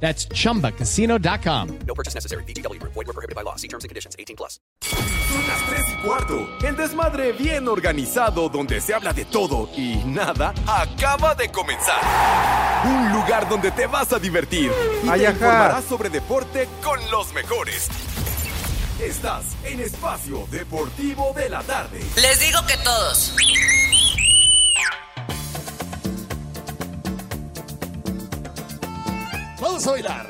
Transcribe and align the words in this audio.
That's 0.00 0.28
chumbacasino.com. 0.28 1.68
No 1.86 1.94
purchase 1.94 2.14
necessary. 2.14 2.44
BGW. 2.44 2.80
Void 2.82 3.06
were 3.06 3.12
prohibited 3.12 3.34
by 3.34 3.42
law. 3.42 3.56
See 3.56 3.68
terms 3.68 3.84
and 3.84 3.88
conditions. 3.88 4.14
18 4.18 4.36
plus. 4.36 4.60
Son 4.82 5.46
las 5.48 5.66
3 5.66 5.80
y 5.88 6.06
cuarto. 6.06 6.48
El 6.62 6.76
desmadre 6.76 7.32
bien 7.32 7.66
organizado 7.66 8.48
donde 8.48 8.80
se 8.80 8.94
habla 8.94 9.12
de 9.12 9.24
todo 9.24 9.68
y 9.76 9.96
nada 10.04 10.54
acaba 10.66 11.34
de 11.34 11.50
comenzar. 11.50 12.00
Un 12.84 13.12
lugar 13.12 13.48
donde 13.48 13.70
te 13.72 13.86
vas 13.86 14.12
a 14.12 14.18
divertir 14.18 14.70
y 15.04 15.08
Ay, 15.08 15.20
te 15.20 15.26
ajá. 15.26 15.34
informarás 15.34 15.84
sobre 15.86 16.10
deporte 16.10 16.68
con 16.82 16.98
los 17.10 17.32
mejores. 17.32 17.88
Estás 19.02 19.44
en 19.64 19.80
Espacio 19.80 20.46
Deportivo 20.50 21.32
de 21.34 21.48
la 21.50 21.62
Tarde. 21.62 22.00
Les 22.16 22.40
digo 22.40 22.60
que 22.66 22.76
todos. 22.78 23.34
Vamos 29.60 29.86
a 29.86 29.90
bailar. 29.92 30.26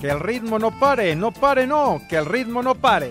Que 0.00 0.10
el 0.10 0.20
ritmo 0.20 0.58
no 0.58 0.70
pare, 0.78 1.14
no 1.16 1.32
pare, 1.32 1.66
no, 1.66 2.00
que 2.08 2.16
el 2.16 2.24
ritmo 2.24 2.62
no 2.62 2.74
pare. 2.74 3.10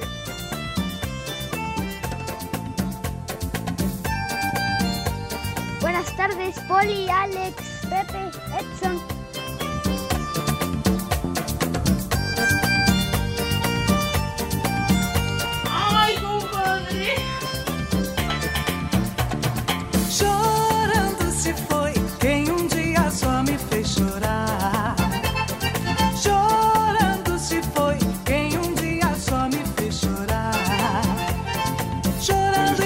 Buenas 5.82 6.16
tardes, 6.16 6.60
Poli, 6.68 7.10
Alex, 7.10 7.56
Pepe, 7.90 8.32
Edson. 8.58 9.17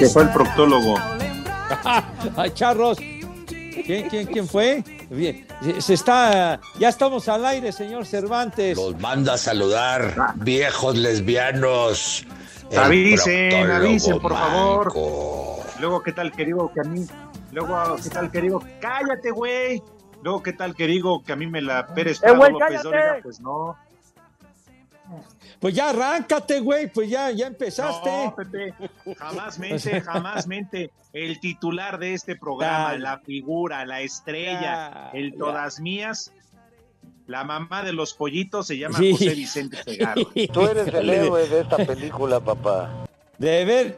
Que 0.02 0.10
fue 0.10 0.24
el 0.24 0.30
proctólogo. 0.30 0.96
Ay, 2.36 2.50
charros. 2.56 2.98
¿Quién, 2.98 4.10
quién, 4.10 4.26
quién 4.26 4.48
fue? 4.48 4.84
Bien, 5.12 5.46
se 5.78 5.94
está, 5.94 6.60
ya 6.80 6.90
estamos 6.90 7.30
al 7.30 7.46
aire, 7.46 7.72
señor 7.72 8.08
Cervantes. 8.08 8.76
Los 8.78 9.00
manda 9.00 9.34
a 9.34 9.38
saludar, 9.38 10.34
viejos 10.38 10.98
lesbianos. 10.98 12.26
El 12.72 12.80
Avisen, 12.80 13.70
avisen, 13.70 14.20
por 14.20 14.34
favor. 14.34 14.86
manco. 14.88 15.64
Luego, 15.80 16.02
¿qué 16.02 16.14
tal 16.14 16.32
que 16.32 16.46
digo 16.46 16.72
que 16.74 16.80
a 16.80 16.84
mí? 16.84 17.06
Luego, 17.52 17.96
¿qué 18.02 18.10
tal 18.10 18.32
que 18.32 18.42
digo? 18.42 18.64
¡Cállate, 18.80 19.30
güey! 19.30 19.84
Luego, 20.24 20.42
¿qué 20.42 20.54
tal 20.54 20.74
que 20.76 20.88
digo 20.88 21.24
que 21.24 21.34
a 21.34 21.36
mí 21.36 21.46
me 21.46 21.62
la 21.62 21.86
Pérez 21.94 22.24
Eh, 22.24 22.32
güey, 22.32 22.54
López. 22.54 22.82
Dóriga? 22.82 23.20
Pues 23.22 23.40
no. 23.40 23.78
Pues 25.60 25.76
ya 25.76 25.90
arráncate, 25.90 26.60
güey, 26.60 26.92
pues 26.92 27.10
ya, 27.10 27.30
ya 27.32 27.48
empezaste. 27.48 28.10
No, 28.10 28.36
Pepe, 28.36 28.74
jamás 29.18 29.60
mente, 29.60 30.02
jamás 30.02 30.48
mente. 30.48 30.92
El 31.14 31.40
titular 31.40 32.00
de 32.00 32.14
este 32.14 32.36
programa, 32.36 32.94
Ya. 32.94 33.00
la 33.00 33.20
figura, 33.20 33.86
la 33.86 34.02
estrella, 34.02 34.62
Ya, 34.62 35.10
el 35.14 35.32
ya. 35.34 35.38
todas 35.38 35.80
mías, 35.82 36.32
la 37.28 37.44
mamá 37.44 37.84
de 37.84 37.94
los 37.94 38.14
pollitos 38.14 38.68
se 38.68 38.78
llama 38.78 38.98
Sí. 38.98 39.12
José 39.12 39.30
Vicente 39.36 39.84
Segarra. 39.84 40.22
Tú 40.54 40.62
eres 40.62 40.88
el 40.94 41.10
héroe 41.10 41.48
de 41.48 41.62
esta 41.62 41.78
película, 41.78 42.40
papá. 42.40 42.90
De 43.38 43.66
ver, 43.66 43.98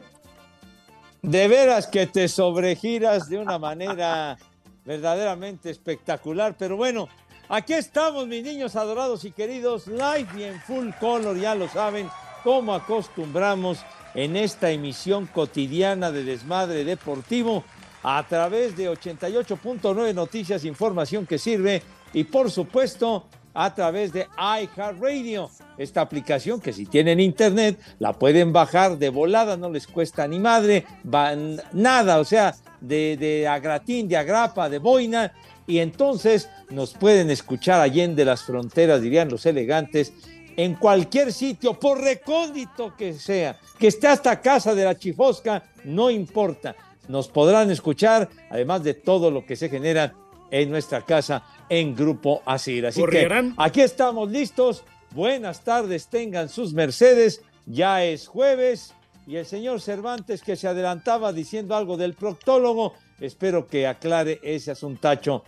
de 1.22 1.48
veras 1.48 1.86
que 1.86 2.06
te 2.06 2.28
sobregiras 2.28 3.28
de 3.28 3.38
una 3.38 3.58
manera 3.58 4.36
verdaderamente 4.84 5.70
espectacular. 5.70 6.54
Pero 6.58 6.76
bueno, 6.76 7.08
aquí 7.48 7.74
estamos, 7.74 8.26
mis 8.26 8.42
niños 8.42 8.76
adorados 8.76 9.24
y 9.24 9.32
queridos, 9.32 9.86
live 9.86 10.28
y 10.36 10.42
en 10.44 10.60
full 10.60 10.90
color, 11.00 11.38
ya 11.38 11.54
lo 11.54 11.68
saben, 11.68 12.08
como 12.42 12.74
acostumbramos 12.74 13.78
en 14.14 14.36
esta 14.36 14.70
emisión 14.70 15.26
cotidiana 15.26 16.10
de 16.10 16.24
Desmadre 16.24 16.84
Deportivo 16.84 17.64
a 18.02 18.24
través 18.28 18.76
de 18.76 18.90
88.9 18.90 20.14
Noticias, 20.14 20.64
información 20.64 21.26
que 21.26 21.38
sirve 21.38 21.82
y 22.12 22.24
por 22.24 22.50
supuesto 22.50 23.26
a 23.54 23.72
través 23.72 24.12
de 24.12 24.26
iHeartRadio, 24.36 25.48
esta 25.78 26.00
aplicación 26.00 26.60
que 26.60 26.72
si 26.72 26.86
tienen 26.86 27.20
internet 27.20 27.78
la 28.00 28.12
pueden 28.12 28.52
bajar 28.52 28.98
de 28.98 29.08
volada, 29.08 29.56
no 29.56 29.70
les 29.70 29.86
cuesta 29.86 30.26
ni 30.26 30.40
madre, 30.40 30.84
van, 31.04 31.60
nada, 31.72 32.18
o 32.18 32.24
sea, 32.24 32.54
de, 32.80 33.16
de 33.16 33.46
agratín, 33.46 34.08
de 34.08 34.16
agrapa, 34.16 34.68
de 34.68 34.78
boina, 34.78 35.32
y 35.66 35.78
entonces 35.78 36.48
nos 36.70 36.94
pueden 36.94 37.30
escuchar 37.30 37.80
allende 37.80 38.24
las 38.24 38.42
fronteras, 38.42 39.00
dirían 39.00 39.28
los 39.28 39.46
elegantes, 39.46 40.12
en 40.56 40.74
cualquier 40.74 41.32
sitio, 41.32 41.78
por 41.78 42.00
recóndito 42.00 42.94
que 42.96 43.14
sea, 43.14 43.58
que 43.78 43.88
esté 43.88 44.06
hasta 44.06 44.40
casa 44.40 44.74
de 44.74 44.84
la 44.84 44.96
chifosca, 44.96 45.64
no 45.84 46.10
importa. 46.10 46.76
Nos 47.08 47.28
podrán 47.28 47.70
escuchar, 47.70 48.28
además 48.50 48.82
de 48.84 48.94
todo 48.94 49.30
lo 49.30 49.44
que 49.44 49.56
se 49.56 49.68
genera 49.68 50.14
en 50.50 50.70
nuestra 50.70 51.02
casa 51.02 51.44
en 51.68 51.94
Grupo 51.94 52.42
Asir. 52.46 52.86
Así 52.86 53.02
que 53.04 53.28
aquí 53.56 53.80
estamos 53.80 54.30
listos. 54.30 54.84
Buenas 55.10 55.62
tardes, 55.62 56.08
tengan 56.08 56.48
sus 56.48 56.72
mercedes. 56.72 57.42
Ya 57.66 58.04
es 58.04 58.26
jueves 58.26 58.94
y 59.26 59.36
el 59.36 59.46
señor 59.46 59.80
Cervantes 59.80 60.42
que 60.42 60.56
se 60.56 60.68
adelantaba 60.68 61.32
diciendo 61.32 61.74
algo 61.74 61.96
del 61.96 62.14
proctólogo, 62.14 62.94
espero 63.20 63.66
que 63.66 63.86
aclare 63.86 64.40
ese 64.42 64.70
asuntacho. 64.70 65.44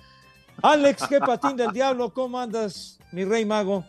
Alex, 0.62 1.06
qué 1.08 1.18
patín 1.18 1.56
del 1.56 1.72
diablo, 1.72 2.10
¿cómo 2.10 2.38
andas, 2.38 2.98
mi 3.12 3.24
rey 3.24 3.44
mago? 3.44 3.84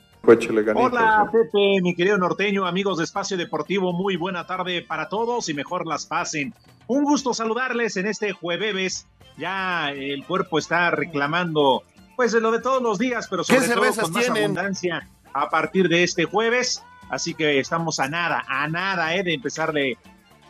Hola 0.75 1.29
Pepe, 1.31 1.81
mi 1.81 1.95
querido 1.95 2.17
norteño, 2.17 2.65
amigos 2.65 2.97
de 2.97 3.05
Espacio 3.05 3.37
Deportivo, 3.37 3.93
muy 3.93 4.17
buena 4.17 4.45
tarde 4.45 4.81
para 4.81 5.07
todos 5.07 5.47
y 5.47 5.53
mejor 5.53 5.87
las 5.87 6.05
pasen. 6.05 6.53
Un 6.87 7.05
gusto 7.05 7.33
saludarles 7.33 7.95
en 7.95 8.07
este 8.07 8.33
jueves. 8.33 9.07
Ya 9.37 9.91
el 9.91 10.25
cuerpo 10.25 10.59
está 10.59 10.91
reclamando, 10.91 11.83
pues 12.17 12.33
de 12.33 12.41
lo 12.41 12.51
de 12.51 12.59
todos 12.59 12.81
los 12.81 12.99
días, 12.99 13.27
pero 13.29 13.45
sobre 13.45 13.61
¿Qué 13.61 13.73
todo 13.73 13.85
con 13.85 14.11
más 14.11 14.23
tienen? 14.23 14.43
abundancia 14.43 15.07
a 15.33 15.49
partir 15.49 15.87
de 15.87 16.03
este 16.03 16.25
jueves. 16.25 16.83
Así 17.09 17.33
que 17.33 17.59
estamos 17.59 18.01
a 18.01 18.09
nada, 18.09 18.43
a 18.49 18.67
nada, 18.67 19.15
eh, 19.15 19.23
de 19.23 19.33
empezarle 19.33 19.97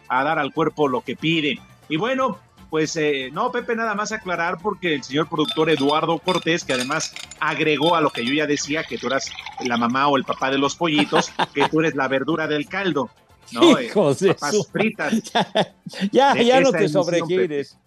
a 0.08 0.24
dar 0.24 0.40
al 0.40 0.54
cuerpo 0.54 0.88
lo 0.88 1.02
que 1.02 1.16
pide. 1.16 1.60
Y 1.88 1.98
bueno, 1.98 2.40
pues 2.70 2.96
eh, 2.98 3.30
no, 3.32 3.52
Pepe, 3.52 3.76
nada 3.76 3.96
más 3.96 4.12
aclarar 4.12 4.58
porque 4.62 4.96
el 4.96 5.04
señor 5.04 5.28
productor 5.30 5.70
Eduardo 5.70 6.18
Cortés, 6.20 6.64
que 6.66 6.74
además 6.74 7.14
agregó 7.40 7.96
a 7.96 8.02
lo 8.02 8.10
que 8.10 8.26
yo 8.26 8.34
ya 8.34 8.46
decía, 8.46 8.84
que 8.84 8.98
tú 8.98 9.08
eras 9.08 9.32
la 9.64 9.78
mamá 9.78 10.08
o 10.08 10.18
el 10.18 10.24
papá 10.26 10.52
de 10.52 10.58
los 10.58 10.76
pollitos, 10.76 11.32
que 11.54 11.68
tú 11.70 11.80
eres 11.80 11.96
la 11.96 12.08
verdura 12.08 12.48
del 12.48 12.68
caldo. 12.68 13.10
¿no? 13.54 13.78
Eh, 13.80 13.90
papas 13.94 14.52
su- 14.52 14.64
fritas. 14.66 15.22
Ya, 16.12 16.34
De 16.34 16.46
ya 16.46 16.60
no 16.60 16.72
te 16.72 16.90
sobregires. 16.90 17.78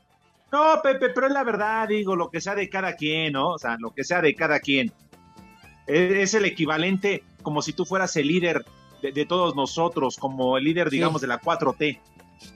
No, 0.50 0.80
Pepe, 0.82 1.10
pero 1.10 1.26
es 1.26 1.32
la 1.32 1.44
verdad, 1.44 1.86
digo, 1.86 2.16
lo 2.16 2.30
que 2.30 2.41
sea 2.41 2.54
de 2.54 2.68
cada 2.68 2.97
quien, 2.97 3.34
¿no? 3.34 3.50
O 3.50 3.58
sea, 3.58 3.76
lo 3.78 3.92
que 3.92 4.02
sea 4.02 4.20
de 4.22 4.34
cada 4.34 4.58
quien. 4.58 4.91
Es, 5.86 6.12
es 6.12 6.34
el 6.34 6.44
equivalente 6.47 7.22
como 7.42 7.60
si 7.62 7.72
tú 7.72 7.84
fueras 7.84 8.16
el 8.16 8.26
líder 8.28 8.65
de, 9.03 9.12
de 9.12 9.27
todos 9.27 9.54
nosotros, 9.54 10.16
como 10.16 10.56
el 10.56 10.65
líder, 10.65 10.91
digamos, 10.91 11.21
de 11.21 11.27
la 11.28 11.41
4T. 11.41 11.98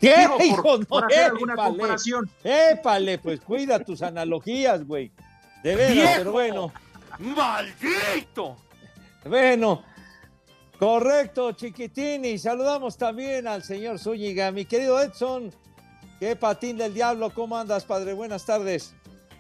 ¿Qué, 0.01 0.17
Digo, 0.19 0.37
por- 0.39 0.47
hijo? 0.47 0.79
No, 0.79 0.85
por 0.87 1.05
hacer 1.07 1.25
alguna 1.25 1.53
épale. 1.55 1.69
comparación. 1.71 2.31
Épale, 2.43 3.19
pues 3.19 3.41
cuida 3.41 3.79
tus 3.81 4.03
analogías, 4.03 4.87
güey. 4.87 5.11
De 5.63 5.77
veras, 5.77 5.93
¡Viejo! 5.95 6.13
pero 6.19 6.33
bueno. 6.33 6.73
¡Maldito! 7.19 8.57
Bueno, 9.25 9.83
correcto, 10.79 11.53
chiquitín. 11.53 12.25
Y 12.25 12.39
saludamos 12.39 12.97
también 12.97 13.47
al 13.47 13.63
señor 13.63 13.99
Zúñiga. 13.99 14.51
Mi 14.51 14.65
querido 14.65 15.01
Edson, 15.01 15.53
qué 16.21 16.37
patín 16.37 16.77
del 16.77 16.93
diablo, 16.93 17.31
¿cómo 17.31 17.57
andas, 17.57 17.85
padre? 17.85 18.13
Buenas 18.13 18.45
tardes. 18.45 18.95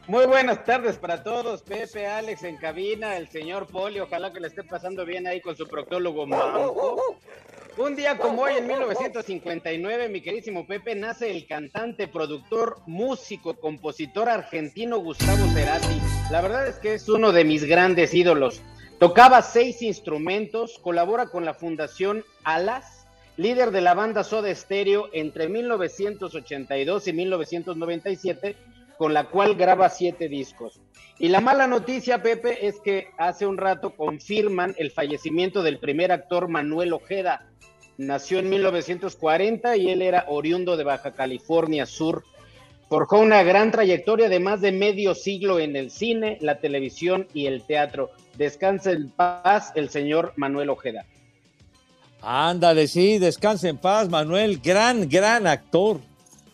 Muy 0.07 0.27
buenas 0.27 0.63
tardes 0.67 0.99
para 0.99 1.23
todos, 1.23 1.63
Pepe, 1.63 2.07
Alex 2.07 2.43
en 2.45 2.59
cabina, 2.59 3.17
el 3.17 3.31
señor 3.31 3.67
Poli, 3.67 4.01
ojalá 4.01 4.31
que 4.35 4.39
le 4.41 4.49
esté 4.49 4.63
pasando 4.63 5.07
bien 5.07 5.27
ahí 5.27 5.41
con 5.41 5.57
su 5.57 5.67
proctólogo 5.67 6.27
manco. 6.27 7.17
Un 7.77 7.97
día 7.97 8.19
como 8.19 8.43
hoy, 8.43 8.53
en 8.59 8.69
1959, 8.69 10.09
mi 10.09 10.21
querísimo 10.21 10.65
Pepe, 10.65 10.95
nace 10.95 11.33
el 11.33 11.45
cantante, 11.49 12.07
productor, 12.07 12.77
músico, 12.87 13.55
compositor 13.55 14.29
argentino 14.29 14.99
Gustavo 14.99 15.45
Cerati. 15.53 16.01
La 16.31 16.41
verdad 16.41 16.69
es 16.69 16.77
que 16.77 16.95
es 16.95 17.09
uno 17.09 17.33
de 17.33 17.45
mis 17.45 17.65
grandes 17.65 18.15
ídolos. 18.15 18.63
Tocaba 19.01 19.43
seis 19.43 19.83
instrumentos, 19.83 20.79
colabora 20.79 21.27
con 21.27 21.45
la 21.45 21.53
Fundación 21.53 22.25
Alas, 22.45 23.09
líder 23.37 23.73
de 23.73 23.81
la 23.81 23.95
banda 23.95 24.23
Soda 24.23 24.55
Stereo 24.55 25.09
entre 25.13 25.49
1982 25.49 27.09
y 27.09 27.13
1997, 27.13 28.57
con 28.99 29.15
la 29.15 29.25
cual 29.25 29.55
graba 29.55 29.89
siete 29.89 30.29
discos. 30.29 30.81
Y 31.19 31.29
la 31.29 31.41
mala 31.41 31.67
noticia, 31.67 32.23
Pepe, 32.23 32.67
es 32.67 32.81
que 32.81 33.09
hace 33.19 33.47
un 33.47 33.57
rato 33.57 33.95
confirman 33.97 34.75
el 34.79 34.91
fallecimiento 34.91 35.63
del 35.63 35.79
primer 35.79 36.11
actor 36.11 36.49
Manuel 36.49 36.93
Ojeda. 36.93 37.47
Nació 37.97 38.41
en 38.41 38.51
1940 38.51 39.77
y 39.77 39.91
él 39.91 40.03
era 40.03 40.25
oriundo 40.29 40.77
de 40.77 40.85
Baja 40.85 41.13
California 41.13 41.87
Sur. 41.87 42.25
Forjó 42.89 43.21
una 43.21 43.43
gran 43.45 43.71
trayectoria 43.71 44.29
de 44.29 44.41
más 44.41 44.61
de 44.61 44.73
medio 44.73 45.15
siglo 45.15 45.61
en 45.61 45.77
el 45.77 45.91
cine, 45.91 46.39
la 46.41 46.59
televisión 46.59 47.29
y 47.33 47.47
el 47.47 47.63
teatro. 47.63 48.11
Descansa 48.37 48.91
en 48.91 49.11
paz 49.11 49.73
el 49.77 49.91
señor 49.91 50.33
Manuel 50.37 50.71
Ojeda. 50.71 51.07
Ándale, 52.21 52.89
sí, 52.89 53.19
descansa 53.19 53.69
en 53.69 53.77
paz, 53.77 54.09
Manuel, 54.09 54.59
gran, 54.59 55.09
gran 55.09 55.47
actor, 55.47 56.01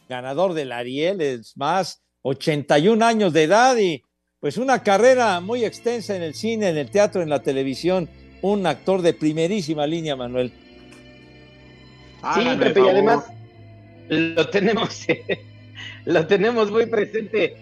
ganador 0.08 0.52
del 0.52 0.72
Ariel, 0.72 1.20
es 1.20 1.56
más, 1.56 2.02
81 2.22 3.04
años 3.04 3.32
de 3.32 3.44
edad 3.44 3.76
y 3.76 4.02
pues 4.40 4.56
una 4.56 4.82
carrera 4.82 5.40
muy 5.40 5.64
extensa 5.64 6.16
en 6.16 6.22
el 6.22 6.34
cine, 6.34 6.68
en 6.68 6.78
el 6.78 6.90
teatro, 6.90 7.22
en 7.22 7.28
la 7.28 7.42
televisión, 7.42 8.08
un 8.42 8.66
actor 8.66 9.02
de 9.02 9.12
primerísima 9.12 9.86
línea, 9.86 10.16
Manuel. 10.16 10.52
Sí, 12.34 12.44
Pepe, 12.58 12.80
y 12.80 12.88
además 12.88 13.24
lo 14.08 14.48
tenemos, 14.48 15.06
lo 16.06 16.26
tenemos 16.26 16.70
muy 16.70 16.86
presente 16.86 17.56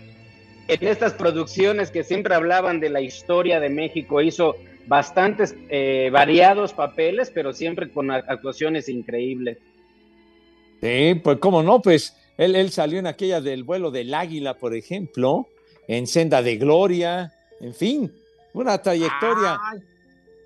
en 0.69 0.87
estas 0.87 1.15
producciones 1.15 1.91
que 1.91 2.05
siempre 2.05 2.35
hablaban 2.35 2.81
de 2.81 2.91
la 2.91 3.01
historia 3.01 3.61
de 3.61 3.71
México. 3.71 4.21
Hizo 4.21 4.57
bastantes 4.87 5.55
eh, 5.69 6.11
variados 6.13 6.73
papeles, 6.73 7.31
pero 7.31 7.53
siempre 7.53 7.91
con 7.91 8.11
actuaciones 8.11 8.89
increíbles. 8.89 9.59
Sí, 10.81 11.21
pues 11.23 11.39
cómo 11.39 11.63
no, 11.63 11.83
pues 11.83 12.17
él, 12.39 12.57
él 12.57 12.71
salió 12.71 12.99
en 12.99 13.07
aquella 13.07 13.41
del 13.41 13.65
vuelo 13.65 13.91
del 13.91 14.15
águila, 14.15 14.55
por 14.55 14.75
ejemplo, 14.75 15.49
en 15.89 16.07
Senda 16.07 16.41
de 16.41 16.57
Gloria, 16.57 17.35
en 17.61 17.75
fin, 17.75 18.13
una 18.55 18.81
trayectoria 18.81 19.59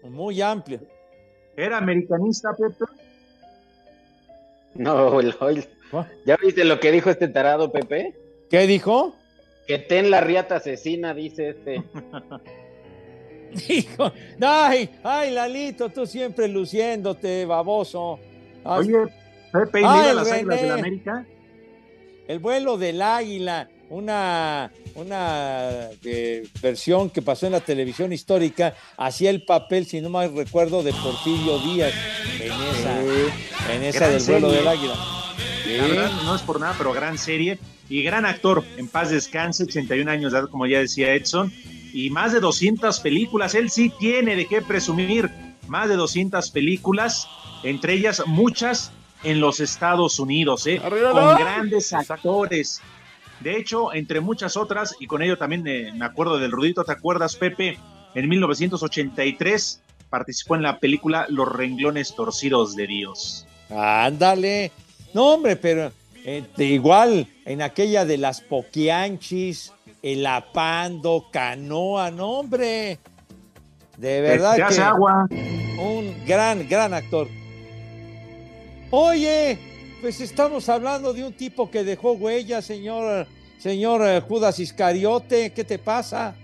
muy 0.03 0.41
amplia. 0.41 0.81
¿Era 1.57 1.79
americanista, 1.79 2.51
Pepe? 2.55 2.85
No, 4.75 5.21
¿ya 6.25 6.37
viste 6.43 6.65
lo 6.65 6.81
que 6.81 6.91
dijo 6.91 7.11
este 7.11 7.29
tarado, 7.29 7.71
Pepe? 7.71 8.15
¿Qué 8.49 8.67
dijo? 8.67 9.15
Que 9.67 9.79
ten 9.79 10.11
la 10.11 10.21
riata 10.21 10.57
asesina, 10.57 11.15
dice 11.15 11.51
este. 11.51 11.83
Dijo, 13.69 14.11
ay, 14.41 14.89
ay, 15.03 15.31
Lalito, 15.31 15.91
tú 15.91 16.07
siempre 16.07 16.49
luciéndote, 16.49 17.45
baboso. 17.45 18.19
Ay, 18.65 18.95
Oye, 18.95 19.13
Pepe, 19.53 19.83
¿y 19.83 19.85
el 19.85 20.17
las 20.17 20.33
águilas 20.33 20.57
René. 20.57 20.63
del 20.63 20.73
América? 20.73 21.27
El 22.29 22.39
vuelo 22.39 22.79
del 22.79 23.03
águila, 23.03 23.69
una, 23.91 24.71
una 24.95 25.89
eh, 26.05 26.47
versión 26.63 27.11
que 27.11 27.21
pasó 27.21 27.47
en 27.47 27.53
la 27.53 27.61
televisión 27.61 28.13
histórica, 28.13 28.75
hacía 28.97 29.31
el 29.31 29.45
papel, 29.45 29.87
si 29.87 30.01
no 30.01 30.09
mal 30.09 30.35
recuerdo, 30.35 30.83
de 30.83 30.93
Porfirio 30.93 31.59
Díaz 31.59 31.93
en 32.41 32.53
esa, 32.53 33.75
en 33.75 33.83
esa 33.83 34.09
del 34.09 34.23
vuelo 34.23 34.53
del 34.53 34.69
águila. 34.69 34.95
La 35.67 35.87
verdad, 35.87 36.11
no 36.25 36.35
es 36.35 36.43
por 36.43 36.61
nada, 36.61 36.75
pero 36.77 36.93
gran 36.93 37.19
serie 37.19 37.59
y 37.89 38.03
gran 38.03 38.25
actor. 38.25 38.65
En 38.77 38.89
paz 38.89 39.11
descanse, 39.11 39.65
81 39.65 40.11
años 40.11 40.33
de 40.33 40.39
edad, 40.39 40.49
como 40.49 40.67
ya 40.67 40.81
decía 40.81 41.15
Edson, 41.15 41.53
y 41.93 42.11
más 42.11 42.33
de 42.33 42.41
200 42.41 43.01
películas. 43.01 43.55
Él 43.55 43.71
sí 43.71 43.93
tiene 43.99 44.37
de 44.37 44.47
qué 44.47 44.63
presumir. 44.63 45.31
Más 45.69 45.89
de 45.89 45.97
200 45.97 46.51
películas, 46.51 47.29
entre 47.63 47.95
ellas 47.95 48.23
muchas 48.27 48.93
en 49.25 49.41
los 49.41 49.61
Estados 49.61 50.19
Unidos, 50.19 50.67
¿eh? 50.67 50.81
con 50.81 51.37
grandes 51.37 51.93
actores. 51.93 52.81
De 53.41 53.57
hecho, 53.57 53.93
entre 53.93 54.21
muchas 54.21 54.57
otras, 54.57 54.95
y 55.01 55.07
con 55.07 55.23
ello 55.23 55.37
también 55.37 55.67
eh, 55.67 55.93
me 55.95 56.05
acuerdo 56.05 56.39
del 56.39 56.53
Rudito, 56.53 56.85
¿te 56.85 56.93
acuerdas, 56.93 57.35
Pepe? 57.37 57.79
En 58.15 58.29
1983 58.29 59.81
participó 60.11 60.57
en 60.57 60.63
la 60.63 60.79
película 60.79 61.27
Los 61.29 61.51
renglones 61.51 62.15
torcidos 62.15 62.77
de 62.77 62.87
Dios. 62.87 63.47
Ándale. 63.71 64.71
No, 65.15 65.35
hombre, 65.35 65.57
pero 65.57 65.93
eh, 66.25 66.45
de 66.57 66.65
igual 66.67 67.27
en 67.45 67.63
aquella 67.63 68.05
de 68.05 68.19
las 68.19 68.41
Poquianchis, 68.41 69.73
el 70.03 70.27
Apando, 70.27 71.27
Canoa, 71.33 72.11
no, 72.11 72.31
hombre. 72.31 72.99
De 73.97 74.21
verdad 74.21 74.53
te 74.53 74.57
que 74.59 74.63
hace 74.63 74.83
agua. 74.83 75.27
un 75.31 76.15
gran, 76.27 76.69
gran 76.69 76.95
actor. 76.95 77.29
Oye, 78.95 79.59
pues 80.03 80.21
estamos 80.21 80.69
hablando 80.69 81.15
de 81.15 81.25
un 81.25 81.33
tipo 81.33 81.71
que 81.71 81.83
dejó 81.83 82.13
huella, 82.13 82.61
señor, 82.61 83.27
señor 83.59 84.03
eh, 84.07 84.21
Judas 84.21 84.59
Iscariote. 84.59 85.51
¿Qué 85.55 85.65
te 85.65 85.79
pasa? 85.79 86.37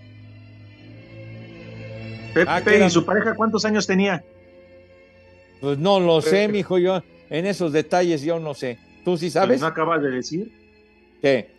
Pepe, 2.32 2.46
Ah, 2.50 2.62
que 2.64 2.76
era- 2.76 2.86
¿y 2.86 2.90
su 2.90 3.04
pareja 3.04 3.34
cuántos 3.34 3.66
años 3.66 3.86
tenía? 3.86 4.24
Pues 5.60 5.76
no 5.76 6.00
lo 6.00 6.22
sé, 6.22 6.48
mijo, 6.48 6.78
yo 6.78 7.02
en 7.28 7.44
esos 7.44 7.70
detalles 7.72 8.22
yo 8.22 8.38
no 8.40 8.54
sé. 8.54 8.78
¿Tú 9.04 9.18
sí 9.18 9.28
sabes? 9.30 9.60
¿No 9.60 9.66
acabas 9.66 10.00
de 10.02 10.10
decir 10.10 10.50
¿Qué? 11.20 11.50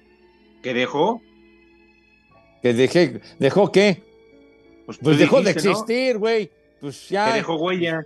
que 0.64 0.74
dejó? 0.74 1.22
¿Que 2.64 2.74
dejé, 2.74 3.22
dejó 3.38 3.72
qué? 3.72 4.02
Pues, 4.88 4.98
Pues 4.98 5.20
dejó 5.20 5.42
de 5.44 5.52
existir, 5.52 6.18
güey. 6.18 6.50
Pues 6.82 7.06
Que 7.08 7.14
ya. 7.14 7.34
dejó 7.34 7.58
huella. 7.58 8.04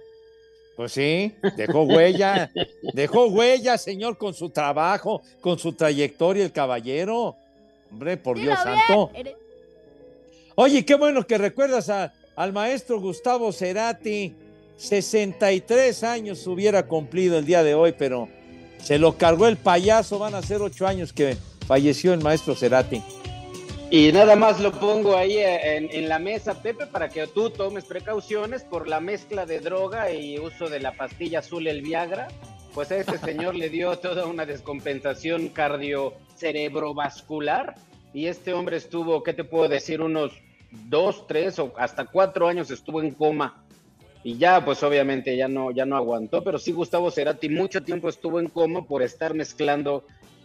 Pues 0.75 0.91
sí, 0.93 1.33
dejó 1.55 1.83
huella. 1.83 2.51
dejó 2.93 3.27
huella, 3.27 3.77
señor, 3.77 4.17
con 4.17 4.33
su 4.33 4.49
trabajo, 4.49 5.21
con 5.41 5.59
su 5.59 5.73
trayectoria, 5.73 6.43
el 6.43 6.51
caballero. 6.51 7.35
Hombre, 7.91 8.17
por 8.17 8.39
Dios 8.39 8.57
santo. 8.63 9.11
Oye, 10.55 10.83
qué 10.85 10.95
bueno 10.95 11.25
que 11.25 11.37
recuerdas 11.37 11.89
a- 11.89 12.11
al 12.35 12.53
maestro 12.53 12.99
Gustavo 12.99 13.51
Cerati. 13.51 14.33
63 14.77 16.03
años 16.03 16.45
hubiera 16.47 16.87
cumplido 16.87 17.37
el 17.37 17.45
día 17.45 17.61
de 17.63 17.75
hoy, 17.75 17.93
pero 17.97 18.27
se 18.81 18.97
lo 18.97 19.15
cargó 19.17 19.47
el 19.47 19.57
payaso. 19.57 20.17
Van 20.19 20.33
a 20.35 20.41
ser 20.41 20.61
ocho 20.61 20.87
años 20.87 21.13
que 21.13 21.37
falleció 21.67 22.13
el 22.13 22.21
maestro 22.21 22.55
Cerati. 22.55 23.01
Y 23.95 24.11
nada 24.11 24.35
más 24.35 24.59
lo 24.59 24.71
pongo 24.71 25.15
ahí 25.15 25.37
eh, 25.37 25.77
en, 25.77 25.87
en 25.91 26.09
la 26.09 26.17
mesa, 26.17 26.63
Pepe, 26.63 26.87
para 26.87 27.09
que 27.09 27.27
tú 27.27 27.51
tomes 27.51 27.85
precauciones 27.85 28.63
por 28.63 28.87
la 28.87 28.99
mezcla 28.99 29.45
de 29.45 29.59
droga 29.59 30.11
y 30.11 30.39
uso 30.39 30.67
de 30.67 30.79
la 30.79 30.93
pastilla 30.93 31.37
azul, 31.37 31.67
el 31.67 31.83
Viagra. 31.83 32.27
Pues 32.73 32.91
a 32.91 32.97
este 32.97 33.19
señor 33.19 33.53
le 33.53 33.69
dio 33.69 33.95
toda 33.99 34.25
una 34.25 34.47
descompensación 34.47 35.49
cardio-cerebrovascular. 35.49 37.75
Y 38.15 38.25
este 38.25 38.53
hombre 38.53 38.77
estuvo, 38.77 39.21
¿qué 39.21 39.35
te 39.35 39.43
puedo 39.43 39.69
decir? 39.69 40.01
Unos 40.01 40.31
dos, 40.71 41.27
tres 41.27 41.59
o 41.59 41.71
hasta 41.77 42.05
cuatro 42.05 42.47
años 42.47 42.71
estuvo 42.71 42.99
en 42.99 43.11
coma. 43.11 43.63
Y 44.23 44.39
ya, 44.39 44.65
pues 44.65 44.81
obviamente 44.81 45.37
ya 45.37 45.47
no, 45.47 45.69
ya 45.69 45.85
no 45.85 45.97
aguantó, 45.97 46.43
pero 46.43 46.57
sí 46.57 46.71
Gustavo 46.71 47.11
Cerati 47.11 47.47
mucho 47.47 47.83
tiempo 47.83 48.09
estuvo 48.09 48.39
en 48.39 48.49
coma 48.49 48.87
por 48.87 49.03
estar 49.03 49.35
mezclando 49.35 50.03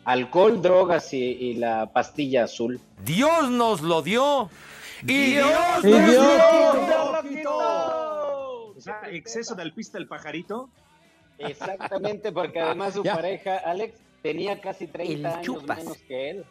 alcohol, 0.09 0.61
drogas 0.63 1.13
y, 1.13 1.19
y 1.19 1.55
la 1.55 1.87
pastilla 1.93 2.45
azul. 2.45 2.81
Dios 3.05 3.51
nos 3.51 3.81
lo 3.83 4.01
dio. 4.03 4.49
Y 5.03 5.33
Dios 5.33 5.49
Dios 5.83 6.25
lo 7.45 7.59
O 8.77 8.81
sea, 8.81 9.01
exceso 9.11 9.55
de 9.55 9.63
alpista 9.63 9.99
el 9.99 10.09
pajarito. 10.09 10.69
Exactamente, 11.39 12.33
porque 12.33 12.61
además 12.61 12.95
su 12.95 13.03
Ya. 13.05 13.15
pareja, 13.15 13.59
Alex, 13.59 13.95
tenía 14.23 14.61
casi 14.61 14.87
30 14.87 15.13
El 15.15 15.27
años 15.27 15.43
chupas. 15.47 15.79
menos 15.79 15.99
que 15.99 16.31
él. 16.31 16.45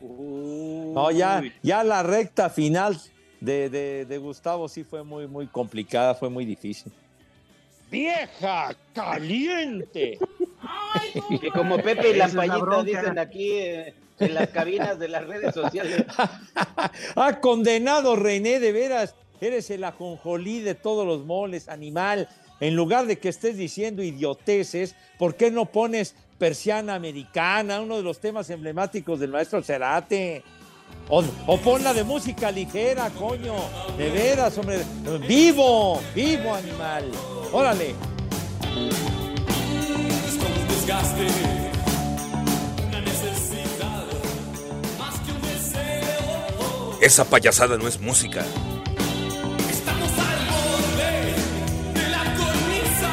No, 0.00 1.10
ya, 1.10 1.42
ya 1.62 1.84
la 1.84 2.02
recta 2.02 2.48
final 2.50 2.98
de, 3.40 3.68
de- 3.68 4.04
de 4.06 4.18
Gustavo 4.18 4.68
sí 4.68 4.82
fue 4.84 5.02
muy, 5.04 5.26
muy 5.26 5.46
complicada, 5.46 6.14
fue 6.14 6.30
muy 6.30 6.44
difícil. 6.44 6.92
¡Vieja 7.90 8.74
caliente! 8.94 10.18
Y 11.30 11.50
como 11.50 11.76
Pepe 11.78 12.10
y 12.10 12.14
la 12.14 12.26
Lampallita 12.26 12.58
bronca. 12.58 12.82
dicen 12.82 13.18
aquí 13.18 13.50
eh, 13.52 13.94
en 14.18 14.34
las 14.34 14.48
cabinas 14.48 14.98
de 14.98 15.08
las 15.08 15.26
redes 15.26 15.54
sociales. 15.54 16.04
¡Ah, 17.16 17.40
condenado 17.40 18.16
René, 18.16 18.60
de 18.60 18.72
veras! 18.72 19.14
Eres 19.40 19.70
el 19.70 19.84
ajonjolí 19.84 20.60
de 20.60 20.74
todos 20.74 21.06
los 21.06 21.24
moles, 21.24 21.68
animal. 21.68 22.28
En 22.60 22.74
lugar 22.74 23.06
de 23.06 23.18
que 23.18 23.28
estés 23.28 23.56
diciendo 23.56 24.02
idioteces, 24.02 24.96
¿por 25.16 25.36
qué 25.36 25.50
no 25.50 25.66
pones 25.66 26.16
persiana 26.38 26.94
americana, 26.96 27.80
uno 27.80 27.96
de 27.96 28.02
los 28.02 28.18
temas 28.18 28.50
emblemáticos 28.50 29.20
del 29.20 29.30
maestro 29.30 29.62
Cerate? 29.62 30.42
O, 31.08 31.22
o 31.46 31.58
ponla 31.58 31.94
de 31.94 32.02
música 32.02 32.50
ligera, 32.50 33.10
coño. 33.10 33.54
De 33.96 34.10
veras, 34.10 34.58
hombre. 34.58 34.80
Vivo, 35.26 36.00
vivo, 36.14 36.54
animal. 36.54 37.04
Órale. 37.52 37.94
Esa 47.00 47.24
payasada 47.24 47.78
no 47.78 47.88
es 47.88 48.00
música. 48.00 48.44
Estamos 49.70 50.10
al 50.18 50.38
borde 50.50 51.34
de 51.94 52.08
la 52.10 52.24
cornisa. 52.34 53.10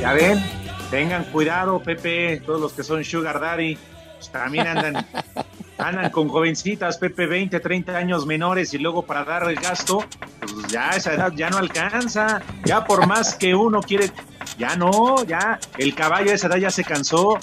Ya 0.00 0.12
ven, 0.14 0.42
tengan 0.90 1.24
cuidado, 1.24 1.80
Pepe, 1.80 2.42
todos 2.44 2.60
los 2.60 2.72
que 2.72 2.82
son 2.82 3.04
Sugar 3.04 3.40
Daddy, 3.40 3.78
pues, 4.16 4.30
también 4.30 4.66
andan, 4.66 5.06
andan 5.78 6.10
con 6.10 6.28
jovencitas, 6.28 6.96
Pepe, 6.98 7.26
20, 7.26 7.60
30 7.60 7.96
años 7.96 8.26
menores, 8.26 8.74
y 8.74 8.78
luego 8.78 9.02
para 9.02 9.24
dar 9.24 9.48
el 9.48 9.56
gasto, 9.56 10.04
pues 10.40 10.66
ya 10.72 10.90
esa 10.90 11.12
edad 11.12 11.32
ya 11.36 11.50
no 11.50 11.58
alcanza. 11.58 12.40
Ya 12.64 12.84
por 12.84 13.06
más 13.06 13.34
que 13.34 13.54
uno 13.54 13.80
quiere 13.80 14.10
ya 14.58 14.76
no, 14.76 15.24
ya 15.24 15.58
el 15.78 15.94
caballo 15.94 16.30
a 16.32 16.34
esa 16.34 16.48
edad 16.48 16.56
ya 16.56 16.70
se 16.70 16.84
cansó. 16.84 17.38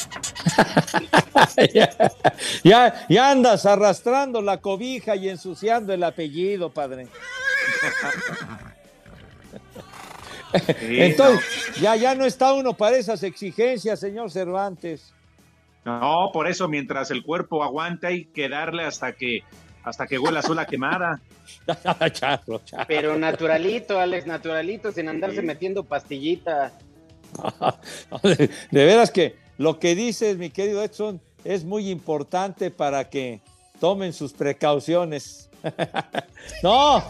ya, 1.74 1.90
ya, 2.64 3.06
ya 3.08 3.32
andas 3.32 3.66
arrastrando 3.66 4.42
la 4.42 4.58
cobija 4.58 5.16
y 5.16 5.30
ensuciando 5.30 5.94
el 5.94 6.04
apellido, 6.04 6.70
padre. 6.70 7.08
Sí, 10.80 11.02
Entonces, 11.02 11.76
ya, 11.82 11.96
ya 11.96 12.16
no 12.16 12.26
está 12.26 12.54
uno 12.54 12.74
para 12.74 12.98
esas 12.98 13.24
exigencias, 13.24 14.00
señor 14.00 14.32
Cervantes. 14.32 15.14
No, 15.84 16.30
por 16.34 16.48
eso 16.48 16.68
mientras 16.68 17.12
el 17.12 17.24
cuerpo 17.24 17.64
aguanta 17.64 18.08
hay 18.08 18.26
que 18.26 18.50
darle 18.50 18.84
hasta 18.84 19.14
que 19.14 19.44
hasta 19.84 20.08
que 20.08 20.18
huela 20.18 20.42
sola 20.42 20.66
quemada. 20.66 21.22
Charro, 22.12 22.60
charro. 22.66 22.86
Pero 22.88 23.18
naturalito, 23.20 24.00
Alex, 24.00 24.26
naturalito, 24.26 24.92
sin 24.92 25.08
andarse 25.08 25.44
metiendo 25.44 25.84
pastillita. 25.84 26.72
De, 28.24 28.50
de 28.72 28.86
veras 28.86 29.12
que 29.12 29.36
lo 29.58 29.80
que 29.80 29.96
dices, 29.96 30.38
mi 30.38 30.50
querido 30.50 30.84
Edson, 30.84 31.22
es 31.44 31.64
muy 31.64 31.90
importante 31.90 32.72
para 32.72 33.10
que 33.10 33.42
tomen 33.80 34.14
sus 34.14 34.34
precauciones. 34.34 35.50
no, 36.64 37.04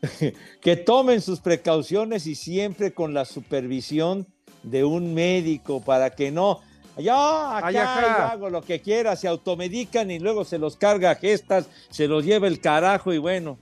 que 0.60 0.76
tomen 0.76 1.20
sus 1.20 1.40
precauciones 1.40 2.26
y 2.26 2.34
siempre 2.34 2.92
con 2.92 3.14
la 3.14 3.24
supervisión 3.24 4.26
de 4.62 4.84
un 4.84 5.14
médico 5.14 5.80
para 5.80 6.10
que 6.10 6.30
no. 6.30 6.60
Ya, 6.96 7.58
acá, 7.58 7.66
Ay, 7.66 7.74
yo 7.74 8.24
hago 8.24 8.50
lo 8.50 8.62
que 8.62 8.80
quiera, 8.80 9.14
se 9.14 9.28
automedican 9.28 10.10
y 10.10 10.18
luego 10.18 10.44
se 10.44 10.58
los 10.58 10.76
carga 10.76 11.12
a 11.12 11.14
gestas, 11.14 11.66
se 11.90 12.08
los 12.08 12.24
lleva 12.24 12.48
el 12.48 12.60
carajo 12.60 13.12
y 13.12 13.18
bueno. 13.18 13.58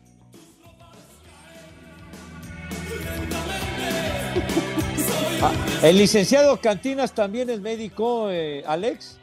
El 5.83 5.99
licenciado 5.99 6.61
Cantinas 6.61 7.12
también 7.12 7.50
es 7.50 7.61
médico, 7.61 8.30
eh, 8.30 8.64
Alex. 8.66 9.18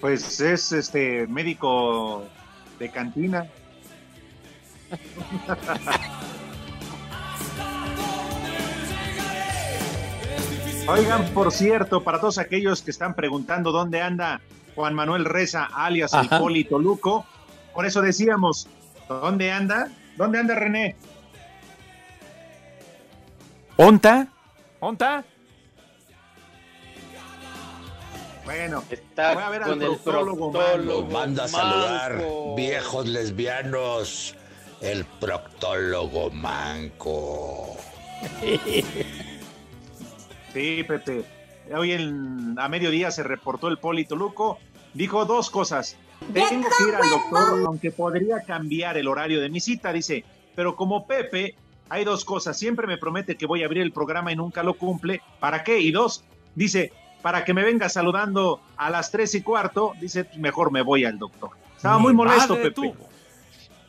Pues 0.00 0.40
es 0.40 0.72
este 0.72 1.26
médico 1.26 2.24
de 2.78 2.90
cantina. 2.90 3.46
Oigan, 10.86 11.24
por 11.32 11.50
cierto, 11.50 12.04
para 12.04 12.20
todos 12.20 12.36
aquellos 12.36 12.82
que 12.82 12.90
están 12.90 13.14
preguntando 13.14 13.72
dónde 13.72 14.02
anda 14.02 14.42
Juan 14.74 14.94
Manuel 14.94 15.24
Reza, 15.24 15.64
alias 15.64 16.12
Ajá. 16.12 16.38
Polito 16.38 16.78
Luco, 16.78 17.24
por 17.72 17.86
eso 17.86 18.02
decíamos, 18.02 18.68
¿dónde 19.08 19.50
anda? 19.50 19.88
¿Dónde 20.18 20.38
anda 20.38 20.54
René? 20.54 20.96
¿Onta? 23.76 24.28
¿Onta? 24.84 25.24
Bueno, 28.44 28.84
Está 28.90 29.32
voy 29.32 29.42
a 29.42 29.48
ver 29.48 29.62
al 29.62 29.70
con 29.70 29.82
el 29.82 29.88
proctólogo 29.88 30.52
proctólogo. 30.52 31.00
Los 31.00 31.10
manda 31.10 31.44
a 31.44 31.48
saludar, 31.48 32.12
manco. 32.16 32.54
viejos 32.54 33.08
lesbianos. 33.08 34.34
El 34.82 35.06
proctólogo 35.06 36.30
manco. 36.30 37.76
Sí, 40.52 40.84
Pepe. 40.84 41.24
Hoy 41.74 41.92
en- 41.92 42.54
a 42.58 42.68
mediodía 42.68 43.10
se 43.10 43.22
reportó 43.22 43.68
el 43.68 43.78
Polito 43.78 44.14
Luco. 44.16 44.58
Dijo 44.92 45.24
dos 45.24 45.48
cosas. 45.48 45.96
Tengo 46.34 46.68
que 46.68 46.88
ir 46.90 46.94
al 46.94 47.08
doctor, 47.08 47.62
aunque 47.66 47.90
podría 47.90 48.42
cambiar 48.42 48.98
el 48.98 49.08
horario 49.08 49.40
de 49.40 49.48
mi 49.48 49.60
cita, 49.60 49.94
dice. 49.94 50.24
Pero 50.54 50.76
como 50.76 51.06
Pepe, 51.06 51.56
hay 51.88 52.04
dos 52.04 52.24
cosas. 52.24 52.58
Siempre 52.58 52.86
me 52.86 52.98
promete 52.98 53.36
que 53.36 53.46
voy 53.46 53.62
a 53.62 53.66
abrir 53.66 53.82
el 53.82 53.92
programa 53.92 54.32
y 54.32 54.36
nunca 54.36 54.62
lo 54.62 54.74
cumple. 54.74 55.20
¿Para 55.40 55.64
qué? 55.64 55.80
Y 55.80 55.90
dos, 55.90 56.24
dice, 56.54 56.92
para 57.22 57.44
que 57.44 57.54
me 57.54 57.64
venga 57.64 57.88
saludando 57.88 58.60
a 58.76 58.90
las 58.90 59.10
tres 59.10 59.34
y 59.34 59.42
cuarto, 59.42 59.92
dice, 60.00 60.28
mejor 60.36 60.70
me 60.70 60.82
voy 60.82 61.04
al 61.04 61.18
doctor. 61.18 61.50
Estaba 61.76 61.98
muy 61.98 62.12
molesto, 62.14 62.54
Pepe. 62.54 62.70
tuvo. 62.70 62.94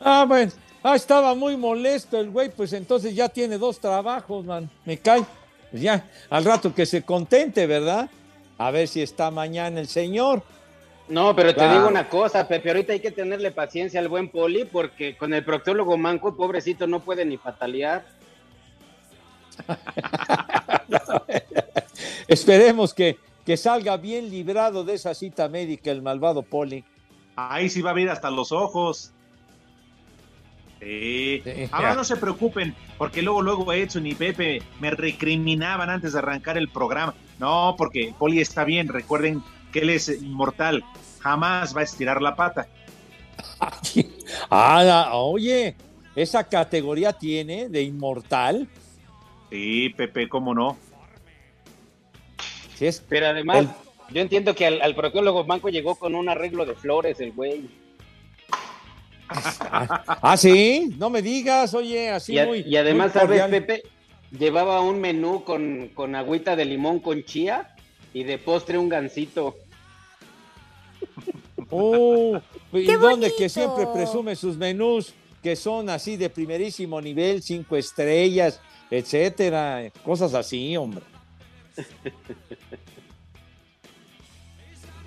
Ah, 0.00 0.24
bueno. 0.26 0.52
Ah, 0.82 0.94
estaba 0.94 1.34
muy 1.34 1.56
molesto 1.56 2.18
el 2.20 2.30
güey, 2.30 2.48
pues 2.48 2.72
entonces 2.72 3.14
ya 3.14 3.28
tiene 3.28 3.58
dos 3.58 3.80
trabajos, 3.80 4.44
man. 4.44 4.70
Me 4.84 4.98
cae. 4.98 5.24
Pues 5.70 5.82
ya, 5.82 6.08
al 6.30 6.44
rato 6.44 6.72
que 6.72 6.86
se 6.86 7.02
contente, 7.02 7.66
¿verdad? 7.66 8.08
A 8.56 8.70
ver 8.70 8.86
si 8.86 9.02
está 9.02 9.30
mañana 9.30 9.80
el 9.80 9.88
señor. 9.88 10.42
No, 11.08 11.36
pero 11.36 11.54
te 11.54 11.68
digo 11.68 11.86
una 11.86 12.08
cosa, 12.08 12.48
Pepe, 12.48 12.70
ahorita 12.70 12.92
hay 12.92 13.00
que 13.00 13.12
tenerle 13.12 13.52
paciencia 13.52 14.00
al 14.00 14.08
buen 14.08 14.28
Poli 14.28 14.64
porque 14.64 15.16
con 15.16 15.32
el 15.34 15.44
proctólogo 15.44 15.96
manco, 15.96 16.36
pobrecito, 16.36 16.86
no 16.86 17.00
puede 17.00 17.24
ni 17.24 17.36
patalear. 17.36 18.04
Esperemos 22.28 22.92
que, 22.92 23.18
que 23.44 23.56
salga 23.56 23.96
bien 23.96 24.30
librado 24.30 24.84
de 24.84 24.94
esa 24.94 25.14
cita 25.14 25.48
médica 25.48 25.92
el 25.92 26.02
malvado 26.02 26.42
Poli. 26.42 26.84
Ahí 27.36 27.68
sí 27.68 27.82
va 27.82 27.90
a 27.90 27.92
abrir 27.92 28.10
hasta 28.10 28.30
los 28.30 28.50
ojos. 28.50 29.12
Sí. 30.80 31.40
Sí. 31.44 31.68
Ahora 31.70 31.94
no 31.94 32.04
se 32.04 32.16
preocupen, 32.16 32.74
porque 32.98 33.22
luego, 33.22 33.42
luego 33.42 33.72
Edson 33.72 34.06
y 34.06 34.14
Pepe 34.14 34.60
me 34.80 34.90
recriminaban 34.90 35.88
antes 35.88 36.14
de 36.14 36.18
arrancar 36.18 36.58
el 36.58 36.68
programa. 36.68 37.14
No, 37.38 37.76
porque 37.78 38.12
Poli 38.18 38.40
está 38.40 38.64
bien. 38.64 38.88
Recuerden 38.88 39.42
que 39.76 39.82
él 39.82 39.90
es 39.90 40.08
inmortal. 40.08 40.82
Jamás 41.20 41.76
va 41.76 41.80
a 41.82 41.84
estirar 41.84 42.22
la 42.22 42.34
pata. 42.34 42.66
Ah, 44.48 45.10
oye, 45.12 45.76
esa 46.14 46.44
categoría 46.44 47.12
tiene 47.12 47.68
de 47.68 47.82
inmortal. 47.82 48.66
Sí, 49.50 49.90
Pepe, 49.90 50.30
cómo 50.30 50.54
no. 50.54 50.78
Sí 52.74 52.86
es- 52.86 53.04
Pero 53.06 53.26
además, 53.26 53.58
El- 53.58 54.14
yo 54.14 54.20
entiendo 54.22 54.54
que 54.54 54.64
al, 54.66 54.80
al 54.80 54.94
proctólogo 54.94 55.44
manco 55.44 55.68
llegó 55.68 55.96
con 55.96 56.14
un 56.14 56.30
arreglo 56.30 56.64
de 56.64 56.74
flores, 56.74 57.20
el 57.20 57.32
güey. 57.32 57.68
Ah, 59.28 60.36
sí, 60.38 60.94
no 60.98 61.10
me 61.10 61.20
digas, 61.20 61.74
oye, 61.74 62.10
así 62.10 62.32
y, 62.34 62.38
a- 62.38 62.46
muy. 62.46 62.60
y 62.60 62.76
además, 62.76 63.12
muy 63.14 63.20
¿sabes. 63.20 63.42
Pepe? 63.50 63.82
Llevaba 64.30 64.80
un 64.80 65.00
menú 65.00 65.44
con, 65.44 65.88
con 65.94 66.14
agüita 66.14 66.56
de 66.56 66.64
limón 66.64 67.00
con 67.00 67.24
chía 67.24 67.74
y 68.14 68.24
de 68.24 68.38
postre 68.38 68.78
un 68.78 68.88
gansito. 68.88 69.56
Oh, 71.70 72.40
¿Y 72.72 72.86
¡Qué 72.86 72.96
dónde 72.96 73.32
que 73.36 73.48
siempre 73.48 73.86
presume 73.92 74.36
sus 74.36 74.56
menús 74.56 75.14
que 75.42 75.56
son 75.56 75.88
así 75.90 76.16
de 76.16 76.28
primerísimo 76.28 77.00
nivel, 77.00 77.42
cinco 77.42 77.76
estrellas, 77.76 78.60
etcétera, 78.90 79.90
cosas 80.04 80.34
así, 80.34 80.76
hombre. 80.76 81.02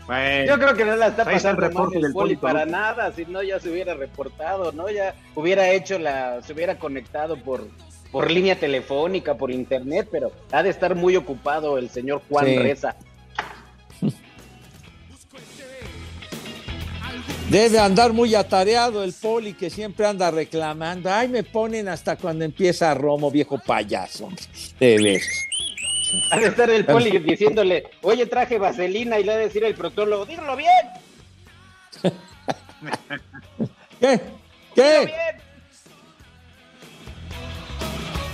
Bueno, 0.08 0.46
Yo 0.48 0.60
creo 0.60 0.74
que 0.76 0.86
no 0.86 0.96
la 0.96 1.08
está 1.08 1.22
está 1.22 1.32
el 1.32 1.38
pasando 1.38 1.62
mal 1.62 1.70
reporte 1.70 1.96
el 1.98 2.02
del 2.04 2.14
poli 2.14 2.36
para 2.36 2.66
nada, 2.66 3.12
si 3.14 3.26
no 3.26 3.44
ya 3.44 3.60
se 3.60 3.70
hubiera 3.70 3.94
reportado, 3.94 4.72
¿no? 4.72 4.90
Ya 4.90 5.14
hubiera 5.36 5.70
hecho 5.72 6.00
la, 6.00 6.42
se 6.42 6.54
hubiera 6.54 6.80
conectado 6.80 7.38
por, 7.38 7.68
por 8.12 8.32
línea 8.32 8.60
telefónica, 8.60 9.36
por 9.36 9.52
internet, 9.52 10.08
pero 10.12 10.32
ha 10.52 10.64
de 10.64 10.70
estar 10.70 10.96
muy 10.96 11.16
ocupado 11.16 11.78
el 11.78 11.90
señor 11.90 12.24
Juan 12.28 12.46
Sí. 12.46 12.58
Reza. 12.58 12.96
Debe 17.50 17.80
andar 17.80 18.14
muy 18.14 18.36
atareado 18.36 19.04
el 19.04 19.14
poli 19.14 19.54
que 19.54 19.70
siempre 19.72 20.06
anda 20.06 20.30
reclamando. 20.30 21.12
Ay, 21.12 21.28
me 21.30 21.44
ponen 21.44 21.88
hasta 21.88 22.16
cuando 22.16 22.46
empieza 22.46 22.94
Romo, 22.94 23.32
viejo 23.32 23.58
payaso. 23.58 24.26
hombre. 24.26 24.44
De 24.80 24.98
veras. 24.98 25.28
Ha 26.32 26.40
de 26.40 26.48
estar 26.48 26.70
el 26.70 26.86
poli 26.86 27.18
diciéndole, 27.20 27.86
oye, 28.02 28.26
traje 28.28 28.58
vaselina 28.60 29.20
y 29.20 29.24
le 29.24 29.32
ha 29.34 29.38
de 29.38 29.44
decir 29.46 29.64
el 29.64 29.76
proctólogo, 29.76 30.26
dígalo 30.26 30.56
bien, 30.56 30.70
¿Qué? 34.00 34.20
¿Qué? 34.74 35.06
bien. 35.06 35.10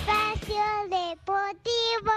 Espacio 0.07 0.63
Deportivo. 0.89 2.11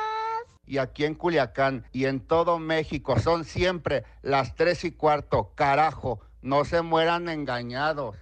y 0.66 0.78
aquí 0.78 1.04
en 1.04 1.14
Culiacán 1.14 1.84
y 1.92 2.04
en 2.04 2.20
todo 2.20 2.58
México 2.58 3.18
son 3.18 3.44
siempre 3.44 4.04
las 4.22 4.54
tres 4.54 4.84
y 4.84 4.92
cuarto. 4.92 5.52
Carajo, 5.56 6.20
no 6.42 6.64
se 6.64 6.82
mueran 6.82 7.28
engañados. 7.28 8.16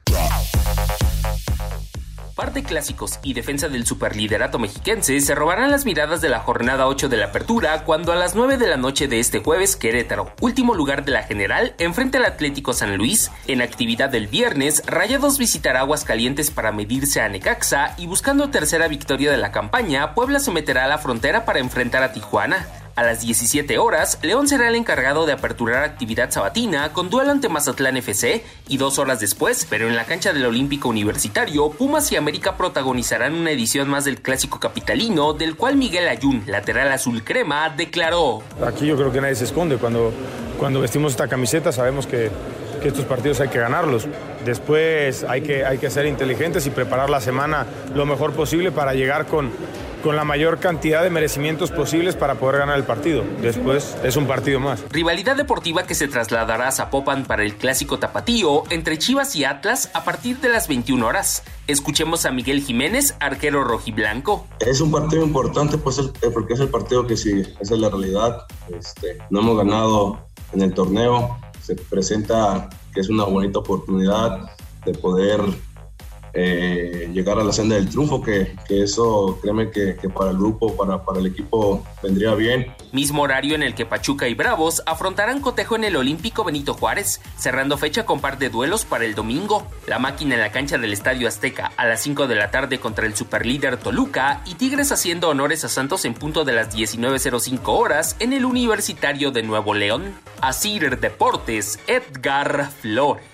Par 2.34 2.52
de 2.52 2.62
clásicos 2.62 3.18
y 3.22 3.32
defensa 3.32 3.70
del 3.70 3.86
superliderato 3.86 4.58
mexiquense 4.58 5.18
se 5.20 5.34
robarán 5.34 5.70
las 5.70 5.86
miradas 5.86 6.20
de 6.20 6.28
la 6.28 6.40
jornada 6.40 6.86
8 6.86 7.08
de 7.08 7.16
la 7.16 7.26
apertura 7.26 7.82
cuando 7.84 8.12
a 8.12 8.16
las 8.16 8.34
9 8.34 8.58
de 8.58 8.68
la 8.68 8.76
noche 8.76 9.08
de 9.08 9.20
este 9.20 9.38
jueves 9.38 9.74
Querétaro, 9.74 10.34
último 10.42 10.74
lugar 10.74 11.06
de 11.06 11.12
la 11.12 11.22
general, 11.22 11.74
enfrente 11.78 12.18
al 12.18 12.26
Atlético 12.26 12.74
San 12.74 12.98
Luis. 12.98 13.30
En 13.46 13.62
actividad 13.62 14.10
del 14.10 14.26
viernes, 14.26 14.82
Rayados 14.84 15.38
visitará 15.38 15.80
Aguascalientes 15.80 16.50
para 16.50 16.72
medirse 16.72 17.22
a 17.22 17.28
Necaxa 17.30 17.94
y 17.96 18.06
buscando 18.06 18.50
tercera 18.50 18.86
victoria 18.86 19.30
de 19.30 19.38
la 19.38 19.50
campaña, 19.50 20.14
Puebla 20.14 20.38
se 20.38 20.50
meterá 20.50 20.84
a 20.84 20.88
la 20.88 20.98
frontera 20.98 21.46
para 21.46 21.60
enfrentar 21.60 22.02
a 22.02 22.12
Tijuana. 22.12 22.85
A 22.96 23.02
las 23.02 23.20
17 23.20 23.76
horas, 23.76 24.18
León 24.22 24.48
será 24.48 24.70
el 24.70 24.74
encargado 24.74 25.26
de 25.26 25.34
aperturar 25.34 25.84
actividad 25.84 26.30
sabatina 26.30 26.94
con 26.94 27.10
duelo 27.10 27.30
ante 27.30 27.50
Mazatlán 27.50 27.98
FC 27.98 28.42
y 28.68 28.78
dos 28.78 28.98
horas 28.98 29.20
después, 29.20 29.66
pero 29.68 29.86
en 29.86 29.96
la 29.96 30.04
cancha 30.04 30.32
del 30.32 30.46
Olímpico 30.46 30.88
Universitario, 30.88 31.68
Pumas 31.68 32.10
y 32.12 32.16
América 32.16 32.56
protagonizarán 32.56 33.34
una 33.34 33.50
edición 33.50 33.90
más 33.90 34.06
del 34.06 34.22
clásico 34.22 34.58
capitalino, 34.60 35.34
del 35.34 35.56
cual 35.56 35.76
Miguel 35.76 36.08
Ayun, 36.08 36.44
lateral 36.46 36.90
azul 36.90 37.22
crema, 37.22 37.68
declaró. 37.68 38.42
Aquí 38.66 38.86
yo 38.86 38.96
creo 38.96 39.12
que 39.12 39.20
nadie 39.20 39.34
se 39.34 39.44
esconde. 39.44 39.76
Cuando, 39.76 40.10
cuando 40.58 40.80
vestimos 40.80 41.12
esta 41.12 41.28
camiseta 41.28 41.72
sabemos 41.72 42.06
que, 42.06 42.30
que 42.80 42.88
estos 42.88 43.04
partidos 43.04 43.40
hay 43.40 43.48
que 43.48 43.58
ganarlos. 43.58 44.08
Después 44.46 45.22
hay 45.24 45.42
que, 45.42 45.66
hay 45.66 45.76
que 45.76 45.90
ser 45.90 46.06
inteligentes 46.06 46.66
y 46.66 46.70
preparar 46.70 47.10
la 47.10 47.20
semana 47.20 47.66
lo 47.94 48.06
mejor 48.06 48.32
posible 48.32 48.72
para 48.72 48.94
llegar 48.94 49.26
con, 49.26 49.50
con 50.06 50.14
la 50.14 50.22
mayor 50.22 50.60
cantidad 50.60 51.02
de 51.02 51.10
merecimientos 51.10 51.72
posibles 51.72 52.14
para 52.14 52.36
poder 52.36 52.58
ganar 52.60 52.76
el 52.78 52.84
partido. 52.84 53.24
Después 53.42 53.96
es 54.04 54.14
un 54.16 54.28
partido 54.28 54.60
más. 54.60 54.84
Rivalidad 54.90 55.34
deportiva 55.34 55.82
que 55.82 55.96
se 55.96 56.06
trasladará 56.06 56.68
a 56.68 56.70
Zapopan 56.70 57.24
para 57.24 57.42
el 57.42 57.56
clásico 57.56 57.98
tapatío 57.98 58.62
entre 58.70 58.98
Chivas 58.98 59.34
y 59.34 59.44
Atlas 59.44 59.90
a 59.94 60.04
partir 60.04 60.38
de 60.38 60.48
las 60.48 60.68
21 60.68 61.04
horas. 61.04 61.42
Escuchemos 61.66 62.24
a 62.24 62.30
Miguel 62.30 62.60
Jiménez, 62.62 63.16
arquero 63.18 63.64
rojiblanco. 63.64 64.46
Es 64.60 64.80
un 64.80 64.92
partido 64.92 65.24
importante 65.24 65.76
pues, 65.76 65.98
el- 65.98 66.12
porque 66.32 66.54
es 66.54 66.60
el 66.60 66.68
partido 66.68 67.04
que 67.04 67.16
sí, 67.16 67.42
esa 67.58 67.74
es 67.74 67.80
la 67.80 67.88
realidad. 67.90 68.42
Este, 68.78 69.18
no 69.30 69.40
hemos 69.40 69.56
ganado 69.58 70.24
en 70.52 70.62
el 70.62 70.72
torneo. 70.72 71.36
Se 71.60 71.74
presenta 71.74 72.68
que 72.94 73.00
es 73.00 73.08
una 73.08 73.24
bonita 73.24 73.58
oportunidad 73.58 74.52
de 74.84 74.92
poder 74.94 75.40
eh, 76.38 77.08
llegar 77.14 77.38
a 77.38 77.44
la 77.44 77.52
senda 77.52 77.76
del 77.76 77.88
triunfo, 77.88 78.20
que, 78.20 78.54
eso 78.68 79.38
créeme 79.40 79.70
que, 79.70 79.96
que 79.96 80.10
para 80.10 80.32
el 80.32 80.36
grupo, 80.36 80.76
para, 80.76 81.02
para 81.02 81.18
el 81.18 81.26
equipo 81.26 81.82
vendría 82.02 82.34
bien. 82.34 82.66
Mismo 82.92 83.22
horario 83.22 83.54
en 83.54 83.62
el 83.62 83.74
que 83.74 83.86
Pachuca 83.86 84.28
y 84.28 84.34
Bravos 84.34 84.82
afrontarán 84.84 85.40
cotejo 85.40 85.76
en 85.76 85.84
el 85.84 85.96
Olímpico 85.96 86.44
Benito 86.44 86.74
Juárez, 86.74 87.22
cerrando 87.38 87.78
fecha 87.78 88.04
con 88.04 88.20
par 88.20 88.36
de 88.36 88.50
duelos 88.50 88.84
para 88.84 89.06
el 89.06 89.14
domingo. 89.14 89.66
La 89.86 89.98
máquina 89.98 90.34
en 90.34 90.42
la 90.42 90.52
cancha 90.52 90.76
del 90.76 90.92
Estadio 90.92 91.26
Azteca 91.26 91.72
a 91.74 91.86
las 91.86 92.02
5 92.02 92.26
de 92.26 92.34
la 92.34 92.50
tarde 92.50 92.78
contra 92.80 93.06
el 93.06 93.16
superlíder 93.16 93.78
Toluca 93.78 94.42
y 94.44 94.56
Tigres 94.56 94.92
haciendo 94.92 95.30
honores 95.30 95.64
a 95.64 95.70
Santos 95.70 96.04
en 96.04 96.12
punto 96.12 96.44
de 96.44 96.52
las 96.52 96.76
19.05 96.76 97.60
horas 97.64 98.14
en 98.18 98.34
el 98.34 98.44
Universitario 98.44 99.30
de 99.30 99.42
Nuevo 99.42 99.72
León. 99.72 100.14
Asir 100.42 101.00
Deportes, 101.00 101.78
Edgar 101.86 102.70
Flores. 102.82 103.24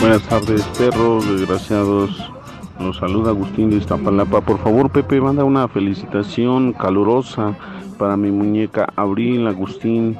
Buenas 0.00 0.22
tardes, 0.22 0.62
perros 0.78 1.28
desgraciados. 1.28 2.32
Nos 2.78 2.96
saluda 2.96 3.32
Agustín 3.32 3.68
de 3.68 3.76
Iztapalapa. 3.76 4.40
Por 4.40 4.58
favor, 4.58 4.90
Pepe, 4.90 5.20
manda 5.20 5.44
una 5.44 5.68
felicitación 5.68 6.72
calurosa 6.72 7.54
para 7.98 8.16
mi 8.16 8.30
muñeca 8.30 8.90
Abril 8.96 9.46
Agustín 9.46 10.16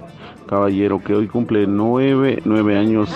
Caballero, 0.46 1.02
que 1.02 1.14
hoy 1.14 1.28
cumple 1.28 1.66
nueve, 1.66 2.42
nueve 2.44 2.76
años. 2.76 3.08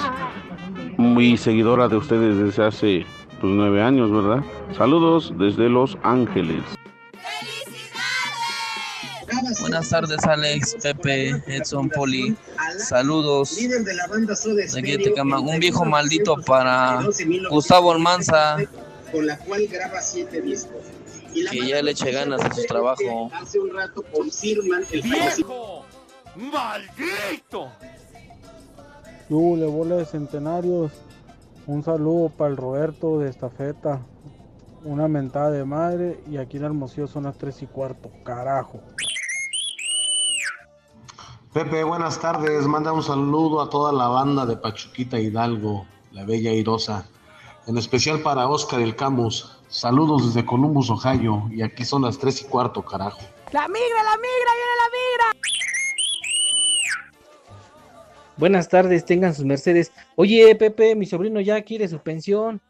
Muy 0.97 1.37
seguidora 1.37 1.89
de 1.89 1.99
ustedes 1.99 2.39
desde 2.39 2.65
hace 2.65 3.07
pues, 3.43 3.53
nueve 3.53 3.83
años, 3.83 4.11
¿verdad? 4.11 4.43
Saludos 4.75 5.35
desde 5.37 5.69
Los 5.69 5.99
Ángeles. 6.03 6.63
Buenas 9.61 9.89
tardes, 9.89 10.25
Alex, 10.25 10.77
Pepe, 10.83 11.43
Edson, 11.47 11.89
Poli. 11.89 12.37
Saludos. 12.79 13.57
De 13.57 14.79
aquí 14.79 14.99
Tecama. 14.99 15.41
Un 15.41 15.59
viejo 15.59 15.85
maldito 15.85 16.37
para 16.43 17.01
Gustavo 17.51 17.93
Almanza. 17.93 18.57
con 19.13 19.27
la 19.27 19.39
cual 19.39 19.67
graba 19.67 20.01
siete 20.01 20.41
discos. 20.41 20.83
Que 21.33 21.69
ya 21.69 21.83
le 21.83 21.93
eche 21.93 22.11
ganas 22.13 22.45
a 22.45 22.53
su 22.55 22.65
trabajo. 22.65 23.31
Hace 23.33 23.59
un 23.59 23.75
rato 23.75 24.05
confirman 24.13 24.85
el 24.93 25.03
fallecimiento. 25.03 25.85
¡Maldito! 26.37 27.71
Le 29.29 29.67
bola 29.67 29.97
de 29.97 30.05
centenarios. 30.05 30.93
Un 31.67 31.83
saludo 31.83 32.29
para 32.29 32.51
el 32.51 32.57
Roberto 32.57 33.19
de 33.19 33.31
Estafeta. 33.31 34.01
Una 34.85 35.09
mentada 35.09 35.51
de 35.51 35.65
madre. 35.65 36.21
Y 36.31 36.37
aquí 36.37 36.59
en 36.59 36.65
Hermosillo 36.65 37.07
son 37.07 37.25
las 37.25 37.39
3 37.39 37.63
y 37.63 37.67
cuarto. 37.67 38.11
Carajo. 38.25 38.81
Pepe, 41.55 41.85
buenas 41.85 42.21
tardes. 42.21 42.67
Manda 42.67 42.93
un 42.93 43.05
saludo 43.05 43.63
a 43.63 43.71
toda 43.71 43.93
la 43.93 44.09
banda 44.09 44.45
de 44.45 44.57
Pachuquita 44.57 45.21
Hidalgo, 45.21 45.87
la 46.11 46.25
Bella 46.25 46.51
Irosa. 46.51 47.07
En 47.69 47.79
especial 47.79 48.23
para 48.23 48.49
Oscar 48.49 48.81
el 48.81 48.97
Camus. 48.97 49.57
Saludos 49.69 50.27
desde 50.27 50.45
Columbus, 50.45 50.91
Ohio. 50.91 51.49
Y 51.53 51.63
aquí 51.63 51.85
son 51.85 52.03
las 52.03 52.19
tres 52.19 52.43
y 52.43 52.47
cuarto, 52.47 52.85
carajo. 52.85 53.21
La 53.53 53.69
migra, 53.69 54.03
la 54.03 54.17
migra, 54.17 54.51
viene 54.57 54.75
la 54.83 54.89
migra. 54.91 55.47
Buenas 58.37 58.69
tardes, 58.69 59.05
tengan 59.05 59.33
sus 59.33 59.45
mercedes. 59.45 59.93
Oye, 60.17 60.57
Pepe, 60.57 60.97
mi 60.97 61.07
sobrino 61.07 61.41
ya 61.41 61.63
quiere 61.63 61.87
su 61.87 62.01
pensión. 62.01 62.61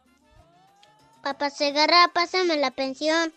Papá 1.23 1.49
Segarra, 1.49 2.11
pásame 2.12 2.59
la 2.59 2.70
pensión. 2.70 3.33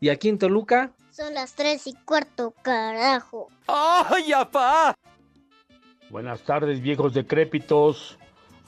¿Y 0.00 0.08
aquí 0.08 0.30
en 0.30 0.38
Toluca? 0.38 0.94
Son 1.20 1.34
las 1.34 1.52
tres 1.52 1.86
y 1.86 1.92
cuarto, 1.92 2.54
carajo. 2.62 3.48
¡Ay, 3.66 4.32
apá! 4.32 4.96
Buenas 6.08 6.40
tardes, 6.40 6.80
viejos 6.80 7.12
decrépitos. 7.12 8.16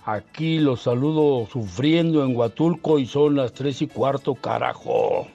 Aquí 0.05 0.59
los 0.59 0.83
saludo 0.83 1.47
sufriendo 1.47 2.23
en 2.23 2.37
Huatulco 2.37 2.99
y 2.99 3.07
son 3.07 3.37
las 3.37 3.55
tres 3.55 3.81
y 3.81 3.89
cuarto, 3.89 4.35
carajo. 4.35 5.29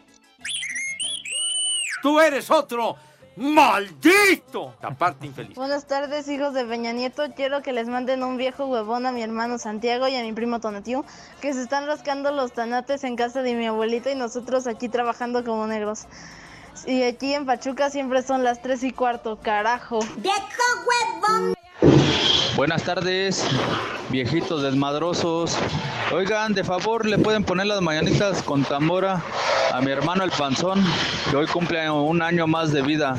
¡Tú 2.03 2.19
eres 2.19 2.51
otro! 2.51 2.97
¡Maldito! 3.35 4.75
Aparte 4.83 5.25
infeliz. 5.25 5.55
Buenas 5.55 5.87
tardes, 5.87 6.27
hijos 6.27 6.53
de 6.53 6.65
Peña 6.65 6.91
Nieto. 6.91 7.23
Quiero 7.35 7.63
que 7.63 7.73
les 7.73 7.87
manden 7.87 8.23
un 8.23 8.37
viejo 8.37 8.67
huevón 8.67 9.07
a 9.07 9.11
mi 9.11 9.23
hermano 9.23 9.57
Santiago 9.57 10.07
y 10.07 10.15
a 10.15 10.21
mi 10.21 10.33
primo 10.33 10.59
Tonatiu, 10.59 11.03
que 11.41 11.51
se 11.53 11.63
están 11.63 11.87
rascando 11.87 12.31
los 12.31 12.51
tanates 12.53 13.03
en 13.03 13.15
casa 13.15 13.41
de 13.41 13.55
mi 13.55 13.65
abuelita 13.65 14.11
y 14.11 14.15
nosotros 14.15 14.67
aquí 14.67 14.87
trabajando 14.87 15.43
como 15.43 15.65
negros. 15.65 16.05
Y 16.85 17.03
aquí 17.03 17.33
en 17.33 17.45
Pachuca 17.45 17.89
siempre 17.89 18.21
son 18.21 18.43
las 18.43 18.61
3 18.61 18.83
y 18.83 18.91
cuarto, 18.91 19.37
carajo. 19.37 19.99
¡Viejo 20.17 20.37
huevón! 20.85 21.53
Buenas 22.55 22.83
tardes, 22.83 23.45
viejitos 24.09 24.61
desmadrosos. 24.63 25.57
Oigan, 26.11 26.53
de 26.53 26.63
favor, 26.63 27.05
le 27.05 27.17
pueden 27.17 27.43
poner 27.43 27.67
las 27.67 27.81
mañanitas 27.81 28.41
con 28.43 28.63
tambora 28.63 29.21
a 29.73 29.81
mi 29.81 29.91
hermano 29.91 30.23
el 30.23 30.31
panzón, 30.31 30.83
que 31.29 31.35
hoy 31.35 31.47
cumple 31.47 31.89
un 31.89 32.21
año 32.21 32.47
más 32.47 32.71
de 32.71 32.81
vida. 32.81 33.15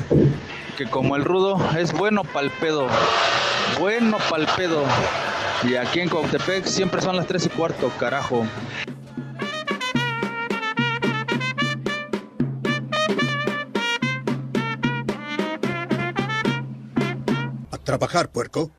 Que 0.77 0.85
como 0.85 1.15
el 1.15 1.25
rudo 1.25 1.57
es 1.77 1.93
bueno 1.93 2.23
pa'l 2.23 2.51
pedo. 2.59 2.87
Bueno 3.79 4.17
pa'l 4.29 4.47
pedo. 4.55 4.83
Y 5.63 5.75
aquí 5.75 5.99
en 5.99 6.09
Coctepec 6.09 6.65
siempre 6.65 7.01
son 7.01 7.17
las 7.17 7.27
3 7.27 7.45
y 7.45 7.49
cuarto, 7.49 7.91
carajo. 7.99 8.45
Trabajar, 17.89 18.29
puerco. 18.29 18.69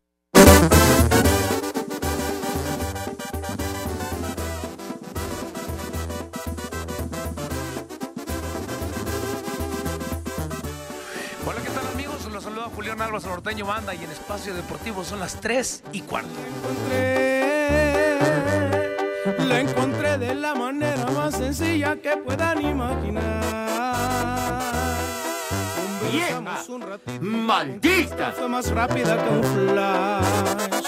Hola, 11.44 11.61
¿qué 11.61 11.70
tal 11.70 11.88
amigos? 11.92 12.25
Los 12.33 12.44
saluda 12.44 12.68
Julián 12.73 13.03
Álvarez 13.03 13.27
Norteño 13.27 13.66
Banda 13.66 13.96
y 13.96 14.05
en 14.05 14.12
Espacio 14.12 14.55
Deportivo 14.55 15.03
son 15.03 15.18
las 15.18 15.40
3 15.40 15.83
y 15.92 16.03
cuarto. 16.03 16.31
La 19.40 19.59
encontré 19.59 20.18
de 20.18 20.37
la 20.37 20.55
manera 20.55 21.07
más 21.07 21.35
sencilla 21.35 21.96
que 21.96 22.16
puedan 22.16 22.64
imaginar. 22.64 23.51
¡Maldita! 27.20 28.33
Fue 28.33 28.49
más 28.49 28.70
rápida 28.70 29.23
que 29.23 29.31
un 29.31 29.44
flash. 29.44 30.85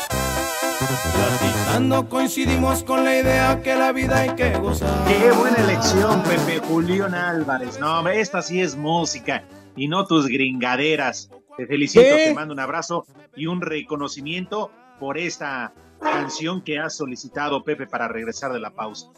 Platicando 1.15 2.09
coincidimos 2.09 2.83
con 2.83 3.05
la 3.05 3.19
idea 3.19 3.63
que 3.63 3.75
la 3.75 3.93
vida 3.93 4.19
hay 4.19 4.35
que 4.35 4.57
gozar. 4.59 5.07
Qué 5.07 5.31
buena 5.33 5.57
elección, 5.59 6.23
Pepe 6.23 6.59
Julián 6.67 7.15
Álvarez. 7.15 7.79
No, 7.79 8.07
esta 8.09 8.43
sí 8.43 8.61
es 8.61 8.77
música 8.77 9.45
y 9.77 9.89
no 9.89 10.07
tus 10.07 10.27
gringaderas. 10.27 11.31
Te 11.57 11.67
felicito, 11.67 12.03
¿Qué? 12.03 12.27
te 12.29 12.35
mando 12.35 12.55
un 12.55 12.61
abrazo 12.61 13.07
y 13.37 13.47
un 13.47 13.61
reconocimiento 13.61 14.71
por 14.99 15.19
esta 15.19 15.73
canción 16.01 16.63
que 16.63 16.79
has 16.79 16.97
solicitado, 16.97 17.63
Pepe, 17.65 17.87
para 17.87 18.09
regresar 18.09 18.53
de 18.53 18.61
la 18.61 18.71
pausa. 18.71 19.09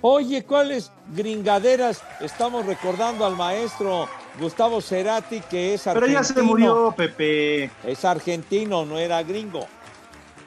Oye, 0.00 0.44
¿cuáles 0.44 0.92
gringaderas? 1.14 2.02
Estamos 2.20 2.64
recordando 2.66 3.26
al 3.26 3.34
maestro 3.36 4.08
Gustavo 4.38 4.80
Cerati, 4.80 5.40
que 5.40 5.74
es 5.74 5.82
Pero 5.82 5.96
argentino. 5.98 6.20
ya 6.20 6.24
se 6.24 6.42
murió, 6.42 6.94
Pepe. 6.96 7.70
Es 7.84 8.04
argentino, 8.04 8.84
no 8.84 8.96
era 8.98 9.22
gringo. 9.24 9.66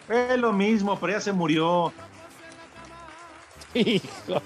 Es 0.08 0.38
lo 0.38 0.54
mismo, 0.54 0.98
pero 1.00 1.14
ya 1.14 1.22
se 1.22 1.34
murió. 1.34 1.92
Hijo. 3.74 4.42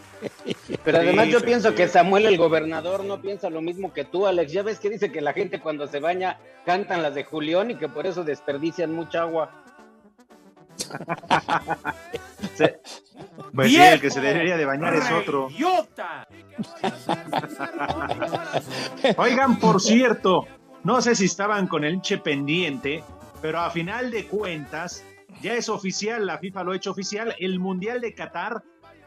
Pero 0.83 0.97
además 0.99 1.27
yo 1.27 1.39
Sí, 1.39 1.45
pienso 1.45 1.69
sí. 1.69 1.75
que 1.75 1.87
Samuel 1.87 2.25
el 2.25 2.37
gobernador 2.37 3.03
no 3.03 3.21
piensa 3.21 3.49
lo 3.51 3.61
mismo 3.61 3.93
que 3.93 4.05
tú, 4.05 4.25
Alex. 4.25 4.51
Ya 4.51 4.63
ves 4.63 4.79
que 4.79 4.89
dice 4.89 5.11
que 5.11 5.21
la 5.21 5.33
gente 5.33 5.59
cuando 5.59 5.87
se 5.87 5.99
baña 5.99 6.39
cantan 6.65 7.03
las 7.03 7.13
de 7.13 7.23
Julián 7.25 7.69
y 7.69 7.75
que 7.75 7.89
por 7.89 8.07
eso 8.07 8.23
desperdician 8.23 8.91
mucha 8.91 9.21
agua. 9.21 9.51
Pues 13.53 13.71
sí, 13.71 13.77
el 13.77 14.01
que 14.01 14.09
se 14.09 14.21
debería 14.21 14.57
de 14.57 14.65
bañar 14.65 14.93
es 14.95 15.09
otro. 15.11 15.49
¡Idiota! 15.49 16.27
Oigan, 19.17 19.59
por 19.59 19.81
cierto, 19.81 20.47
no 20.83 21.01
sé 21.01 21.15
si 21.15 21.25
estaban 21.25 21.67
con 21.67 21.83
el 21.83 22.01
che 22.01 22.17
pendiente, 22.17 23.03
pero 23.41 23.59
a 23.59 23.69
final 23.69 24.11
de 24.11 24.25
cuentas, 24.25 25.05
ya 25.41 25.53
es 25.53 25.69
oficial, 25.69 26.25
la 26.25 26.37
FIFA 26.37 26.63
lo 26.63 26.71
ha 26.71 26.75
hecho 26.75 26.91
oficial, 26.91 27.35
el 27.39 27.59
Mundial 27.59 28.01
de 28.01 28.13
Qatar 28.13 28.63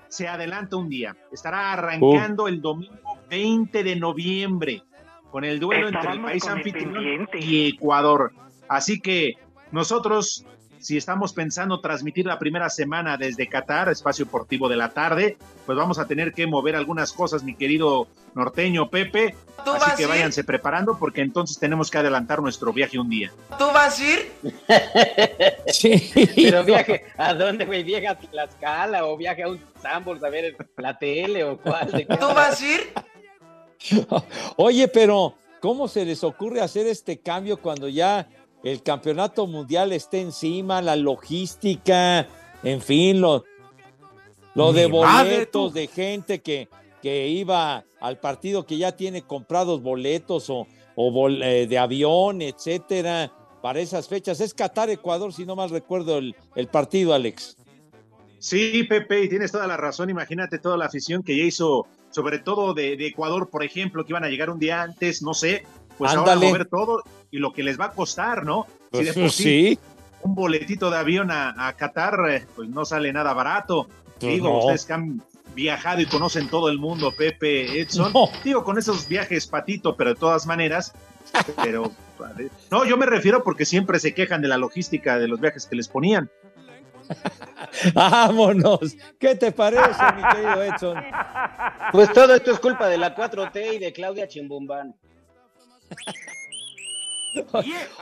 se 0.08 0.28
adelanta 0.28 0.76
un 0.76 0.88
día. 0.88 1.16
Estará 1.30 1.72
arrancando 1.72 2.48
el 2.48 2.60
domingo 2.60 3.18
20 3.28 3.82
de 3.82 3.96
noviembre 3.96 4.82
con 5.30 5.44
el 5.44 5.60
duelo 5.60 5.88
entre 5.88 6.12
el 6.12 6.22
país 6.22 6.44
el 6.44 6.52
anfitrión 6.52 7.28
y 7.34 7.68
Ecuador. 7.68 8.32
Así 8.68 9.00
que 9.00 9.34
nosotros, 9.72 10.44
si 10.80 10.96
estamos 10.96 11.32
pensando 11.32 11.80
transmitir 11.80 12.26
la 12.26 12.38
primera 12.38 12.70
semana 12.70 13.16
desde 13.16 13.48
Qatar, 13.48 13.88
espacio 13.88 14.24
deportivo 14.24 14.68
de 14.68 14.76
la 14.76 14.90
tarde, 14.90 15.36
pues 15.66 15.76
vamos 15.76 15.98
a 15.98 16.06
tener 16.06 16.32
que 16.32 16.46
mover 16.46 16.76
algunas 16.76 17.12
cosas, 17.12 17.42
mi 17.42 17.54
querido 17.54 18.08
norteño 18.34 18.88
Pepe. 18.90 19.34
¿Tú 19.64 19.72
Así 19.72 19.80
vas 19.80 19.94
que 19.96 20.02
ir? 20.02 20.08
váyanse 20.08 20.44
preparando 20.44 20.98
porque 20.98 21.20
entonces 21.22 21.58
tenemos 21.58 21.90
que 21.90 21.98
adelantar 21.98 22.40
nuestro 22.40 22.72
viaje 22.72 22.98
un 22.98 23.10
día. 23.10 23.32
¿Tú 23.58 23.66
vas 23.66 23.98
a 24.00 24.04
ir? 24.04 24.32
Sí. 25.70 26.10
Pero 26.34 26.64
viaje, 26.64 27.04
¿a 27.18 27.34
dónde, 27.34 27.66
güey? 27.66 27.82
¿Viaje 27.82 28.08
a 28.08 28.18
Tlaxcala 28.18 29.04
o 29.04 29.16
viaje 29.16 29.42
a 29.42 29.48
un 29.48 29.60
Sanborns 29.82 30.24
a 30.24 30.30
ver 30.30 30.56
la 30.78 30.98
tele 30.98 31.44
o 31.44 31.58
cuál? 31.58 31.90
¿De 31.92 32.06
qué 32.06 32.16
¿Tú 32.16 32.26
vas 32.26 32.60
a 32.60 32.66
ir? 32.66 32.92
Oye, 34.56 34.88
pero 34.88 35.34
¿cómo 35.60 35.88
se 35.88 36.04
les 36.04 36.24
ocurre 36.24 36.60
hacer 36.60 36.86
este 36.86 37.18
cambio 37.20 37.58
cuando 37.58 37.88
ya 37.88 38.26
el 38.64 38.82
campeonato 38.82 39.46
mundial 39.46 39.92
está 39.92 40.18
encima, 40.18 40.82
la 40.82 40.96
logística, 40.96 42.26
en 42.62 42.80
fin, 42.80 43.20
lo, 43.20 43.44
lo 44.54 44.72
de 44.72 44.86
boletos, 44.86 45.72
de 45.74 45.86
gente 45.86 46.40
que, 46.40 46.68
que 47.00 47.28
iba 47.28 47.84
al 48.00 48.18
partido 48.18 48.66
que 48.66 48.76
ya 48.76 48.92
tiene 48.92 49.22
comprados 49.22 49.82
boletos 49.82 50.50
o, 50.50 50.66
o 50.96 51.10
bol- 51.12 51.42
eh, 51.42 51.66
de 51.66 51.78
avión, 51.78 52.42
etcétera, 52.42 53.32
para 53.62 53.80
esas 53.80 54.08
fechas? 54.08 54.40
Es 54.40 54.54
Qatar, 54.54 54.90
Ecuador, 54.90 55.32
si 55.32 55.44
no 55.44 55.56
mal 55.56 55.70
recuerdo 55.70 56.18
el, 56.18 56.34
el 56.54 56.66
partido, 56.68 57.14
Alex. 57.14 57.56
Sí, 58.40 58.84
Pepe, 58.84 59.24
y 59.24 59.28
tienes 59.28 59.50
toda 59.50 59.66
la 59.66 59.76
razón. 59.76 60.10
Imagínate 60.10 60.58
toda 60.58 60.76
la 60.76 60.86
afición 60.86 61.24
que 61.24 61.36
ya 61.36 61.42
hizo, 61.42 61.86
sobre 62.10 62.38
todo 62.38 62.72
de, 62.72 62.96
de 62.96 63.08
Ecuador, 63.08 63.50
por 63.50 63.64
ejemplo, 63.64 64.04
que 64.04 64.12
iban 64.12 64.22
a 64.22 64.28
llegar 64.28 64.48
un 64.50 64.60
día 64.60 64.82
antes, 64.82 65.22
no 65.22 65.34
sé, 65.34 65.64
pues 65.98 66.10
ahora 66.14 66.32
Ándale. 66.32 66.46
mover 66.52 66.66
todo 66.66 67.02
y 67.30 67.38
lo 67.38 67.52
que 67.52 67.62
les 67.62 67.78
va 67.78 67.86
a 67.86 67.90
costar, 67.92 68.44
¿no? 68.46 68.66
Si 68.92 69.04
de 69.04 69.12
Pues, 69.12 69.24
por 69.24 69.30
sí 69.32 69.42
sí. 69.42 69.78
un 70.22 70.34
boletito 70.34 70.90
de 70.90 70.96
avión 70.96 71.30
a, 71.30 71.68
a 71.68 71.72
Qatar, 71.74 72.14
eh, 72.30 72.46
pues 72.56 72.68
no 72.68 72.84
sale 72.84 73.12
nada 73.12 73.32
barato. 73.34 73.88
Pues 74.20 74.32
Digo, 74.34 74.48
no. 74.48 74.58
ustedes 74.60 74.84
que 74.86 74.92
han 74.94 75.22
viajado 75.54 76.00
y 76.00 76.06
conocen 76.06 76.48
todo 76.48 76.68
el 76.68 76.78
mundo, 76.78 77.12
Pepe, 77.12 77.80
Edson. 77.80 78.12
No. 78.12 78.28
Digo, 78.44 78.64
con 78.64 78.78
esos 78.78 79.08
viajes 79.08 79.46
patito, 79.46 79.96
pero 79.96 80.10
de 80.14 80.16
todas 80.20 80.46
maneras, 80.46 80.94
pero... 81.62 81.92
No, 82.72 82.84
yo 82.84 82.96
me 82.96 83.06
refiero 83.06 83.44
porque 83.44 83.64
siempre 83.64 84.00
se 84.00 84.12
quejan 84.12 84.42
de 84.42 84.48
la 84.48 84.56
logística 84.58 85.20
de 85.20 85.28
los 85.28 85.38
viajes 85.40 85.66
que 85.66 85.76
les 85.76 85.86
ponían. 85.86 86.28
Vámonos. 87.94 88.96
¿Qué 89.20 89.34
te 89.36 89.52
parece, 89.52 90.02
mi 90.16 90.22
querido 90.34 90.62
Edson? 90.64 90.96
Pues 91.92 92.12
todo 92.12 92.34
esto 92.34 92.50
es 92.52 92.58
culpa 92.58 92.88
de 92.88 92.98
la 92.98 93.14
4T 93.14 93.74
y 93.74 93.78
de 93.78 93.92
Claudia 93.92 94.26
Chimbumbán. 94.26 94.94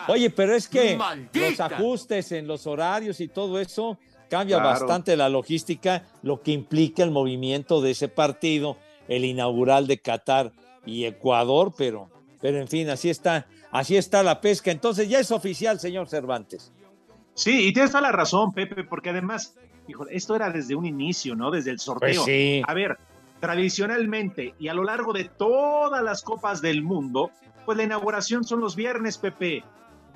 Oye, 0.09 0.31
pero 0.31 0.55
es 0.55 0.69
que 0.69 0.99
los 1.33 1.61
ajustes 1.61 2.33
en 2.33 2.47
los 2.47 2.67
horarios 2.67 3.21
y 3.21 3.29
todo 3.29 3.61
eso 3.61 3.99
cambia 4.31 4.57
Claro. 4.57 4.71
bastante 4.71 5.17
la 5.17 5.29
logística, 5.29 6.05
lo 6.23 6.41
que 6.43 6.53
implica 6.53 7.03
el 7.03 7.11
movimiento 7.11 7.81
de 7.81 7.91
ese 7.93 8.09
partido, 8.09 8.77
el 9.09 9.25
inaugural 9.25 9.87
de 9.87 9.99
Qatar 9.99 10.53
y 10.85 11.05
Ecuador, 11.05 11.73
pero, 11.77 12.09
pero 12.41 12.59
en 12.61 12.69
fin, 12.69 12.89
así 12.91 13.11
está, 13.11 13.47
así 13.71 13.97
está 13.97 14.23
la 14.23 14.41
pesca. 14.41 14.71
Entonces 14.71 15.09
ya 15.09 15.21
es 15.21 15.31
oficial, 15.31 15.79
señor 15.81 16.09
Cervantes. 16.09 16.73
Sí, 17.35 17.69
y 17.69 17.73
tienes 17.73 17.91
toda 17.91 18.03
la 18.03 18.13
razón, 18.13 18.53
Pepe, 18.53 18.85
porque 18.85 19.11
además, 19.11 19.55
híjole, 19.87 20.17
esto 20.17 20.35
era 20.35 20.51
desde 20.51 20.75
un 20.75 20.87
inicio, 20.87 21.35
¿no? 21.37 21.51
Desde 21.51 21.71
el 21.71 21.79
sorteo. 21.79 22.09
Pues 22.15 22.25
sí. 22.25 22.63
A 22.67 22.73
ver, 22.75 22.97
tradicionalmente 23.41 24.55
y 24.59 24.69
a 24.69 24.75
lo 24.75 24.85
largo 24.85 25.13
de 25.13 25.25
todas 25.25 26.03
las 26.03 26.23
copas 26.23 26.63
del 26.63 26.83
mundo, 26.83 27.31
pues 27.65 27.77
la 27.77 27.85
inauguración 27.85 28.45
son 28.45 28.61
los 28.61 28.77
viernes, 28.77 29.19
Pepe, 29.19 29.65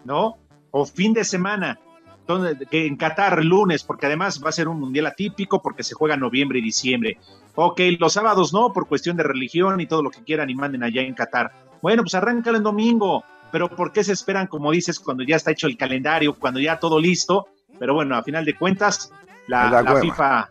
¿no? 0.04 0.38
O 0.70 0.86
fin 0.86 1.12
de 1.12 1.24
semana. 1.24 1.78
Donde, 2.26 2.64
que 2.66 2.86
en 2.86 2.96
Qatar 2.96 3.44
lunes, 3.44 3.82
porque 3.82 4.06
además 4.06 4.40
va 4.44 4.50
a 4.50 4.52
ser 4.52 4.68
un 4.68 4.78
mundial 4.78 5.06
atípico 5.06 5.60
porque 5.60 5.82
se 5.82 5.94
juega 5.94 6.16
noviembre 6.16 6.60
y 6.60 6.62
diciembre. 6.62 7.18
Ok, 7.56 7.80
los 7.98 8.12
sábados 8.12 8.52
no, 8.52 8.72
por 8.72 8.86
cuestión 8.86 9.16
de 9.16 9.24
religión 9.24 9.80
y 9.80 9.86
todo 9.86 10.02
lo 10.02 10.10
que 10.10 10.22
quieran 10.22 10.48
y 10.48 10.54
manden 10.54 10.84
allá 10.84 11.02
en 11.02 11.14
Qatar. 11.14 11.50
Bueno, 11.82 12.02
pues 12.02 12.14
arranca 12.14 12.50
el 12.50 12.62
domingo, 12.62 13.24
pero 13.50 13.68
¿por 13.68 13.90
qué 13.90 14.04
se 14.04 14.12
esperan, 14.12 14.46
como 14.46 14.70
dices, 14.70 15.00
cuando 15.00 15.24
ya 15.24 15.34
está 15.34 15.50
hecho 15.50 15.66
el 15.66 15.76
calendario, 15.76 16.38
cuando 16.38 16.60
ya 16.60 16.78
todo 16.78 17.00
listo? 17.00 17.48
Pero 17.80 17.94
bueno, 17.94 18.14
a 18.14 18.22
final 18.22 18.44
de 18.44 18.54
cuentas, 18.54 19.12
la. 19.48 19.98
FIFA 20.00 20.50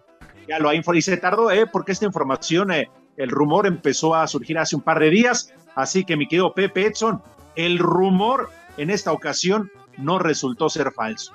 ya 0.49 0.59
lo 0.59 0.69
ha 0.69 0.75
informado 0.75 0.97
y 0.99 1.03
se 1.03 1.17
tardó, 1.17 1.51
¿eh? 1.51 1.67
Porque 1.67 1.91
esta 1.91 2.05
información, 2.05 2.71
eh, 2.71 2.89
el 3.17 3.29
rumor 3.29 3.67
empezó 3.67 4.15
a 4.15 4.27
surgir 4.27 4.57
hace 4.57 4.75
un 4.75 4.81
par 4.81 4.99
de 4.99 5.09
días, 5.09 5.53
así 5.75 6.03
que 6.03 6.17
mi 6.17 6.27
querido 6.27 6.53
Pepe 6.53 6.88
Edson, 6.88 7.21
el 7.55 7.77
rumor 7.77 8.49
en 8.77 8.89
esta 8.89 9.12
ocasión 9.12 9.71
no 9.97 10.17
resultó 10.19 10.69
ser 10.69 10.91
falso. 10.91 11.33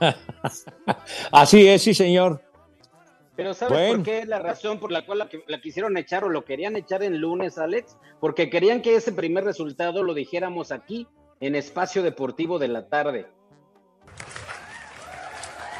Así 1.32 1.66
es, 1.68 1.82
sí, 1.82 1.94
señor. 1.94 2.42
Pero 3.36 3.54
¿sabes 3.54 3.78
Bueno. 3.78 3.94
por 3.96 4.04
qué 4.04 4.18
es 4.20 4.28
la 4.28 4.38
razón 4.40 4.78
por 4.78 4.92
la 4.92 5.06
cual 5.06 5.18
la, 5.18 5.28
la 5.46 5.60
quisieron 5.60 5.96
echar 5.96 6.24
o 6.24 6.28
lo 6.28 6.44
querían 6.44 6.76
echar 6.76 7.02
en 7.02 7.18
lunes, 7.18 7.56
Alex? 7.56 7.96
Porque 8.18 8.50
querían 8.50 8.82
que 8.82 8.96
ese 8.96 9.12
primer 9.12 9.44
resultado 9.44 10.02
lo 10.02 10.12
dijéramos 10.12 10.72
aquí, 10.72 11.06
en 11.40 11.54
Espacio 11.54 12.02
Deportivo 12.02 12.58
de 12.58 12.68
la 12.68 12.88
tarde. 12.88 13.26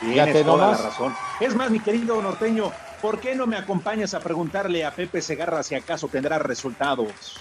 Tienes 0.00 0.44
toda 0.44 0.72
la 0.72 0.76
razón. 0.76 1.14
Es 1.40 1.54
más, 1.54 1.70
mi 1.70 1.80
querido 1.80 2.20
norteño, 2.22 2.72
¿por 3.02 3.20
qué 3.20 3.34
no 3.34 3.46
me 3.46 3.56
acompañas 3.56 4.14
a 4.14 4.20
preguntarle 4.20 4.84
a 4.84 4.94
Pepe 4.94 5.20
Segarra 5.20 5.62
si 5.62 5.74
acaso 5.74 6.08
tendrá 6.08 6.38
resultados? 6.38 7.38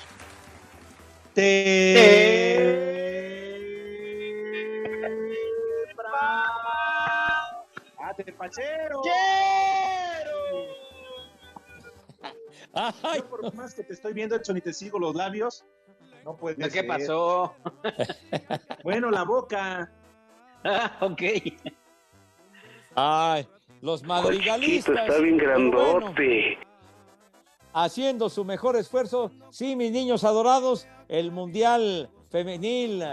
¡Ate, 7.97 8.33
pachero! 8.33 9.01
Ay, 12.73 13.17
Yo 13.19 13.25
por 13.29 13.53
más 13.55 13.73
que 13.73 13.83
te 13.83 13.93
estoy 13.93 14.13
viendo, 14.13 14.35
Edson, 14.35 14.57
y 14.57 14.61
te 14.61 14.73
sigo 14.73 14.99
los 14.99 15.15
labios, 15.15 15.65
no 16.23 16.35
puede 16.35 16.55
¿Qué 16.57 16.69
ser. 16.69 16.87
pasó? 16.87 17.55
Bueno, 18.83 19.09
la 19.09 19.23
boca. 19.23 19.91
Ah, 20.63 20.97
ok. 21.01 21.21
Ay, 22.95 23.47
los 23.81 24.03
madrigalistas. 24.03 24.95
Chiquito, 24.95 25.13
está 25.13 25.21
bien 25.21 25.37
bueno, 25.37 25.71
grandote. 25.71 26.57
haciendo 27.73 28.29
su 28.29 28.43
mejor 28.45 28.75
esfuerzo. 28.75 29.31
Sí, 29.49 29.75
mis 29.75 29.91
niños 29.91 30.23
adorados, 30.23 30.87
el 31.07 31.31
Mundial 31.31 32.09
Femenil 32.29 33.03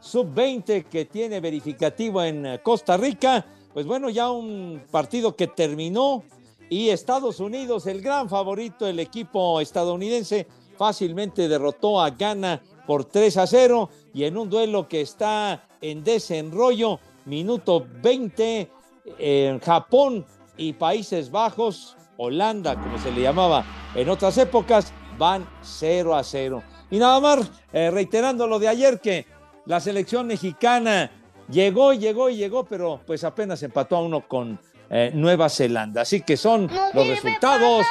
Sub-20 0.00 0.84
que 0.84 1.04
tiene 1.06 1.40
verificativo 1.40 2.22
en 2.22 2.58
Costa 2.62 2.96
Rica. 2.96 3.46
Pues 3.72 3.86
bueno, 3.86 4.08
ya 4.10 4.30
un 4.30 4.82
partido 4.90 5.34
que 5.34 5.48
terminó 5.48 6.22
y 6.70 6.90
Estados 6.90 7.40
Unidos, 7.40 7.86
el 7.86 8.00
gran 8.00 8.28
favorito, 8.28 8.86
el 8.86 8.98
equipo 8.98 9.60
estadounidense, 9.60 10.46
fácilmente 10.76 11.48
derrotó 11.48 12.00
a 12.00 12.10
Ghana 12.10 12.62
por 12.86 13.04
3 13.04 13.36
a 13.36 13.46
0 13.46 13.90
y 14.12 14.24
en 14.24 14.36
un 14.36 14.50
duelo 14.50 14.88
que 14.88 15.00
está 15.00 15.68
en 15.80 16.02
desenrollo, 16.02 17.00
minuto 17.26 17.86
20, 18.02 18.70
en 19.18 19.60
Japón 19.60 20.24
y 20.56 20.72
Países 20.72 21.30
Bajos, 21.30 21.96
Holanda, 22.16 22.74
como 22.74 22.98
se 22.98 23.10
le 23.10 23.22
llamaba 23.22 23.64
en 23.94 24.08
otras 24.08 24.38
épocas, 24.38 24.92
van 25.18 25.46
0 25.62 26.14
a 26.14 26.22
0. 26.22 26.62
Y 26.90 26.98
nada 26.98 27.20
más, 27.20 27.50
eh, 27.72 27.90
reiterando 27.90 28.46
lo 28.46 28.58
de 28.58 28.68
ayer, 28.68 29.00
que 29.00 29.26
la 29.66 29.80
selección 29.80 30.26
mexicana 30.26 31.10
llegó, 31.48 31.92
llegó 31.92 32.28
y 32.28 32.36
llegó, 32.36 32.64
pero 32.64 33.00
pues 33.06 33.24
apenas 33.24 33.62
empató 33.62 33.96
a 33.96 34.02
uno 34.02 34.26
con 34.26 34.58
eh, 34.90 35.10
Nueva 35.14 35.48
Zelanda. 35.48 36.02
Así 36.02 36.20
que 36.20 36.36
son 36.36 36.70
los 36.92 37.06
resultados. 37.06 37.86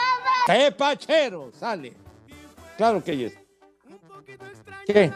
¡Qué 0.46 0.72
pachero! 0.72 1.52
Sale. 1.54 1.94
Claro 2.78 3.04
que 3.04 3.26
es. 3.26 3.34
¿Qué? 4.86 5.12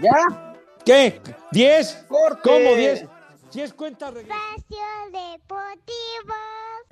¿Ya? 0.00 0.54
¿Qué? 0.84 1.20
¿Diez? 1.50 2.04
¡Corte! 2.08 2.40
¿Cómo 2.42 2.74
diez? 2.74 3.04
Si 3.50 3.60
es 3.62 3.72
cuenta 3.72 4.10
regresiva. 4.10 4.36
Espacio 4.56 4.78
Deportivo. 5.12 6.34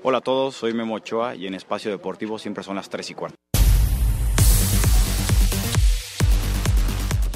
Hola 0.02 0.18
a 0.18 0.20
todos, 0.20 0.54
soy 0.54 0.72
Memo 0.72 0.94
Ochoa 0.94 1.34
y 1.34 1.46
en 1.46 1.54
Espacio 1.54 1.90
Deportivo 1.90 2.38
siempre 2.38 2.64
son 2.64 2.76
las 2.76 2.88
3 2.88 3.10
y 3.10 3.14
cuarto. 3.14 3.36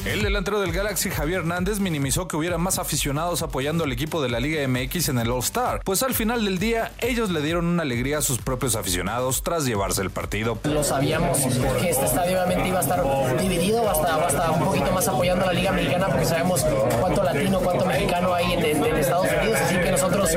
El 0.07 0.23
delantero 0.23 0.61
del 0.61 0.73
Galaxy 0.73 1.11
Javier 1.11 1.41
Hernández 1.41 1.79
minimizó 1.79 2.27
que 2.27 2.35
hubiera 2.37 2.57
más 2.59 2.79
aficionados 2.79 3.43
apoyando 3.43 3.85
al 3.85 3.93
equipo 3.93 4.23
de 4.23 4.31
la 4.31 4.41
Liga 4.41 4.67
MX 4.67 5.11
en 5.11 5.19
el 5.19 5.31
All-Star, 5.31 5.83
pues 5.85 6.03
al 6.03 6.15
final 6.15 6.45
del 6.45 6.59
día 6.59 6.91
ellos 7.01 7.29
le 7.31 7.43
dieron 7.43 7.67
una 7.67 7.83
alegría 7.83 8.19
a 8.19 8.23
sus 8.23 8.39
propios 8.39 8.77
aficionados 8.77 9.43
tras 9.43 9.67
llevarse 9.67 10.01
el 10.01 10.11
partido. 10.11 10.59
Lo 10.65 10.83
sabíamos 10.83 11.39
que 11.81 11.91
este 11.91 12.07
estadio 12.07 12.39
obviamente 12.43 12.69
iba 12.69 12.79
a 12.79 12.83
estar 12.83 13.03
dividido, 13.39 13.85
va 13.85 13.93
a 13.93 14.27
estar, 14.29 14.51
un 14.51 14.65
poquito 14.65 14.91
más 14.91 15.07
apoyando 15.07 15.45
a 15.45 15.49
la 15.49 15.53
Liga 15.53 15.73
Mexicana 15.73 16.07
porque 16.09 16.25
sabemos 16.25 16.65
cuánto 17.01 17.23
latino, 17.23 17.61
cuánto 17.61 17.85
mexicano 17.85 18.35
hay 18.35 18.53
en, 18.55 18.65
en- 18.65 18.85
en 18.85 18.97
Estados 18.97 19.27
Unidos, 19.41 19.59
así 19.63 19.77
que 19.77 19.91
nosotros 19.93 20.31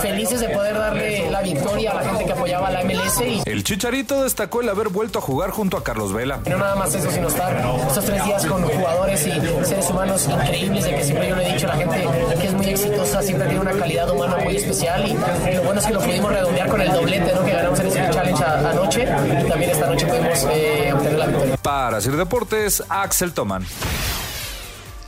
felices 0.00 0.40
de 0.40 0.48
poder 0.48 0.74
darle 0.76 1.30
la 1.30 1.42
victoria 1.42 1.90
a 1.92 1.94
la 1.96 2.04
gente 2.04 2.24
que 2.24 2.32
apoyaba 2.32 2.68
a 2.68 2.70
la 2.70 2.84
MLS 2.84 3.20
y 3.20 3.42
El 3.44 3.64
Chicharito 3.64 4.22
destacó 4.22 4.62
el 4.62 4.68
haber 4.70 4.88
vuelto 4.88 5.18
a 5.18 5.22
jugar 5.22 5.50
junto 5.50 5.76
a 5.76 5.84
Carlos 5.84 6.12
Vela. 6.14 6.40
no 6.48 6.56
nada 6.56 6.74
más 6.74 6.94
eso, 6.94 7.10
sino 7.10 7.28
estar 7.28 7.54
estos 7.86 8.04
tres 8.04 8.24
días 8.24 8.46
con 8.46 8.62
jugadores 8.62 9.09
y 9.14 9.64
seres 9.64 9.90
humanos 9.90 10.28
increíbles, 10.28 10.84
de 10.84 10.94
que 10.94 11.04
siempre 11.04 11.28
yo 11.28 11.36
le 11.36 11.48
he 11.48 11.52
dicho 11.52 11.66
a 11.66 11.74
la 11.74 11.76
gente 11.76 12.06
que 12.40 12.46
es 12.46 12.52
muy 12.54 12.66
exitosa, 12.68 13.22
siempre 13.22 13.46
tiene 13.48 13.60
una 13.60 13.72
calidad 13.72 14.08
humana 14.10 14.36
muy 14.42 14.56
especial 14.56 15.04
y 15.08 15.54
lo 15.54 15.62
bueno 15.62 15.80
es 15.80 15.86
que 15.86 15.92
lo 15.92 16.00
pudimos 16.00 16.32
redondear 16.32 16.68
con 16.68 16.80
el 16.80 16.92
doblete 16.92 17.32
¿no? 17.34 17.44
que 17.44 17.52
ganamos 17.52 17.80
en 17.80 17.86
ese 17.86 18.10
challenge 18.10 18.44
a- 18.44 18.70
anoche 18.70 19.02
y 19.02 19.48
también 19.48 19.70
esta 19.70 19.86
noche 19.86 20.06
pudimos 20.06 20.46
eh, 20.52 20.92
obtener 20.94 21.18
la 21.18 21.26
victoria. 21.26 21.56
Para 21.62 22.00
Sir 22.00 22.16
Deportes, 22.16 22.82
Axel 22.88 23.32
Toman. 23.32 23.66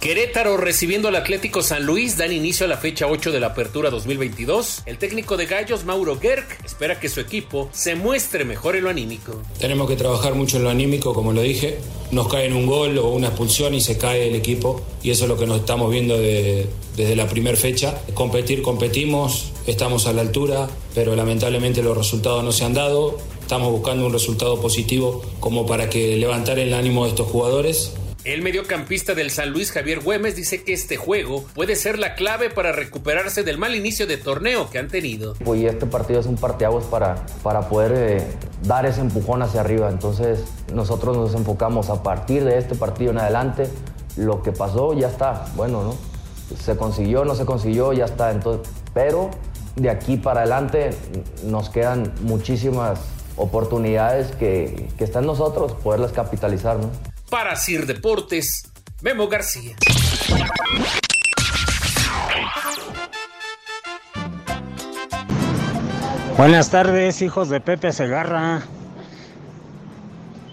Querétaro 0.03 0.57
recibiendo 0.57 1.07
al 1.07 1.15
Atlético 1.15 1.63
San 1.63 1.87
Luis 1.87 2.17
dan 2.17 2.33
inicio 2.33 2.67
a 2.67 2.69
la 2.69 2.77
fecha 2.77 3.07
8 3.07 3.31
de 3.31 3.39
la 3.39 3.47
Apertura 3.47 3.89
2022. 3.89 4.83
El 4.85 4.99
técnico 4.99 5.37
de 5.37 5.47
Gallos, 5.47 5.85
Mauro 5.85 6.19
Gerg, 6.19 6.45
espera 6.65 6.99
que 6.99 7.09
su 7.09 7.21
equipo 7.21 7.69
se 7.73 7.95
muestre 7.95 8.45
mejor 8.45 8.75
en 8.75 8.83
lo 8.83 8.91
anímico. 8.91 9.41
Tenemos 9.61 9.89
que 9.89 9.95
trabajar 9.95 10.35
mucho 10.35 10.57
en 10.57 10.65
lo 10.65 10.71
anímico, 10.71 11.15
como 11.15 11.33
lo 11.33 11.41
dije. 11.41 11.79
Nos 12.11 12.27
cae 12.27 12.47
en 12.47 12.55
un 12.55 12.67
gol 12.67 12.99
o 12.99 13.11
una 13.11 13.29
expulsión 13.29 13.75
y 13.77 13.81
se 13.81 13.97
cae 13.97 14.27
el 14.27 14.35
equipo. 14.35 14.83
Y 15.05 15.11
eso 15.13 15.23
es 15.23 15.29
lo 15.29 15.39
que 15.39 15.47
nos 15.47 15.61
estamos 15.61 15.89
viendo 15.89 16.19
de- 16.19 16.67
desde 16.97 17.15
la 17.15 17.29
primera 17.29 17.57
fecha. 17.57 18.03
Competir, 18.13 18.61
competimos, 18.61 19.53
estamos 19.69 20.09
a 20.09 20.13
la 20.13 20.23
altura, 20.23 20.69
pero 20.97 21.15
lamentablemente 21.15 21.81
los 21.81 21.97
resultados 21.97 22.43
no 22.43 22.51
se 22.51 22.65
han 22.65 22.75
dado. 22.75 23.19
Estamos 23.41 23.71
buscando 23.71 24.05
un 24.07 24.13
resultado 24.13 24.61
positivo 24.61 25.23
como 25.39 25.65
para 25.65 25.89
que 25.89 26.17
levantar 26.17 26.59
el 26.59 26.75
ánimo 26.75 27.05
de 27.05 27.11
estos 27.11 27.29
jugadores. 27.29 27.93
El 28.25 28.43
mediocampista 28.43 29.15
del 29.15 29.33
San 29.33 29.51
Luis, 29.51 29.73
Javier 29.73 29.99
Güemes, 29.99 30.37
dice 30.37 30.63
que 30.63 30.73
este 30.73 30.97
juego 30.97 31.45
puede 31.57 31.75
ser 31.75 31.99
la 31.99 32.15
clave 32.15 32.51
para 32.51 32.71
recuperarse 32.71 33.43
del 33.43 33.59
mal 33.59 33.75
inicio 33.75 34.07
de 34.07 34.17
torneo 34.17 34.71
que 34.71 34.79
han 34.79 34.87
tenido. 34.87 35.35
Y 35.45 35.67
este 35.67 35.87
partido 35.87 36.21
es 36.21 36.27
un 36.27 36.37
parteaguas 36.37 36.85
para, 36.85 37.27
para 37.43 37.69
poder 37.69 37.93
eh, 37.97 38.25
dar 38.63 38.87
ese 38.87 39.01
empujón 39.01 39.43
hacia 39.43 39.63
arriba. 39.63 39.91
Entonces 39.91 40.45
nosotros 40.73 41.17
nos 41.17 41.35
enfocamos 41.35 41.91
a 41.91 42.05
partir 42.05 42.45
de 42.45 42.59
este 42.59 42.77
partido 42.77 43.11
en 43.11 43.19
adelante. 43.19 43.69
Lo 44.17 44.41
que 44.45 44.53
pasó 44.53 44.93
ya 44.93 45.09
está. 45.09 45.47
Bueno, 45.57 45.83
¿no? 45.83 45.97
Se 46.57 46.77
consiguió, 46.77 47.25
no 47.25 47.35
se 47.35 47.45
consiguió, 47.45 47.93
ya 47.93 48.05
está. 48.05 48.31
Entonces, 48.31 48.73
pero 48.95 49.31
de 49.75 49.91
aquí 49.91 50.17
para 50.17 50.43
adelante 50.43 50.91
nos 51.45 51.71
quedan 51.71 52.13
muchísimas 52.21 53.01
oportunidades 53.35 54.31
que, 54.37 54.91
que 54.97 55.03
está 55.03 55.19
en 55.19 55.27
nosotros 55.27 55.73
poderlas 55.73 56.13
capitalizar, 56.13 56.79
¿no? 56.79 57.12
Para 57.33 57.57
Sir 57.57 57.87
Deportes, 57.87 58.71
Memo 59.01 59.27
García. 59.27 59.75
Buenas 66.37 66.71
tardes, 66.71 67.23
hijos 67.23 67.49
de 67.49 67.63
Pepe 67.63 67.91
Segarra. 67.93 68.61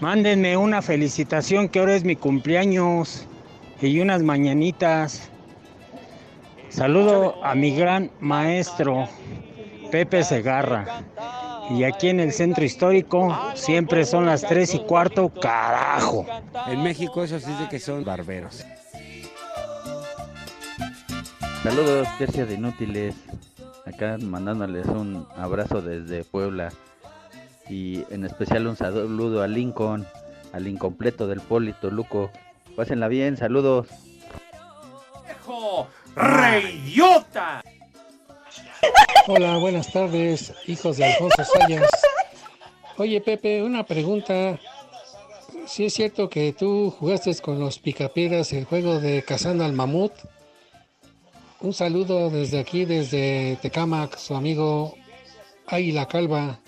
Mándenme 0.00 0.56
una 0.56 0.80
felicitación 0.80 1.68
que 1.68 1.80
ahora 1.80 1.96
es 1.96 2.04
mi 2.04 2.16
cumpleaños 2.16 3.26
y 3.82 4.00
unas 4.00 4.22
mañanitas. 4.22 5.28
Saludo 6.70 7.44
a 7.44 7.54
mi 7.54 7.76
gran 7.76 8.10
maestro, 8.20 9.06
Pepe 9.90 10.24
Segarra. 10.24 11.04
Y 11.70 11.84
aquí 11.84 12.08
en 12.08 12.18
el 12.18 12.32
centro 12.32 12.64
histórico 12.64 13.36
siempre 13.54 14.04
son 14.04 14.26
las 14.26 14.42
tres 14.42 14.74
y 14.74 14.80
cuarto, 14.80 15.28
carajo. 15.28 16.26
En 16.66 16.82
México 16.82 17.22
eso 17.22 17.38
sí 17.38 17.52
de 17.60 17.68
que 17.68 17.78
son 17.78 18.04
barberos. 18.04 18.64
Saludos, 21.62 22.08
tercia 22.18 22.44
de 22.44 22.54
inútiles. 22.54 23.14
Acá 23.86 24.18
mandándoles 24.20 24.86
un 24.86 25.26
abrazo 25.36 25.80
desde 25.80 26.24
Puebla. 26.24 26.72
Y 27.68 28.04
en 28.10 28.24
especial 28.24 28.66
un 28.66 28.76
saludo 28.76 29.42
a 29.42 29.46
Lincoln, 29.46 30.06
al 30.52 30.66
incompleto 30.66 31.28
del 31.28 31.40
Polito 31.40 31.88
Luco. 31.90 32.32
Pásenla 32.74 33.06
bien, 33.06 33.36
saludos. 33.36 33.86
¡Viejo! 35.24 35.86
Hola, 39.26 39.58
buenas 39.58 39.92
tardes, 39.92 40.52
hijos 40.66 40.96
de 40.96 41.04
Alfonso 41.04 41.44
Sayas. 41.44 41.90
Oye, 42.96 43.20
Pepe, 43.20 43.62
una 43.62 43.84
pregunta. 43.84 44.58
Si 45.66 45.84
es 45.84 45.94
cierto 45.94 46.28
que 46.28 46.52
tú 46.52 46.90
jugaste 46.98 47.34
con 47.36 47.60
los 47.60 47.78
Picapiedras 47.78 48.52
el 48.52 48.64
juego 48.64 48.98
de 48.98 49.22
Cazando 49.22 49.64
al 49.64 49.72
Mamut. 49.72 50.12
Un 51.60 51.72
saludo 51.72 52.30
desde 52.30 52.58
aquí, 52.58 52.84
desde 52.84 53.58
Tecamac, 53.62 54.16
su 54.16 54.34
amigo 54.34 54.94
Águila 55.66 56.06
Calva. 56.06 56.60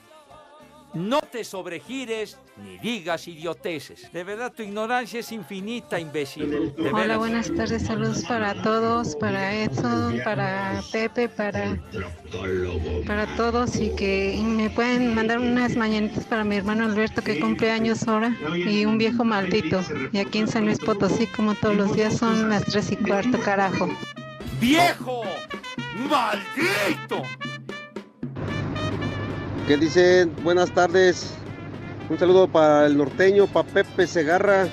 No 0.94 1.20
te 1.22 1.42
sobregires 1.42 2.36
ni 2.62 2.76
digas 2.78 3.26
idioteces. 3.26 4.12
De 4.12 4.24
verdad, 4.24 4.52
tu 4.54 4.62
ignorancia 4.62 5.20
es 5.20 5.32
infinita, 5.32 5.98
imbécil. 5.98 6.50
De 6.76 6.90
Hola, 6.90 6.92
veras. 6.92 7.18
buenas 7.18 7.54
tardes, 7.54 7.86
saludos 7.86 8.24
para 8.28 8.60
todos, 8.62 9.16
para 9.16 9.54
Edson, 9.54 10.20
para 10.22 10.82
Pepe, 10.92 11.30
para, 11.30 11.80
para 13.06 13.26
todos 13.36 13.76
y 13.76 13.94
que 13.96 14.38
me 14.44 14.68
pueden 14.68 15.14
mandar 15.14 15.38
unas 15.38 15.76
mañanitas 15.76 16.26
para 16.26 16.44
mi 16.44 16.56
hermano 16.56 16.84
Alberto 16.84 17.22
que 17.22 17.40
cumple 17.40 17.70
años 17.70 18.06
ahora 18.06 18.36
y 18.54 18.84
un 18.84 18.98
viejo 18.98 19.24
maldito. 19.24 19.80
Y 20.12 20.18
aquí 20.18 20.40
en 20.40 20.48
San 20.48 20.66
Luis 20.66 20.78
Potosí, 20.78 21.26
como 21.28 21.54
todos 21.54 21.74
los 21.74 21.96
días, 21.96 22.18
son 22.18 22.50
las 22.50 22.66
tres 22.66 22.92
y 22.92 22.96
cuarto, 22.96 23.40
carajo. 23.40 23.88
¡Viejo! 24.60 25.22
¡Maldito! 26.10 27.22
¿Qué 29.66 29.76
dicen? 29.76 30.34
Buenas 30.42 30.72
tardes. 30.72 31.34
Un 32.10 32.18
saludo 32.18 32.48
para 32.48 32.84
el 32.86 32.96
norteño, 32.96 33.46
para 33.46 33.68
Pepe 33.68 34.08
Segarra, 34.08 34.66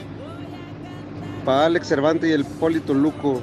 para 1.46 1.68
Alex 1.68 1.88
Cervantes 1.88 2.28
y 2.28 2.34
el 2.34 2.44
Polito 2.44 2.96
Luco. 2.96 3.40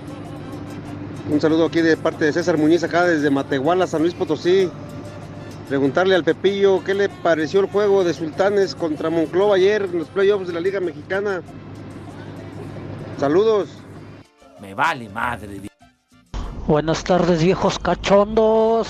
Un 1.30 1.40
saludo 1.40 1.66
aquí 1.66 1.80
de 1.82 1.96
parte 1.96 2.24
de 2.24 2.32
César 2.32 2.59
Muñiz, 2.59 2.82
acá 2.82 3.04
desde 3.04 3.30
Matehuala, 3.30 3.87
San 3.87 4.02
Luis 4.02 4.12
Potosí. 4.14 4.68
Preguntarle 5.68 6.16
al 6.16 6.24
Pepillo 6.24 6.82
qué 6.82 6.94
le 6.94 7.09
pareció 7.09 7.61
el 7.61 7.66
juego 7.66 8.02
de 8.02 8.12
Sultanes 8.12 8.74
contra 8.74 9.09
Monclova 9.09 9.54
ayer 9.54 9.82
en 9.82 10.00
los 10.00 10.09
playoffs 10.09 10.48
de 10.48 10.52
la 10.52 10.61
Liga 10.61 10.80
Mexicana. 10.80 11.42
Saludos. 13.18 13.68
Me 14.61 14.74
vale 14.74 15.09
madre. 15.09 15.61
Buenas 16.66 17.04
tardes, 17.04 17.40
viejos 17.40 17.78
cachondos. 17.78 18.88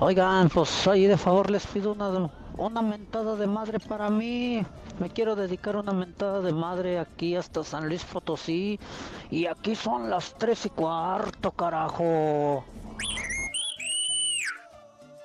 Oigan, 0.00 0.48
pues 0.48 0.86
ahí 0.88 1.06
de 1.06 1.16
favor 1.16 1.50
les 1.50 1.66
pido 1.66 1.92
una, 1.92 2.30
una 2.58 2.82
mentada 2.82 3.36
de 3.36 3.46
madre 3.46 3.78
para 3.78 4.10
mí. 4.10 4.64
Me 4.98 5.08
quiero 5.08 5.36
dedicar 5.36 5.76
una 5.76 5.92
mentada 5.92 6.40
de 6.40 6.52
madre 6.52 6.98
aquí 6.98 7.36
hasta 7.36 7.62
San 7.62 7.88
Luis 7.88 8.04
Potosí. 8.04 8.78
Y 9.30 9.46
aquí 9.46 9.76
son 9.76 10.10
las 10.10 10.34
tres 10.34 10.66
y 10.66 10.70
cuarto, 10.70 11.52
carajo. 11.52 12.64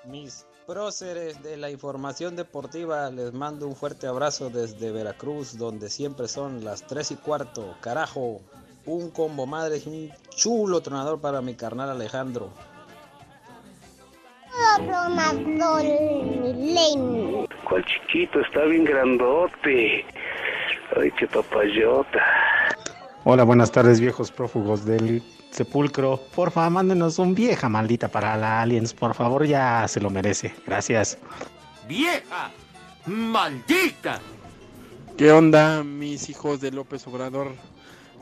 Mis 0.06 0.46
próceres 0.68 1.42
de 1.42 1.58
la 1.58 1.72
información 1.72 2.36
deportiva, 2.36 3.10
les 3.10 3.34
mando 3.34 3.68
un 3.68 3.76
fuerte 3.76 4.06
abrazo 4.06 4.52
desde 4.52 4.92
Veracruz, 4.92 5.58
donde 5.58 5.90
siempre 5.90 6.28
son 6.28 6.64
las 6.64 6.84
3 6.84 7.10
y 7.12 7.16
cuarto. 7.16 7.76
Carajo, 7.82 8.40
un 8.86 9.10
combo 9.10 9.48
madre 9.48 9.82
y 9.84 9.90
un 9.90 10.12
chulo 10.30 10.82
tronador 10.82 11.20
para 11.20 11.42
mi 11.42 11.56
carnal 11.56 11.90
Alejandro. 11.90 12.52
¿Cuál 17.64 17.86
chiquito? 17.86 18.40
Está 18.42 18.66
bien 18.66 18.84
grandote. 18.86 20.06
Ay, 21.00 21.12
qué 21.18 21.28
papayota. 21.28 22.20
Hola, 23.26 23.44
buenas 23.44 23.72
tardes, 23.72 24.00
viejos 24.00 24.32
prófugos 24.32 24.86
del 24.86 25.22
sepulcro. 25.52 26.20
Porfa, 26.36 26.70
mándenos 26.70 27.20
un 27.20 27.36
vieja 27.36 27.70
maldita 27.70 28.08
para 28.08 28.38
la 28.38 28.62
Aliens, 28.62 28.94
por 28.94 29.14
favor, 29.14 29.46
ya 29.46 29.88
se 29.88 30.00
lo 30.00 30.10
merece. 30.10 30.54
Gracias. 30.66 31.18
¡Vieja! 31.88 32.52
¡Maldita! 33.06 34.20
¿Qué 35.18 35.32
onda, 35.32 35.84
mis 35.84 36.30
hijos 36.30 36.62
de 36.62 36.72
López 36.72 37.06
Obrador? 37.08 37.52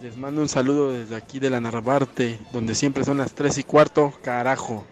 Les 0.01 0.17
mando 0.17 0.41
un 0.41 0.49
saludo 0.49 0.91
desde 0.91 1.15
aquí 1.15 1.39
de 1.39 1.49
la 1.49 1.61
Narvarte, 1.61 2.39
donde 2.51 2.75
siempre 2.75 3.03
son 3.03 3.17
las 3.17 3.33
3 3.33 3.59
y 3.59 3.63
cuarto, 3.63 4.13
carajo. 4.23 4.85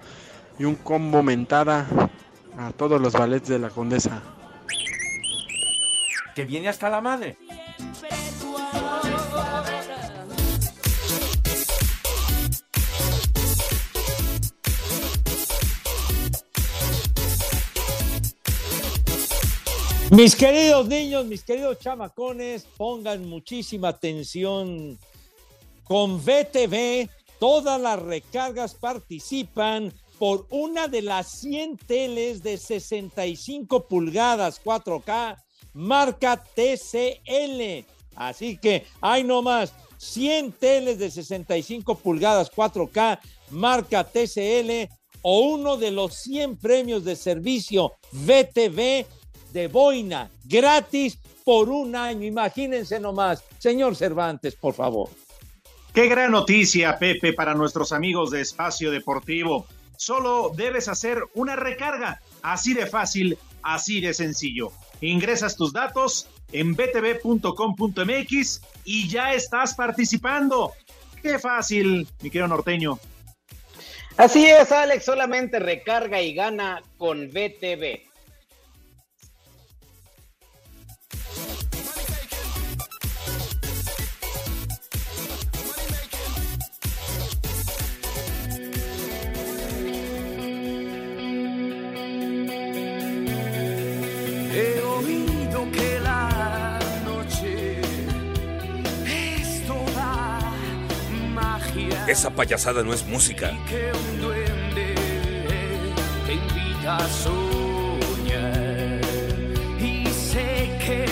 Y 0.57 0.63
un 0.63 0.75
combo 0.75 1.21
mentada 1.21 1.85
a 2.57 2.71
todos 2.71 3.01
los 3.01 3.13
ballets 3.13 3.49
de 3.49 3.59
la 3.59 3.69
Condesa. 3.69 4.21
Que 6.33 6.45
viene 6.45 6.69
hasta 6.69 6.89
la 6.89 7.01
madre. 7.01 7.37
Mis 20.11 20.33
queridos 20.35 20.87
niños, 20.87 21.25
mis 21.25 21.43
queridos 21.43 21.77
chamacones, 21.79 22.65
pongan 22.77 23.27
muchísima 23.27 23.89
atención. 23.89 24.97
Con 25.83 26.23
VTV, 26.23 27.09
todas 27.37 27.81
las 27.81 28.01
recargas 28.01 28.75
participan 28.75 29.91
por 30.17 30.47
una 30.49 30.87
de 30.87 31.01
las 31.01 31.31
100 31.39 31.77
teles 31.77 32.43
de 32.43 32.57
65 32.57 33.87
pulgadas 33.87 34.61
4K, 34.63 35.37
marca 35.73 36.37
TCL. 36.37 37.85
Así 38.15 38.57
que 38.57 38.85
hay 39.01 39.23
nomás 39.23 39.73
100 39.97 40.53
teles 40.53 40.99
de 40.99 41.11
65 41.11 41.95
pulgadas 41.95 42.51
4K, 42.51 43.19
marca 43.51 44.03
TCL, 44.03 44.91
o 45.21 45.39
uno 45.39 45.75
de 45.75 45.91
los 45.91 46.13
100 46.15 46.57
premios 46.57 47.03
de 47.03 47.15
servicio 47.15 47.93
VTV 48.11 49.05
de 49.51 49.67
boina 49.67 50.29
gratis 50.43 51.17
por 51.43 51.69
un 51.69 51.95
año. 51.95 52.25
Imagínense 52.25 52.99
nomás. 52.99 53.43
Señor 53.57 53.95
Cervantes, 53.95 54.55
por 54.55 54.73
favor. 54.73 55.09
Qué 55.93 56.07
gran 56.07 56.31
noticia, 56.31 56.99
Pepe, 56.99 57.33
para 57.33 57.53
nuestros 57.53 57.91
amigos 57.91 58.29
de 58.31 58.41
Espacio 58.41 58.91
Deportivo. 58.91 59.65
Solo 59.97 60.51
debes 60.55 60.87
hacer 60.87 61.23
una 61.33 61.55
recarga. 61.55 62.21
Así 62.41 62.73
de 62.73 62.85
fácil, 62.85 63.37
así 63.61 64.01
de 64.01 64.13
sencillo. 64.13 64.71
Ingresas 65.01 65.55
tus 65.55 65.73
datos 65.73 66.27
en 66.51 66.75
btv.com.mx 66.75 68.61
y 68.85 69.09
ya 69.09 69.33
estás 69.33 69.73
participando. 69.75 70.73
Qué 71.21 71.39
fácil, 71.39 72.07
mi 72.21 72.29
querido 72.29 72.47
norteño. 72.47 72.99
Así 74.17 74.45
es, 74.45 74.71
Alex, 74.71 75.03
solamente 75.03 75.59
recarga 75.59 76.21
y 76.21 76.33
gana 76.33 76.81
con 76.97 77.29
BTV. 77.29 78.14
Esa 102.15 102.29
payasada 102.29 102.81
no 102.81 102.93
es 102.93 103.05
música. 103.05 103.51
Que 103.67 103.91
un 103.91 104.21
duende 104.21 104.95
te 106.25 106.33
invita 106.33 106.95
a 106.95 107.09
soñar. 107.09 109.01
Y 109.81 110.07
sé 110.07 110.79
que 110.79 111.05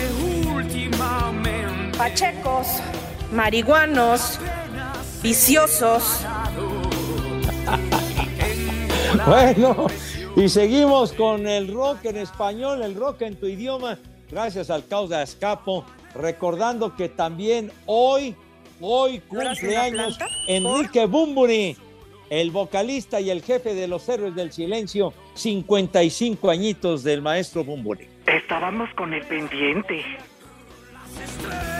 últimamente. 0.48 1.98
Pachecos, 1.98 2.68
marihuanos, 3.34 4.40
viciosos. 5.22 6.22
Bueno, 9.28 9.88
y 10.38 10.50
seguimos 10.50 11.12
con 11.14 11.48
el 11.48 11.72
rock 11.72 12.06
en 12.06 12.18
español, 12.18 12.82
el 12.82 12.96
rock 12.96 13.22
en 13.22 13.36
tu 13.36 13.46
idioma, 13.46 14.00
gracias 14.32 14.70
al 14.70 14.88
caos 14.88 15.10
de 15.12 15.22
Escapo, 15.22 15.86
recordando 16.16 16.96
que 16.96 17.10
también 17.10 17.72
hoy, 17.86 18.36
hoy 18.84 19.20
cumpleaños 19.20 20.20
Enrique 20.46 21.06
Bumburi, 21.06 21.78
el 22.30 22.52
vocalista 22.52 23.22
y 23.22 23.30
el 23.30 23.42
jefe 23.42 23.74
de 23.74 23.88
los 23.88 24.08
héroes 24.10 24.36
del 24.36 24.52
silencio, 24.52 25.14
55 25.36 26.50
añitos 26.50 27.04
del 27.04 27.22
maestro 27.22 27.64
Bumburi. 27.64 28.08
Estábamos 28.28 28.90
con 28.96 29.14
el 29.14 29.26
pendiente. 29.26 30.04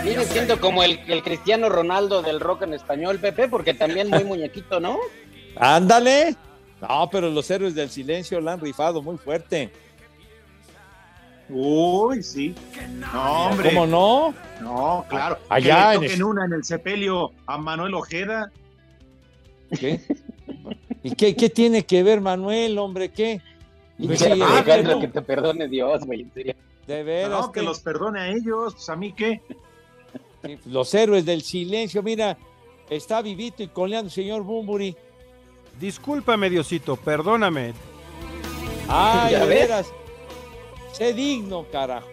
Viene 0.02 0.24
siendo 0.24 0.58
como 0.60 0.82
el, 0.82 0.98
el 1.08 1.22
Cristiano 1.22 1.68
Ronaldo 1.68 2.22
del 2.22 2.40
rock 2.40 2.62
en 2.62 2.74
español, 2.74 3.18
Pepe, 3.18 3.48
porque 3.48 3.74
también 3.74 4.08
muy 4.08 4.24
muñequito, 4.24 4.80
¿no? 4.80 4.98
Ándale. 5.56 6.36
No, 6.80 7.08
pero 7.10 7.30
los 7.30 7.50
héroes 7.50 7.74
del 7.74 7.90
silencio 7.90 8.40
la 8.40 8.54
han 8.54 8.60
rifado 8.60 9.02
muy 9.02 9.16
fuerte. 9.18 9.70
Uy, 11.56 12.20
sí. 12.22 12.54
No, 13.12 13.46
hombre. 13.46 13.68
¿Cómo 13.70 13.86
no? 13.86 14.34
No, 14.60 15.04
claro. 15.08 15.38
Allá 15.48 15.90
que 15.90 15.94
en 15.96 16.00
le 16.02 16.08
toquen 16.08 16.12
es- 16.12 16.20
una 16.20 16.44
en 16.46 16.52
el 16.52 16.64
sepelio 16.64 17.30
a 17.46 17.58
Manuel 17.58 17.94
Ojeda. 17.94 18.50
¿Qué? 19.78 20.00
¿Y 21.04 21.12
qué, 21.14 21.36
qué 21.36 21.48
tiene 21.50 21.84
que 21.84 22.02
ver 22.02 22.20
Manuel, 22.20 22.76
hombre? 22.78 23.10
¿Qué? 23.10 23.40
Pues 24.04 24.18
sí, 24.18 24.30
Alejandro, 24.30 24.98
eh, 24.98 25.00
que 25.02 25.08
te 25.08 25.22
perdone 25.22 25.68
Dios, 25.68 26.04
güey, 26.04 26.22
en 26.22 26.32
serio. 26.34 26.54
de 26.88 27.02
veras. 27.04 27.30
No, 27.30 27.52
que 27.52 27.60
que- 27.60 27.66
los 27.66 27.78
perdone 27.80 28.20
a 28.20 28.28
ellos. 28.30 28.74
Pues 28.74 28.88
a 28.88 28.96
mí 28.96 29.12
qué. 29.12 29.40
Los 30.66 30.92
héroes 30.94 31.24
del 31.24 31.42
silencio, 31.42 32.02
mira, 32.02 32.36
está 32.90 33.22
vivito 33.22 33.62
y 33.62 33.68
coleando 33.68 34.10
señor 34.10 34.42
Bumburi. 34.42 34.94
Discúlpame, 35.80 36.50
Diosito, 36.50 36.96
perdóname. 36.96 37.72
Ay, 38.88 39.32
¿Ya 39.32 39.40
de 39.40 39.46
ves? 39.46 39.60
veras. 39.68 39.92
Sé 40.94 41.12
digno, 41.12 41.66
carajo. 41.72 42.08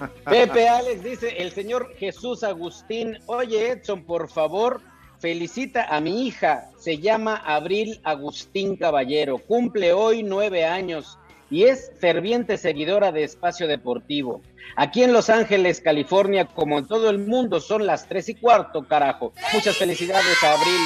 Pepe 0.24 0.66
Alex 0.66 1.04
dice, 1.04 1.36
el 1.36 1.52
señor 1.52 1.94
Jesús 1.98 2.42
Agustín, 2.42 3.18
oye 3.26 3.72
Edson, 3.72 4.02
por 4.04 4.30
favor, 4.30 4.80
felicita 5.18 5.84
a 5.94 6.00
mi 6.00 6.26
hija, 6.26 6.70
se 6.78 6.98
llama 6.98 7.36
Abril 7.36 8.00
Agustín 8.04 8.76
Caballero, 8.76 9.36
cumple 9.36 9.92
hoy 9.92 10.22
nueve 10.22 10.64
años 10.64 11.18
y 11.50 11.64
es 11.64 11.92
ferviente 12.00 12.56
seguidora 12.56 13.12
de 13.12 13.24
Espacio 13.24 13.68
Deportivo. 13.68 14.40
Aquí 14.76 15.02
en 15.02 15.12
Los 15.12 15.28
Ángeles, 15.28 15.82
California, 15.82 16.46
como 16.46 16.78
en 16.78 16.86
todo 16.86 17.10
el 17.10 17.18
mundo, 17.18 17.60
son 17.60 17.86
las 17.86 18.08
tres 18.08 18.30
y 18.30 18.36
cuarto, 18.36 18.86
carajo. 18.86 19.34
Muchas 19.52 19.76
felicidades 19.76 20.42
a 20.42 20.52
Abril. 20.54 20.80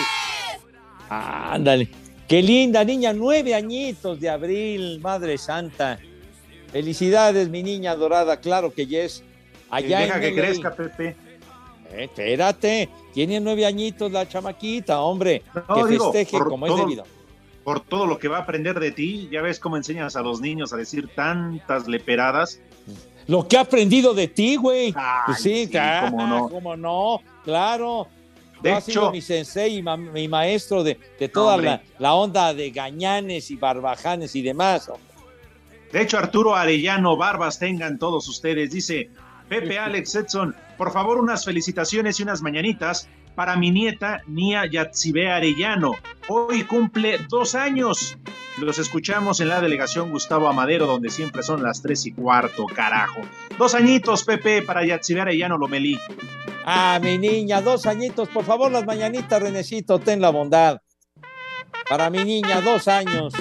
Ándale. 1.09 1.89
Qué 2.27 2.43
linda 2.43 2.83
niña, 2.83 3.13
nueve 3.13 3.55
añitos 3.55 4.19
de 4.19 4.31
abril, 4.31 4.99
Madre 5.01 5.37
Santa. 5.37 6.01
Felicidades, 6.75 7.49
mi 7.51 7.63
niña 7.63 7.95
dorada, 7.95 8.41
claro 8.41 8.75
que 8.75 8.85
yes. 8.85 9.23
Allá 9.71 10.01
Deja 10.01 10.15
en 10.17 10.21
que 10.21 10.31
LA. 10.33 10.43
crezca, 10.49 10.75
Pepe. 10.75 11.17
Eh, 11.93 12.05
espérate, 12.05 12.89
tiene 13.13 13.39
nueve 13.39 13.65
añitos 13.65 14.11
la 14.11 14.29
chamaquita, 14.29 15.01
hombre. 15.01 15.43
No, 15.69 15.77
que 15.85 15.91
digo, 15.93 16.13
festeje 16.13 16.37
como 16.45 16.67
es 16.67 16.75
debido. 16.77 17.05
Por 17.63 17.79
todo 17.79 18.07
lo 18.07 18.19
que 18.19 18.27
va 18.27 18.39
a 18.39 18.41
aprender 18.41 18.81
de 18.81 18.91
ti, 18.91 19.29
ya 19.31 19.41
ves 19.41 19.61
cómo 19.61 19.77
enseñas 19.77 20.17
a 20.17 20.23
los 20.23 20.41
niños 20.41 20.73
a 20.73 20.77
decir 20.77 21.09
tantas 21.15 21.87
leperadas. 21.87 22.59
Lo 23.29 23.47
que 23.47 23.57
ha 23.57 23.61
aprendido 23.61 24.13
de 24.13 24.27
ti, 24.27 24.57
güey. 24.57 24.93
Pues 25.27 25.39
sí, 25.41 25.67
sí, 25.69 25.77
ah, 25.79 26.09
cómo 26.11 26.27
no. 26.27 26.49
cómo 26.49 26.77
no, 26.77 27.21
claro. 27.45 28.09
De 28.63 28.73
has 28.73 28.83
sido 28.85 29.03
hecho- 29.05 29.13
mi 29.13 29.21
sensei 29.21 29.77
y 29.79 29.83
ma- 29.83 29.97
mi 29.97 30.27
maestro 30.27 30.83
de, 30.83 30.99
de 31.21 31.29
toda 31.29 31.57
la, 31.57 31.81
la 32.01 32.15
onda 32.15 32.53
de 32.53 32.71
gañanes 32.73 33.53
y 33.53 33.55
barbajanes 33.57 34.35
y 34.35 34.43
demás. 34.43 34.89
hombre. 34.89 35.14
De 35.95 36.03
hecho, 36.03 36.19
Arturo 36.19 36.57
Arellano, 36.57 37.17
barbas 37.17 37.61
tengan 37.61 38.01
todos 38.01 38.29
ustedes. 38.29 38.73
Dice, 38.73 39.11
Pepe 39.49 39.79
Alex 39.79 40.17
Edson, 40.17 40.53
por 40.77 40.93
favor 40.93 41.19
unas 41.19 41.45
felicitaciones 41.45 42.19
y 42.19 42.25
unas 42.25 42.43
mañanitas 42.43 43.09
para 43.37 43.55
mi 43.55 43.71
nieta 43.71 44.21
Nia 44.27 44.67
Yatsibe 44.67 45.31
Arellano. 45.31 45.95
Hoy 46.27 46.65
cumple 46.65 47.19
dos 47.29 47.55
años. 47.55 48.19
Los 48.59 48.81
escuchamos 48.81 49.39
en 49.39 49.49
la 49.49 49.61
delegación 49.61 50.11
Gustavo 50.11 50.49
Amadero, 50.49 50.89
donde 50.89 51.11
siempre 51.11 51.45
son 51.45 51.63
las 51.63 51.81
tres 51.81 52.05
y 52.07 52.11
cuarto, 52.11 52.67
carajo. 52.67 53.21
Dos 53.57 53.77
añitos, 53.77 54.25
Pepe, 54.25 54.63
para 54.63 54.85
Yatsibe 54.85 55.21
Arellano 55.21 55.59
Lomelí. 55.59 55.97
Ah, 56.65 56.99
mi 57.01 57.19
niña, 57.19 57.61
dos 57.61 57.87
añitos, 57.87 58.29
por 58.31 58.45
favor, 58.45 58.73
las 58.73 58.85
mañanitas, 58.85 59.41
Renecito, 59.41 60.01
ten 60.01 60.21
la 60.21 60.31
bondad. 60.31 60.81
Para 61.89 62.11
mi 62.11 62.25
niña, 62.25 62.61
dos 62.63 62.89
años. 62.89 63.33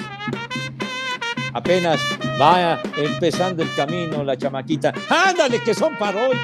Apenas 1.52 2.00
va 2.40 2.80
empezando 2.96 3.62
el 3.62 3.74
camino 3.74 4.24
la 4.24 4.36
chamaquita. 4.36 4.92
Ándale, 5.08 5.62
que 5.62 5.74
son 5.74 5.96
para 5.96 6.28
hoy. 6.28 6.36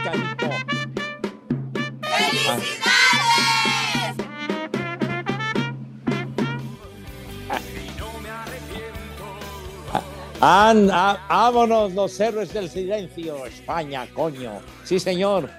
Ah, 10.43 10.73
ah, 10.93 11.19
vámonos, 11.29 11.93
los 11.93 12.19
héroes 12.19 12.53
del 12.55 12.71
silencio, 12.71 13.45
España, 13.45 14.07
coño. 14.15 14.61
Sí, 14.85 14.99
señor. 14.99 15.51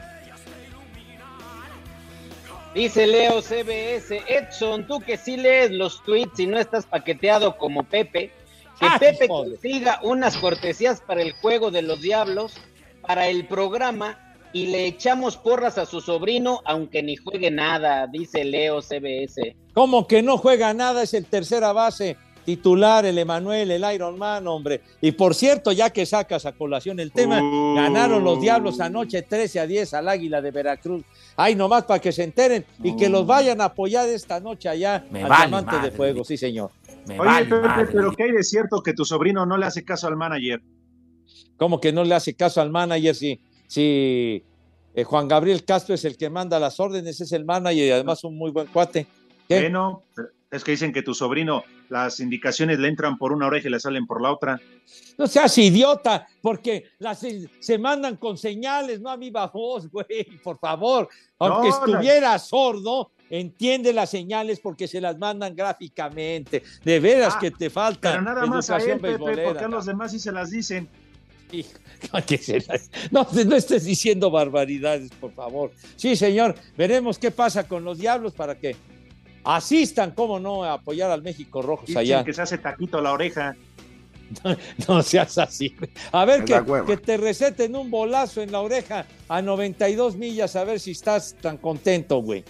Dice 2.73 3.05
Leo 3.05 3.41
CBS, 3.41 4.23
Edson, 4.27 4.87
tú 4.87 4.99
que 5.01 5.17
sí 5.17 5.35
lees 5.37 5.71
los 5.71 6.01
tweets 6.03 6.39
y 6.39 6.47
no 6.47 6.57
estás 6.57 6.85
paqueteado 6.85 7.57
como 7.57 7.83
Pepe, 7.83 8.31
Que 8.81 8.87
Ay, 8.87 8.99
Pepe 8.99 9.27
consiga 9.27 9.99
unas 10.03 10.35
cortesías 10.37 10.99
para 11.01 11.21
el 11.21 11.33
juego 11.33 11.71
de 11.71 11.83
los 11.83 12.01
diablos, 12.01 12.53
para 13.05 13.27
el 13.29 13.47
programa, 13.47 14.17
y 14.53 14.65
le 14.67 14.85
echamos 14.87 15.37
porras 15.37 15.77
a 15.77 15.85
su 15.85 16.01
sobrino, 16.01 16.61
aunque 16.65 17.01
ni 17.03 17.15
juegue 17.15 17.51
nada, 17.51 18.07
dice 18.07 18.43
Leo 18.43 18.81
CBS. 18.81 19.55
Como 19.73 20.07
que 20.07 20.21
no 20.21 20.37
juega 20.37 20.73
nada, 20.73 21.03
es 21.03 21.13
el 21.13 21.25
tercera 21.25 21.71
base 21.71 22.17
titular, 22.43 23.05
el 23.05 23.19
Emanuel, 23.19 23.69
el 23.69 23.93
Iron 23.93 24.17
Man, 24.17 24.47
hombre. 24.47 24.81
Y 24.99 25.11
por 25.11 25.35
cierto, 25.35 25.71
ya 25.71 25.91
que 25.91 26.07
sacas 26.07 26.47
a 26.47 26.51
colación 26.53 26.99
el 26.99 27.11
tema, 27.11 27.39
Uh. 27.39 27.75
ganaron 27.75 28.23
los 28.23 28.41
Diablos 28.41 28.79
anoche 28.79 29.21
13 29.21 29.59
a 29.59 29.67
10 29.67 29.93
al 29.93 30.09
Águila 30.09 30.41
de 30.41 30.49
Veracruz. 30.49 31.03
Ay, 31.35 31.53
nomás 31.53 31.83
para 31.83 31.99
que 32.01 32.11
se 32.11 32.23
enteren 32.23 32.65
y 32.83 32.95
que 32.95 33.09
los 33.09 33.27
vayan 33.27 33.61
a 33.61 33.65
apoyar 33.65 34.09
esta 34.09 34.39
noche 34.39 34.67
allá 34.69 35.05
Me 35.11 35.21
al 35.21 35.29
vale 35.29 35.47
Diamante 35.47 35.79
de. 35.79 35.91
Fuego, 35.91 36.23
sí, 36.23 36.35
señor. 36.35 36.71
Me 37.07 37.19
Oye, 37.19 37.29
vale 37.29 37.45
Pepe, 37.45 37.67
madre. 37.67 37.87
pero 37.91 38.11
¿qué 38.13 38.23
hay 38.23 38.31
de 38.31 38.43
cierto 38.43 38.81
que 38.83 38.93
tu 38.93 39.05
sobrino 39.05 39.45
no 39.45 39.57
le 39.57 39.65
hace 39.65 39.83
caso 39.83 40.07
al 40.07 40.15
manager? 40.15 40.61
Como 41.57 41.79
que 41.79 41.91
no 41.91 42.03
le 42.03 42.15
hace 42.15 42.35
caso 42.35 42.61
al 42.61 42.69
manager 42.71 43.15
si, 43.15 43.41
si 43.67 44.43
eh, 44.93 45.03
Juan 45.03 45.27
Gabriel 45.27 45.63
Castro 45.65 45.95
es 45.95 46.05
el 46.05 46.17
que 46.17 46.29
manda 46.29 46.59
las 46.59 46.79
órdenes, 46.79 47.21
es 47.21 47.31
el 47.31 47.45
manager 47.45 47.85
y 47.85 47.91
además 47.91 48.23
un 48.23 48.37
muy 48.37 48.51
buen 48.51 48.67
cuate. 48.67 49.07
¿Qué? 49.47 49.61
Bueno, 49.61 50.03
es 50.49 50.63
que 50.63 50.71
dicen 50.71 50.91
que 50.91 51.01
tu 51.01 51.13
sobrino, 51.13 51.63
las 51.89 52.19
indicaciones 52.19 52.79
le 52.79 52.87
entran 52.87 53.17
por 53.17 53.31
una 53.31 53.47
oreja 53.47 53.67
y 53.67 53.71
le 53.71 53.79
salen 53.79 54.05
por 54.05 54.21
la 54.21 54.31
otra. 54.31 54.59
No 55.17 55.27
seas 55.27 55.57
idiota, 55.57 56.27
porque 56.41 56.85
las, 56.99 57.25
se 57.59 57.77
mandan 57.77 58.17
con 58.17 58.37
señales, 58.37 58.99
no 59.01 59.09
a 59.09 59.17
viva 59.17 59.47
voz, 59.47 59.89
güey, 59.89 60.25
por 60.43 60.59
favor. 60.59 61.07
Aunque 61.39 61.69
No, 61.69 61.75
estuviera 61.75 62.37
sordo, 62.39 63.11
entiende 63.31 63.93
las 63.93 64.09
señales 64.11 64.59
porque 64.59 64.87
se 64.87 65.01
las 65.01 65.17
mandan 65.17 65.55
gráficamente. 65.55 66.61
De 66.83 66.99
veras 66.99 67.33
Ah, 67.37 67.39
que 67.39 67.49
te 67.49 67.69
falta 67.69 68.11
Pero 68.11 68.21
nada 68.23 68.45
más 68.45 68.69
a 68.69 68.75
educación 68.75 68.97
él, 69.05 69.17
Pepe, 69.17 69.43
porque 69.43 69.63
a 69.63 69.67
los 69.69 69.85
demás 69.85 70.11
sí 70.11 70.19
se 70.19 70.31
las 70.31 70.51
dicen. 70.51 70.87
Hijo, 71.51 71.69
No, 73.11 73.27
no 73.45 73.55
estés 73.55 73.85
diciendo 73.85 74.29
barbaridades, 74.31 75.11
por 75.19 75.33
favor. 75.33 75.71
Sí, 75.95 76.15
señor, 76.15 76.55
veremos 76.77 77.17
qué 77.17 77.31
pasa 77.31 77.67
con 77.67 77.83
los 77.83 77.97
diablos 77.97 78.33
para 78.33 78.57
que 78.57 78.75
asistan, 79.43 80.11
cómo 80.11 80.39
no, 80.39 80.63
a 80.63 80.73
apoyar 80.73 81.09
al 81.11 81.21
México 81.23 81.61
Rojos 81.61 81.87
Dicen 81.87 81.99
allá. 82.01 82.23
que 82.23 82.33
se 82.33 82.41
hace 82.41 82.57
taquito 82.57 83.01
la 83.01 83.13
oreja. 83.13 83.55
No 84.87 85.03
seas 85.03 85.37
así. 85.37 85.75
A 86.13 86.23
ver, 86.23 86.45
que, 86.45 86.61
que 86.87 86.95
te 86.95 87.17
receten 87.17 87.75
un 87.75 87.91
bolazo 87.91 88.41
en 88.41 88.49
la 88.53 88.61
oreja 88.61 89.05
a 89.27 89.41
92 89.41 90.15
millas, 90.15 90.55
a 90.55 90.63
ver 90.63 90.79
si 90.79 90.91
estás 90.91 91.35
tan 91.41 91.57
contento, 91.57 92.19
güey. 92.21 92.45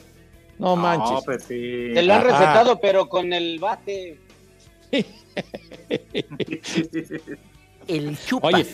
No 0.60 0.76
manches. 0.76 1.26
Pepe. 1.26 1.94
Te 1.94 2.04
lo 2.04 2.14
han 2.14 2.20
Ajá. 2.22 2.28
recetado, 2.30 2.80
pero 2.80 3.08
con 3.10 3.34
el 3.34 3.60
bate. 3.60 4.20
El 7.88 8.18
chupas. 8.18 8.54
Oye, 8.54 8.68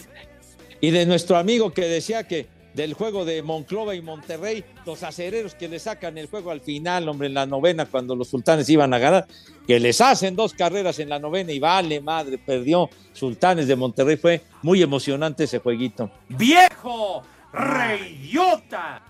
y 0.81 0.91
de 0.91 1.05
nuestro 1.05 1.37
amigo 1.37 1.71
que 1.71 1.85
decía 1.85 2.27
que 2.27 2.47
del 2.73 2.93
juego 2.93 3.25
de 3.25 3.41
Monclova 3.41 3.95
y 3.95 4.01
Monterrey, 4.01 4.63
los 4.85 5.01
acereros 5.01 5.55
que 5.55 5.67
le 5.67 5.79
sacan 5.79 6.17
el 6.19 6.27
juego 6.27 6.51
al 6.51 6.61
final, 6.61 7.09
hombre, 7.09 7.27
en 7.27 7.33
la 7.33 7.47
novena, 7.47 7.87
cuando 7.87 8.15
los 8.15 8.27
sultanes 8.27 8.69
iban 8.69 8.93
a 8.93 8.99
ganar, 8.99 9.25
que 9.65 9.79
les 9.79 9.99
hacen 9.99 10.35
dos 10.35 10.53
carreras 10.53 10.99
en 10.99 11.09
la 11.09 11.17
novena 11.17 11.51
y 11.51 11.57
vale, 11.59 11.99
madre, 11.99 12.37
perdió 12.37 12.87
Sultanes 13.13 13.67
de 13.67 13.75
Monterrey. 13.75 14.17
Fue 14.17 14.43
muy 14.61 14.83
emocionante 14.83 15.45
ese 15.45 15.57
jueguito. 15.57 16.11
¡Viejo! 16.29 17.23
¡Reyota! 17.51 19.01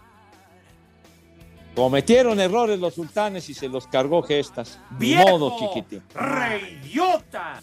Cometieron 1.78 2.39
errores 2.39 2.80
los 2.80 2.95
sultanes 2.95 3.47
y 3.49 3.53
se 3.53 3.69
los 3.69 3.86
cargó 3.86 4.23
gestas. 4.23 4.80
Ni 4.93 5.09
¡Viejo! 5.09 5.38
modo, 5.38 5.59
chiquitín. 5.59 6.01
¡Reyota! 6.15 7.61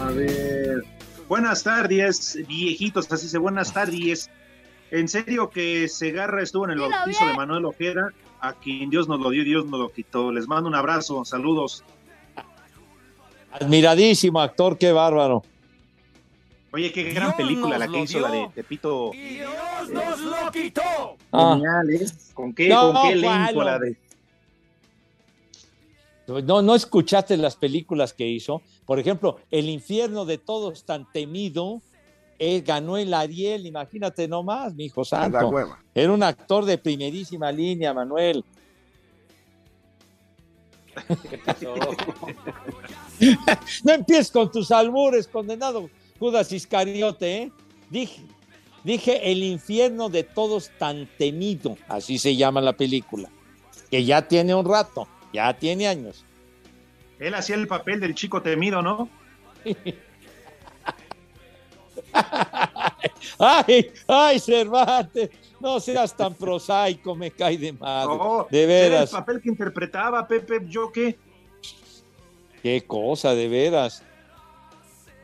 A 0.00 0.10
ver. 0.10 0.82
Buenas 1.28 1.62
tardes, 1.62 2.36
viejitos, 2.48 3.06
así 3.12 3.28
se 3.28 3.38
buenas 3.38 3.72
tardes. 3.72 4.28
En 4.90 5.06
serio 5.06 5.48
que 5.48 5.86
Segarra 5.86 6.42
estuvo 6.42 6.64
en 6.64 6.72
el 6.72 6.80
bautizo 6.80 7.24
de 7.24 7.34
Manuel 7.34 7.66
Ojeda, 7.66 8.10
a 8.40 8.52
quien 8.54 8.90
Dios 8.90 9.06
nos 9.06 9.20
lo 9.20 9.30
dio, 9.30 9.44
Dios 9.44 9.66
nos 9.66 9.78
lo 9.78 9.90
quitó. 9.90 10.32
Les 10.32 10.48
mando 10.48 10.68
un 10.68 10.74
abrazo, 10.74 11.24
saludos. 11.24 11.84
Admiradísimo 13.52 14.40
actor, 14.40 14.76
qué 14.76 14.90
bárbaro. 14.90 15.44
Oye, 16.76 16.92
qué 16.92 17.04
gran 17.04 17.28
Dios 17.28 17.36
película 17.36 17.78
la 17.78 17.88
que 17.88 18.02
hizo, 18.02 18.20
la 18.20 18.30
de 18.30 18.36
dio. 18.36 18.52
Tepito. 18.54 19.10
¡Dios 19.12 19.88
nos 19.88 20.20
lo 20.20 20.52
quitó! 20.52 21.16
Ah. 21.32 21.54
Genial, 21.54 21.90
¿eh? 21.90 22.06
¿Con 22.34 22.52
qué, 22.52 22.68
No, 22.68 22.92
con 22.92 23.02
qué 23.02 23.20
¿cuál, 23.22 23.40
elenco 23.40 23.62
la 23.64 23.78
de... 23.78 23.96
No, 26.42 26.60
no 26.60 26.74
escuchaste 26.74 27.38
las 27.38 27.56
películas 27.56 28.12
que 28.12 28.28
hizo. 28.28 28.60
Por 28.84 28.98
ejemplo, 28.98 29.38
El 29.50 29.70
infierno 29.70 30.26
de 30.26 30.36
todos 30.36 30.84
tan 30.84 31.10
temido, 31.10 31.80
él 32.38 32.60
ganó 32.60 32.98
el 32.98 33.14
Ariel, 33.14 33.64
imagínate 33.64 34.28
nomás, 34.28 34.74
mi 34.74 34.84
hijo 34.84 35.02
santo. 35.02 35.50
Era 35.94 36.12
un 36.12 36.22
actor 36.22 36.66
de 36.66 36.76
primerísima 36.76 37.50
línea, 37.52 37.94
Manuel. 37.94 38.44
¿Qué 41.30 41.38
pasó? 41.38 41.74
No 43.82 43.92
empieces 43.94 44.30
con 44.30 44.50
tus 44.50 44.70
albures, 44.70 45.26
condenado 45.26 45.88
Judas 46.18 46.52
Iscariote, 46.52 47.36
¿eh? 47.42 47.52
Dije, 47.90 48.22
dije 48.84 49.30
El 49.30 49.42
infierno 49.42 50.08
de 50.08 50.22
todos 50.24 50.70
tan 50.78 51.08
temido, 51.18 51.76
así 51.88 52.18
se 52.18 52.36
llama 52.36 52.60
la 52.60 52.72
película, 52.72 53.30
que 53.90 54.04
ya 54.04 54.26
tiene 54.26 54.54
un 54.54 54.64
rato, 54.68 55.06
ya 55.32 55.52
tiene 55.54 55.86
años. 55.88 56.24
Él 57.18 57.34
hacía 57.34 57.56
el 57.56 57.66
papel 57.66 58.00
del 58.00 58.14
chico 58.14 58.42
temido, 58.42 58.82
¿no? 58.82 59.08
Ay, 63.38 63.92
ay, 64.06 64.38
Cervantes, 64.38 65.30
no 65.60 65.78
seas 65.80 66.16
tan 66.16 66.34
prosaico, 66.34 67.14
me 67.14 67.30
cae 67.30 67.58
de 67.58 67.72
madre. 67.72 68.16
No, 68.16 68.46
de 68.50 68.62
era 68.62 68.84
el 68.84 68.90
veras, 68.90 69.10
papel 69.10 69.40
que 69.40 69.48
interpretaba 69.48 70.26
Pepe, 70.26 70.60
¿yo 70.68 70.90
qué? 70.90 71.18
qué 72.62 72.84
cosa, 72.86 73.34
de 73.34 73.48
veras. 73.48 74.02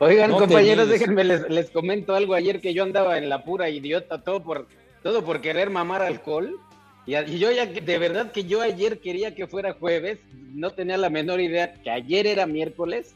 Oigan, 0.03 0.31
No 0.31 0.39
compañeros, 0.39 0.89
déjenme 0.89 1.23
les, 1.23 1.49
les 1.49 1.69
comento 1.69 2.13
algo 2.13 2.33
ayer 2.33 2.59
que 2.59 2.73
yo 2.73 2.83
andaba 2.83 3.17
en 3.17 3.29
la 3.29 3.43
pura 3.43 3.69
idiota, 3.69 4.21
todo 4.21 4.43
por 4.43 4.67
todo 5.01 5.23
por 5.23 5.41
querer 5.41 5.69
mamar 5.69 6.01
alcohol. 6.01 6.59
Y, 7.05 7.11
yo 7.37 7.51
ya, 7.51 7.65
de 7.65 7.97
verdad 7.97 8.31
que 8.31 8.45
yo 8.45 8.61
ayer 8.61 8.99
quería 8.99 9.35
que 9.35 9.47
fuera 9.47 9.73
jueves, 9.73 10.19
no 10.53 10.71
tenía 10.71 10.97
la 10.97 11.09
menor 11.09 11.41
idea 11.41 11.73
que 11.73 11.91
ayer 11.91 12.25
era 12.25 12.45
miércoles. 12.45 13.13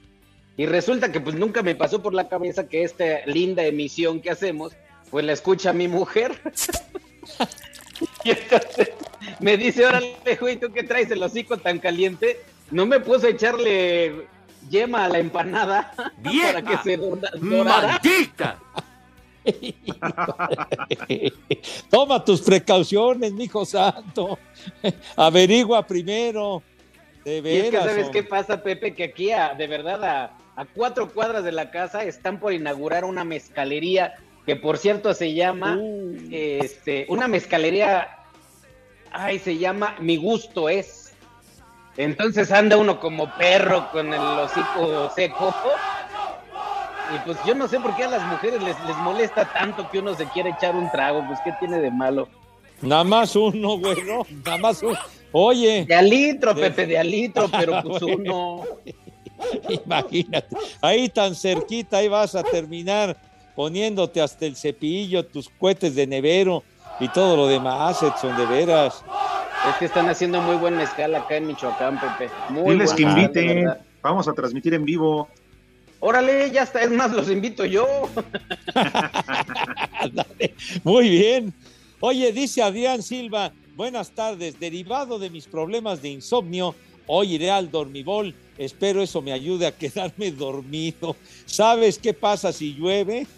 Y 0.57 0.65
resulta 0.65 1.11
que 1.11 1.21
pues 1.21 1.35
nunca 1.35 1.61
me 1.61 1.75
pasó 1.75 2.01
por 2.01 2.13
la 2.13 2.27
cabeza 2.27 2.67
que 2.67 2.83
esta 2.83 3.25
linda 3.25 3.63
emisión 3.63 4.21
que 4.21 4.31
hacemos, 4.31 4.73
pues 5.09 5.23
la 5.25 5.33
escucha 5.33 5.71
mi 5.71 5.87
mujer. 5.87 6.33
y 8.23 8.31
entonces 8.31 8.91
me 9.39 9.55
dice, 9.55 9.85
órale, 9.85 10.15
güey, 10.39 10.57
¿tú 10.57 10.71
qué 10.73 10.83
traes 10.83 11.11
el 11.11 11.23
hocico 11.23 11.57
tan 11.57 11.79
caliente? 11.79 12.39
No 12.71 12.85
me 12.85 12.99
puse 12.99 13.27
a 13.27 13.29
echarle 13.29 14.27
yema 14.69 15.05
a 15.05 15.09
la 15.09 15.19
empanada 15.19 15.93
para 16.23 16.61
que 16.61 16.77
se 16.83 16.97
dorara. 16.97 17.37
¡Maldita! 17.39 18.59
Toma 21.89 22.23
tus 22.23 22.41
precauciones, 22.41 23.31
mijo 23.33 23.65
santo. 23.65 24.37
Averigua 25.15 25.85
primero. 25.85 26.61
De 27.23 27.37
Y 27.43 27.57
es 27.57 27.63
que 27.69 27.71
veras. 27.71 27.85
sabes 27.85 28.05
hombre. 28.07 28.21
qué 28.23 28.27
pasa, 28.27 28.63
Pepe, 28.63 28.93
que 28.93 29.05
aquí 29.05 29.31
a, 29.31 29.53
de 29.53 29.67
verdad 29.67 30.03
a, 30.03 30.37
a 30.55 30.65
cuatro 30.65 31.11
cuadras 31.13 31.43
de 31.43 31.51
la 31.51 31.71
casa 31.71 32.03
están 32.03 32.39
por 32.39 32.53
inaugurar 32.53 33.05
una 33.05 33.23
mezcalería 33.23 34.13
que 34.45 34.55
por 34.55 34.77
cierto 34.77 35.13
se 35.13 35.33
llama 35.33 35.77
este 36.31 37.05
una 37.09 37.27
mezcalería 37.27 38.07
ay 39.11 39.39
se 39.39 39.57
llama 39.57 39.95
Mi 39.99 40.15
gusto 40.17 40.69
es. 40.69 41.06
Entonces 41.97 42.51
anda 42.51 42.77
uno 42.77 42.99
como 42.99 43.29
perro 43.37 43.89
con 43.91 44.13
el 44.13 44.21
hocico 44.21 45.11
seco. 45.15 45.53
Y 47.15 47.19
pues 47.25 47.37
yo 47.45 47.55
no 47.55 47.67
sé 47.67 47.79
por 47.79 47.95
qué 47.95 48.03
a 48.03 48.09
las 48.09 48.23
mujeres 48.27 48.61
les, 48.61 48.75
les 48.85 48.97
molesta 48.97 49.51
tanto 49.51 49.89
que 49.89 49.99
uno 49.99 50.13
se 50.15 50.25
quiere 50.27 50.51
echar 50.51 50.75
un 50.75 50.91
trago, 50.91 51.25
pues 51.25 51.39
qué 51.43 51.53
tiene 51.59 51.79
de 51.79 51.89
malo. 51.89 52.27
Nada 52.81 53.03
más 53.03 53.35
uno, 53.35 53.79
güey, 53.79 54.03
no, 54.03 54.25
nada 54.45 54.57
más 54.57 54.83
uno. 54.83 54.97
Oye. 55.31 55.85
De 55.85 55.95
a 55.95 56.01
litro, 56.01 56.53
Pepe, 56.55 56.85
de 56.85 56.97
a 56.97 57.03
litro, 57.03 57.47
pero 57.51 57.81
pues 57.81 58.01
uno. 58.01 58.63
Imagínate, 59.69 60.55
ahí 60.81 61.09
tan 61.09 61.35
cerquita, 61.35 61.97
ahí 61.97 62.07
vas 62.07 62.35
a 62.35 62.43
terminar 62.43 63.15
poniéndote 63.55 64.21
hasta 64.21 64.45
el 64.45 64.55
cepillo, 64.55 65.25
tus 65.25 65.49
cohetes 65.49 65.95
de 65.95 66.05
nevero 66.05 66.63
y 66.99 67.07
todo 67.09 67.35
lo 67.35 67.47
demás, 67.47 68.01
Edson, 68.01 68.35
de 68.37 68.45
veras. 68.45 69.03
Es 69.69 69.75
que 69.77 69.85
están 69.85 70.09
haciendo 70.09 70.41
muy 70.41 70.55
buen 70.55 70.77
mezcal 70.77 71.13
acá 71.15 71.37
en 71.37 71.47
Michoacán, 71.47 71.99
Pepe. 71.99 72.31
Muy 72.49 72.73
Diles 72.73 72.93
que 72.93 73.03
inviten. 73.03 73.69
Vamos 74.01 74.27
a 74.27 74.33
transmitir 74.33 74.73
en 74.73 74.85
vivo. 74.85 75.27
Órale, 75.99 76.51
ya 76.51 76.63
está, 76.63 76.81
es 76.81 76.91
más, 76.91 77.11
los 77.11 77.29
invito 77.29 77.65
yo. 77.65 77.87
Muy 80.83 81.09
bien. 81.09 81.53
Oye, 81.99 82.31
dice 82.31 82.61
Adrián 82.61 83.01
Silva, 83.01 83.51
buenas 83.75 84.11
tardes. 84.11 84.59
Derivado 84.59 85.17
de 85.17 85.31
mis 85.31 85.47
problemas 85.47 86.03
de 86.03 86.09
insomnio, 86.09 86.75
Hoy 87.07 87.35
iré 87.35 87.49
al 87.49 87.71
dormibol. 87.71 88.35
Espero 88.57 89.01
eso 89.01 89.21
me 89.21 89.31
ayude 89.31 89.65
a 89.65 89.71
quedarme 89.71 90.31
dormido. 90.31 91.15
¿Sabes 91.45 91.97
qué 91.97 92.13
pasa 92.13 92.51
si 92.51 92.73
llueve? 92.73 93.25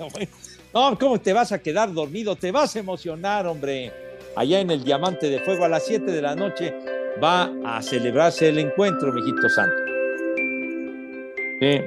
No, 0.73 0.97
¿cómo 0.99 1.19
te 1.19 1.33
vas 1.33 1.51
a 1.51 1.59
quedar 1.59 1.91
dormido? 1.91 2.35
Te 2.35 2.51
vas 2.51 2.75
a 2.75 2.79
emocionar, 2.79 3.47
hombre. 3.47 3.91
Allá 4.35 4.59
en 4.59 4.69
el 4.69 4.83
Diamante 4.83 5.29
de 5.29 5.39
Fuego 5.39 5.65
a 5.65 5.67
las 5.67 5.85
7 5.85 6.11
de 6.11 6.21
la 6.21 6.35
noche 6.35 6.75
va 7.21 7.51
a 7.65 7.81
celebrarse 7.81 8.49
el 8.49 8.59
encuentro, 8.59 9.11
mijito 9.11 9.49
santo. 9.49 9.75
Sí. 11.59 11.81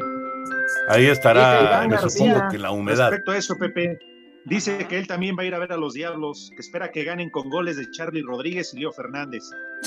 Ahí 0.88 1.06
estará, 1.06 1.86
me 1.88 1.96
supongo 1.98 2.48
que 2.50 2.58
la 2.58 2.72
humedad. 2.72 3.10
Respecto 3.10 3.30
a 3.30 3.38
eso, 3.38 3.56
Pepe, 3.56 3.98
dice 4.46 4.86
que 4.88 4.98
él 4.98 5.06
también 5.06 5.36
va 5.38 5.42
a 5.42 5.46
ir 5.46 5.54
a 5.54 5.58
ver 5.60 5.72
a 5.72 5.76
los 5.76 5.94
Diablos, 5.94 6.50
que 6.56 6.60
espera 6.60 6.90
que 6.90 7.04
ganen 7.04 7.30
con 7.30 7.48
goles 7.50 7.76
de 7.76 7.88
Charlie 7.92 8.22
Rodríguez 8.22 8.74
y 8.74 8.80
Leo 8.80 8.92
Fernández. 8.92 9.44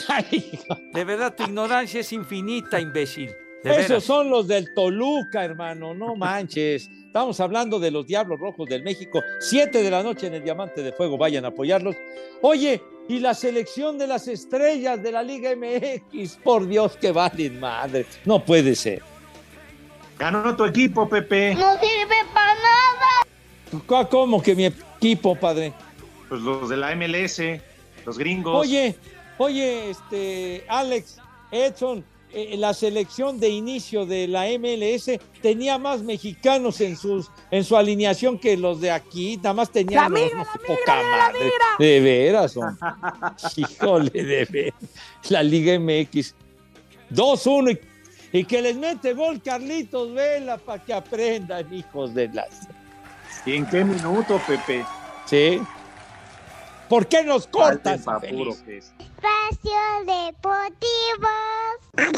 De 0.93 1.03
verdad, 1.03 1.35
tu 1.35 1.43
ignorancia 1.43 1.99
es 1.99 2.13
infinita, 2.13 2.79
imbécil. 2.79 3.29
Esos 3.65 4.03
son 4.03 4.29
los 4.29 4.47
del 4.47 4.73
Toluca, 4.73 5.43
hermano, 5.43 5.93
no 5.93 6.15
manches. 6.15 6.87
Estamos 6.87 7.39
hablando 7.39 7.79
de 7.79 7.91
los 7.91 8.05
Diablos 8.05 8.39
Rojos 8.39 8.69
del 8.69 8.83
México. 8.83 9.23
Siete 9.39 9.81
de 9.81 9.89
la 9.89 10.03
noche 10.03 10.27
en 10.27 10.35
el 10.35 10.43
Diamante 10.43 10.83
de 10.83 10.91
Fuego, 10.91 11.17
vayan 11.17 11.45
a 11.45 11.47
apoyarlos. 11.47 11.95
Oye, 12.41 12.81
y 13.07 13.19
la 13.19 13.33
selección 13.33 13.97
de 13.97 14.07
las 14.07 14.27
estrellas 14.27 15.01
de 15.01 15.11
la 15.11 15.23
Liga 15.23 15.51
MX, 15.55 16.37
por 16.43 16.67
Dios 16.67 16.95
que 16.97 17.11
valen 17.11 17.59
madre. 17.59 18.05
No 18.25 18.43
puede 18.43 18.75
ser. 18.75 19.01
Ganó 20.17 20.55
tu 20.55 20.65
equipo, 20.65 21.07
Pepe. 21.09 21.55
No 21.55 21.73
sirve 21.79 22.15
para 22.33 22.53
nada. 22.55 24.07
¿Cómo 24.09 24.41
que 24.41 24.55
mi 24.55 24.65
equipo, 24.65 25.35
padre? 25.35 25.73
Pues 26.29 26.41
los 26.41 26.69
de 26.69 26.77
la 26.77 26.95
MLS, 26.95 27.41
los 28.05 28.17
gringos. 28.17 28.55
Oye, 28.55 28.95
oye, 29.37 29.89
este, 29.89 30.65
Alex, 30.67 31.17
Edson, 31.51 32.03
eh, 32.33 32.55
la 32.57 32.73
selección 32.73 33.39
de 33.39 33.49
inicio 33.49 34.05
de 34.05 34.27
la 34.27 34.45
MLS 34.59 35.11
tenía 35.41 35.77
más 35.77 36.01
mexicanos 36.03 36.81
en 36.81 36.97
sus 36.97 37.31
en 37.51 37.63
su 37.63 37.77
alineación 37.77 38.37
que 38.39 38.57
los 38.57 38.81
de 38.81 38.91
aquí, 38.91 39.37
nada 39.37 39.53
más 39.53 39.71
tenían 39.71 40.03
La 40.03 40.09
los- 40.09 40.21
mira, 40.31 40.37
no, 40.37 40.45
poca 40.67 40.95
mira, 40.97 41.01
la 41.03 41.17
madre. 41.17 41.39
mira. 41.43 41.65
De 41.79 41.99
veras, 42.01 42.55
híjole, 43.57 44.09
de 44.11 44.45
veras. 44.45 44.73
La 45.29 45.43
Liga 45.43 45.79
MX. 45.79 46.35
2-1 47.13 47.79
y, 48.33 48.39
y 48.39 48.43
que 48.45 48.61
les 48.61 48.75
mete 48.75 49.13
gol 49.13 49.41
Carlitos 49.41 50.11
Vela 50.13 50.57
para 50.57 50.83
que 50.83 50.93
aprendan, 50.93 51.71
hijos 51.73 52.13
de 52.13 52.27
las. 52.29 52.67
¿Y 53.45 53.53
en 53.55 53.65
qué 53.67 53.83
minuto, 53.85 54.41
Pepe? 54.47 54.83
Sí. 55.25 55.61
¿Por 56.89 57.07
qué 57.07 57.23
nos 57.23 57.47
cortas? 57.47 58.01
Puro 58.03 58.17
infeliz? 58.51 58.61
pez. 58.65 58.93
Espacio 59.25 59.71
Deportivo. 60.05 61.29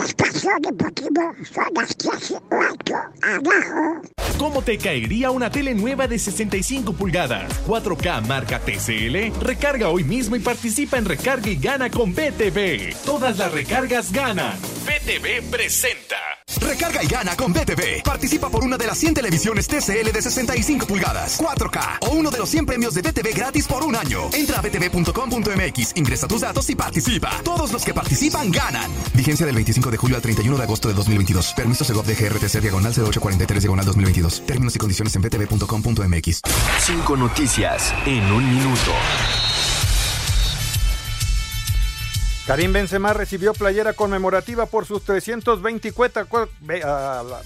Espacio 0.03 0.51
Deportivo. 0.59 1.33
Son 1.53 1.73
las 1.73 1.95
clases 1.95 2.37
abajo. 2.51 4.01
¿Cómo 4.37 4.61
te 4.61 4.77
caería 4.77 5.31
una 5.31 5.49
tele 5.49 5.73
nueva 5.73 6.07
de 6.07 6.19
65 6.19 6.93
pulgadas? 6.93 7.49
4K 7.65 8.27
marca 8.27 8.59
TCL. 8.59 9.39
Recarga 9.41 9.89
hoy 9.89 10.03
mismo 10.03 10.35
y 10.35 10.39
participa 10.39 10.97
en 10.97 11.05
Recarga 11.05 11.49
y 11.49 11.55
Gana 11.55 11.89
con 11.89 12.13
BTV. 12.13 12.93
Todas 13.05 13.37
las 13.37 13.51
recargas 13.51 14.11
ganan. 14.11 14.57
BTV 14.85 15.49
presenta. 15.49 16.17
Recarga 16.61 17.03
y 17.03 17.07
gana 17.07 17.35
con 17.35 17.53
BTV. 17.53 18.03
Participa 18.03 18.49
por 18.49 18.63
una 18.63 18.77
de 18.77 18.87
las 18.87 18.97
100 18.97 19.15
televisiones 19.15 19.67
TCL 19.67 20.11
de 20.11 20.21
65 20.21 20.87
pulgadas, 20.87 21.39
4K 21.39 22.07
o 22.07 22.11
uno 22.11 22.29
de 22.31 22.37
los 22.37 22.49
100 22.49 22.65
premios 22.65 22.93
de 22.93 23.01
BTV 23.01 23.35
gratis 23.35 23.67
por 23.67 23.83
un 23.83 23.95
año. 23.95 24.29
Entra 24.33 24.59
a 24.59 24.61
btv.com.mx, 24.61 25.95
ingresa 25.95 26.27
tus 26.27 26.41
datos 26.41 26.69
y 26.69 26.75
participa. 26.75 26.96
Todos 27.43 27.71
los 27.71 27.83
que 27.85 27.93
participan 27.93 28.51
ganan. 28.51 28.91
Vigencia 29.13 29.45
del 29.45 29.53
25 29.55 29.91
de 29.91 29.97
julio 29.97 30.15
al 30.15 30.21
31 30.21 30.57
de 30.57 30.63
agosto 30.63 30.87
de 30.87 30.95
2022. 30.95 31.53
Permiso 31.53 31.85
Segov 31.85 32.05
de 32.05 32.15
GRTC 32.15 32.59
diagonal 32.59 32.91
0843 32.91 33.63
diagonal 33.63 33.85
2022. 33.85 34.45
Términos 34.47 34.75
y 34.75 34.79
condiciones 34.79 35.15
en 35.15 35.21
btv.com.mx. 35.21 36.41
Cinco 36.85 37.15
noticias 37.17 37.93
en 38.05 38.23
un 38.31 38.49
minuto. 38.49 38.91
Karim 42.47 42.73
Benzema 42.73 43.13
recibió 43.13 43.53
playera 43.53 43.93
conmemorativa 43.93 44.65
por 44.65 44.85
sus 44.85 45.03
324 45.03 46.27
cu- 46.27 46.47
ve- 46.61 46.81
ah, 46.83 47.23
la- 47.29 47.41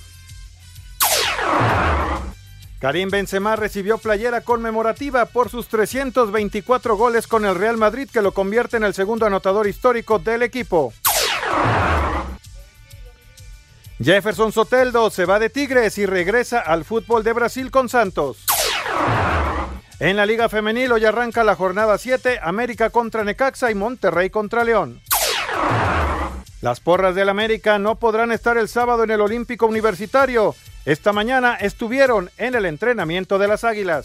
Karim 2.82 3.10
Benzema 3.10 3.56
recibió 3.56 4.00
playera 4.00 4.42
conmemorativa 4.42 5.28
por 5.28 5.50
sus 5.50 5.68
324 5.68 6.98
goles 6.98 7.28
con 7.28 7.46
el 7.46 7.54
Real 7.54 7.78
Madrid 7.78 8.10
que 8.12 8.24
lo 8.24 8.32
convierte 8.34 8.78
en 8.78 8.84
el 8.84 8.96
segundo 8.96 9.28
anotador 9.28 9.68
histórico 9.68 10.18
del 10.18 10.42
equipo. 10.42 10.92
Jefferson 14.04 14.52
Soteldo 14.52 15.12
se 15.12 15.26
va 15.26 15.38
de 15.38 15.52
Tigres 15.52 16.00
y 16.00 16.08
regresa 16.08 16.60
al 16.60 16.84
fútbol 16.84 17.24
de 17.24 17.34
Brasil 17.34 17.70
con 17.70 17.88
Santos. 17.88 18.46
En 20.00 20.18
la 20.18 20.26
Liga 20.26 20.50
Femenil 20.50 20.92
hoy 20.92 21.06
arranca 21.06 21.44
la 21.44 21.56
jornada 21.56 22.00
7, 22.00 22.40
América 22.42 22.90
contra 22.90 23.24
Necaxa 23.24 23.70
y 23.70 23.76
Monterrey 23.76 24.32
contra 24.32 24.64
León. 24.64 25.00
Las 26.62 26.80
porras 26.80 27.14
del 27.14 27.30
América 27.30 27.78
no 27.78 28.00
podrán 28.00 28.32
estar 28.32 28.58
el 28.58 28.68
sábado 28.68 29.04
en 29.04 29.12
el 29.12 29.22
Olímpico 29.22 29.68
Universitario. 29.68 30.56
Esta 30.86 31.14
mañana 31.14 31.56
estuvieron 31.56 32.32
en 32.38 32.56
el 32.56 32.66
entrenamiento 32.66 33.38
de 33.38 33.48
las 33.48 33.64
Águilas. 33.64 34.04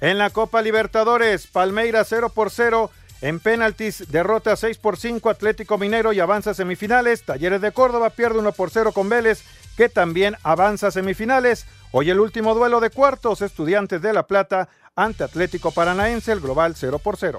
En 0.00 0.18
la 0.18 0.30
Copa 0.30 0.60
Libertadores, 0.60 1.46
Palmeiras 1.46 2.08
0 2.10 2.30
por 2.30 2.50
0. 2.50 2.90
En 3.20 3.38
penaltis, 3.38 4.10
derrota 4.10 4.56
6 4.56 4.78
por 4.78 4.96
5 4.96 5.30
Atlético 5.30 5.78
Minero 5.78 6.12
y 6.12 6.18
avanza 6.18 6.50
a 6.50 6.54
semifinales. 6.54 7.22
Talleres 7.22 7.60
de 7.60 7.70
Córdoba 7.70 8.10
pierde 8.10 8.40
1 8.40 8.52
por 8.52 8.70
0 8.70 8.90
con 8.92 9.08
Vélez, 9.08 9.44
que 9.76 9.88
también 9.88 10.36
avanza 10.42 10.88
a 10.88 10.90
semifinales. 10.90 11.66
Hoy 11.92 12.10
el 12.10 12.18
último 12.18 12.54
duelo 12.54 12.80
de 12.80 12.90
cuartos, 12.90 13.40
Estudiantes 13.40 14.02
de 14.02 14.12
La 14.12 14.24
Plata 14.24 14.68
ante 14.96 15.22
Atlético 15.22 15.70
Paranaense, 15.70 16.32
el 16.32 16.40
global 16.40 16.74
0 16.76 16.98
por 16.98 17.16
0. 17.16 17.38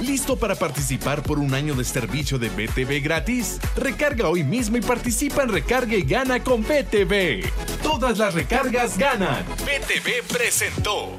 ¿Listo 0.00 0.36
para 0.36 0.54
participar 0.54 1.22
por 1.22 1.38
un 1.38 1.52
año 1.52 1.74
de 1.74 1.84
servicio 1.84 2.38
de 2.38 2.48
BTV 2.48 3.02
gratis? 3.02 3.60
Recarga 3.76 4.28
hoy 4.28 4.42
mismo 4.42 4.78
y 4.78 4.80
participa 4.80 5.42
en 5.42 5.50
Recarga 5.50 5.94
y 5.94 6.02
Gana 6.02 6.42
con 6.42 6.62
BTV. 6.62 7.44
Todas 7.82 8.16
las 8.16 8.32
recargas 8.32 8.96
ganan. 8.96 9.44
BTV 9.58 10.26
presentó. 10.26 11.10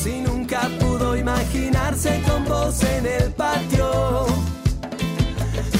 Si 0.00 0.20
nunca 0.20 0.70
pudo 0.78 1.16
imaginarse 1.16 2.22
con 2.28 2.44
vos 2.44 2.80
en 2.84 3.06
el 3.06 3.32
patio, 3.32 4.26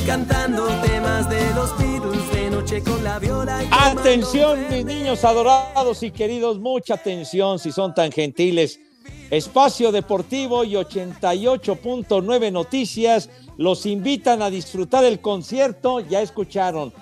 cantando 0.05 0.67
temas 0.83 1.31
de 1.31 1.55
los 1.55 1.79
Beatles 1.79 2.33
de 2.33 2.51
noche 2.51 2.83
con 2.83 3.05
la 3.05 3.21
viola. 3.21 3.63
y 3.63 3.69
Atención, 3.71 4.59
mis 4.69 4.85
niños 4.85 5.25
adorados 5.25 6.03
y 6.03 6.11
queridos, 6.11 6.59
mucha 6.59 6.95
atención 6.95 7.61
si 7.61 7.71
son 7.71 7.95
tan 7.95 8.11
gentiles. 8.11 8.81
Espacio 9.31 9.93
Deportivo 9.93 10.65
y 10.65 10.73
88.9 10.73 12.53
Noticias 12.53 13.29
los 13.57 13.85
invitan 13.87 14.41
a 14.43 14.51
disfrutar 14.51 15.05
el 15.05 15.21
concierto. 15.21 16.01
Ya 16.01 16.23
escucharon. 16.23 16.93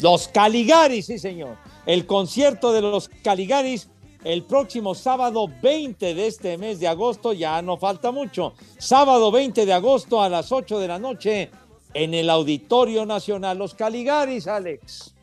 Los 0.00 0.28
Caligaris, 0.28 1.06
sí, 1.06 1.18
señor. 1.18 1.56
El 1.86 2.06
concierto 2.06 2.72
de 2.72 2.80
los 2.80 3.08
Caligaris 3.22 3.88
el 4.24 4.42
próximo 4.44 4.94
sábado 4.94 5.48
20 5.62 6.14
de 6.14 6.26
este 6.26 6.58
mes 6.58 6.80
de 6.80 6.88
agosto. 6.88 7.32
Ya 7.32 7.60
no 7.62 7.76
falta 7.76 8.10
mucho. 8.10 8.54
Sábado 8.78 9.30
20 9.30 9.66
de 9.66 9.72
agosto 9.72 10.22
a 10.22 10.28
las 10.28 10.52
8 10.52 10.78
de 10.78 10.88
la 10.88 10.98
noche 10.98 11.50
en 11.94 12.14
el 12.14 12.30
Auditorio 12.30 13.06
Nacional. 13.06 13.58
Los 13.58 13.74
Caligaris, 13.74 14.46
Alex. 14.46 15.14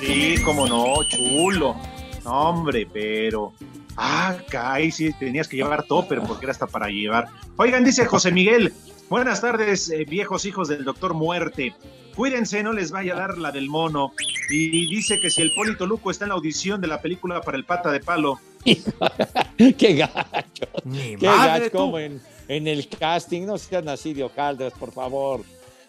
Sí, 0.00 0.36
cómo 0.44 0.66
no, 0.66 0.94
chulo. 1.08 1.76
No, 2.24 2.50
hombre, 2.50 2.88
pero. 2.90 3.52
Ah, 3.96 4.36
caí, 4.50 4.90
sí, 4.90 5.12
tenías 5.18 5.48
que 5.48 5.56
llevar 5.56 5.84
topper 5.84 6.20
porque 6.20 6.46
era 6.46 6.52
hasta 6.52 6.66
para 6.66 6.88
llevar. 6.88 7.28
Oigan, 7.56 7.84
dice 7.84 8.06
José 8.06 8.30
Miguel. 8.30 8.72
Buenas 9.08 9.40
tardes, 9.40 9.88
eh, 9.90 10.04
viejos 10.04 10.44
hijos 10.46 10.68
del 10.68 10.84
doctor 10.84 11.14
Muerte. 11.14 11.74
Cuídense, 12.16 12.62
no 12.62 12.72
les 12.72 12.90
vaya 12.90 13.14
a 13.14 13.16
dar 13.16 13.38
la 13.38 13.52
del 13.52 13.68
mono. 13.68 14.12
Y 14.50 14.88
dice 14.92 15.20
que 15.20 15.30
si 15.30 15.42
el 15.42 15.54
Polito 15.54 15.86
Luco 15.86 16.10
está 16.10 16.24
en 16.24 16.30
la 16.30 16.34
audición 16.34 16.80
de 16.80 16.88
la 16.88 17.00
película 17.00 17.40
para 17.40 17.56
el 17.56 17.64
pata 17.64 17.92
de 17.92 18.00
palo. 18.00 18.40
¡Qué 18.64 19.94
gacho! 19.94 20.66
¡Qué 20.92 21.18
madre, 21.20 21.60
gacho! 21.60 21.70
tú. 21.70 21.78
Como 21.78 21.98
en, 22.00 22.20
en 22.48 22.66
el 22.66 22.88
casting. 22.88 23.46
No 23.46 23.58
sean 23.58 23.88
así 23.88 24.12
de 24.12 24.28
Caldas, 24.30 24.72
por 24.72 24.92
favor. 24.92 25.42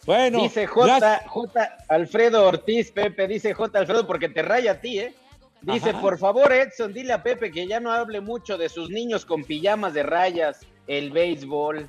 Bueno, 0.06 0.44
dice 0.44 0.68
J, 0.68 1.24
J. 1.28 1.78
Alfredo 1.90 2.48
Ortiz, 2.48 2.92
Pepe, 2.92 3.28
dice 3.28 3.54
J. 3.54 3.80
Alfredo 3.80 4.08
porque 4.08 4.30
te 4.30 4.42
raya 4.42 4.74
a 4.74 4.80
ti, 4.80 5.00
¿eh? 5.00 5.14
Dice, 5.62 5.90
Ajá. 5.90 6.02
por 6.02 6.18
favor, 6.18 6.54
Edson, 6.54 6.94
dile 6.94 7.14
a 7.14 7.24
Pepe 7.24 7.52
que 7.52 7.68
ya 7.68 7.80
no 7.80 7.92
hable 7.92 8.22
mucho 8.22 8.58
de 8.58 8.70
sus 8.70 8.90
niños 8.90 9.26
con 9.26 9.44
pijamas 9.44 9.94
de 9.94 10.04
rayas, 10.04 10.60
el 10.88 11.12
béisbol. 11.12 11.88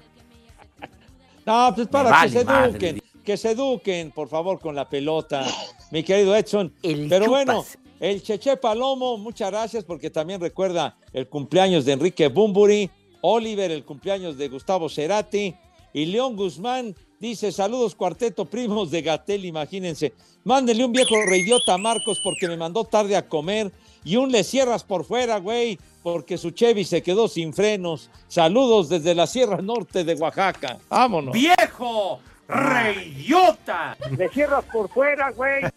No, 1.48 1.74
pues 1.74 1.88
para 1.88 2.22
que 2.22 2.28
se 2.28 2.44
madre, 2.44 2.70
eduquen, 2.70 3.02
que 3.24 3.36
se 3.36 3.50
eduquen, 3.52 4.10
por 4.10 4.28
favor, 4.28 4.60
con 4.60 4.74
la 4.74 4.88
pelota, 4.88 5.44
mi 5.90 6.02
querido 6.02 6.36
Edson. 6.36 6.72
Pero 6.82 7.26
bueno, 7.26 7.64
el 8.00 8.22
Cheche 8.22 8.56
Palomo, 8.56 9.18
muchas 9.18 9.50
gracias 9.50 9.84
porque 9.84 10.10
también 10.10 10.40
recuerda 10.40 10.96
el 11.12 11.28
cumpleaños 11.28 11.84
de 11.84 11.92
Enrique 11.92 12.28
Bumburi, 12.28 12.90
Oliver, 13.22 13.70
el 13.70 13.84
cumpleaños 13.84 14.36
de 14.36 14.48
Gustavo 14.48 14.88
Cerati 14.88 15.54
y 15.92 16.06
León 16.06 16.36
Guzmán 16.36 16.94
dice, 17.18 17.50
saludos 17.50 17.94
cuarteto 17.94 18.44
primos 18.44 18.90
de 18.90 19.02
Gatel, 19.02 19.44
imagínense. 19.44 20.12
Mándenle 20.44 20.84
un 20.84 20.92
viejo 20.92 21.14
reidiota 21.26 21.74
a 21.74 21.78
Marcos 21.78 22.20
porque 22.22 22.46
me 22.46 22.56
mandó 22.56 22.84
tarde 22.84 23.16
a 23.16 23.28
comer 23.28 23.72
y 24.04 24.16
un 24.16 24.30
le 24.30 24.44
cierras 24.44 24.84
por 24.84 25.04
fuera, 25.04 25.38
güey, 25.38 25.78
porque 26.02 26.38
su 26.38 26.50
Chevy 26.50 26.84
se 26.84 27.02
quedó 27.02 27.28
sin 27.28 27.52
frenos. 27.52 28.10
Saludos 28.28 28.88
desde 28.88 29.14
la 29.14 29.26
Sierra 29.26 29.60
Norte 29.62 30.04
de 30.04 30.14
Oaxaca. 30.14 30.78
Vámonos. 30.88 31.34
¡Viejo! 31.34 32.20
¡Reyota! 32.48 33.96
Le 34.16 34.28
cierras 34.30 34.64
por 34.72 34.88
fuera, 34.88 35.30
güey. 35.30 35.62
que 35.62 35.70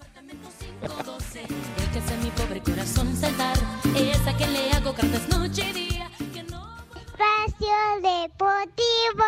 hace 1.99 2.17
mi 2.23 2.31
pobre 2.31 2.61
corazón 2.61 3.15
saltar. 3.15 3.57
Es 3.95 4.25
a 4.25 4.35
quien 4.37 4.53
le 4.53 4.71
hago 4.71 4.93
cartas 4.93 5.27
noche 5.29 5.63
y 5.69 5.73
día. 5.73 5.90
Espacio 7.21 7.75
Deportivo. 8.01 9.23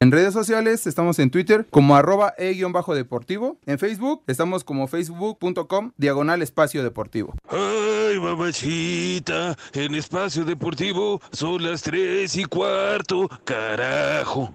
En 0.00 0.12
redes 0.12 0.32
sociales 0.34 0.86
estamos 0.86 1.18
en 1.18 1.30
Twitter 1.30 1.66
como 1.68 1.96
arroba 1.96 2.34
e-deportivo. 2.38 3.58
En 3.66 3.78
Facebook 3.78 4.22
estamos 4.26 4.62
como 4.62 4.86
facebook.com 4.86 5.92
diagonal 5.96 6.42
espacio 6.42 6.82
deportivo. 6.82 7.34
Ay, 7.48 8.20
mamachita, 8.20 9.56
en 9.72 9.94
espacio 9.94 10.44
deportivo 10.44 11.20
son 11.32 11.64
las 11.64 11.82
tres 11.82 12.36
y 12.36 12.44
cuarto, 12.44 13.28
carajo. 13.44 14.54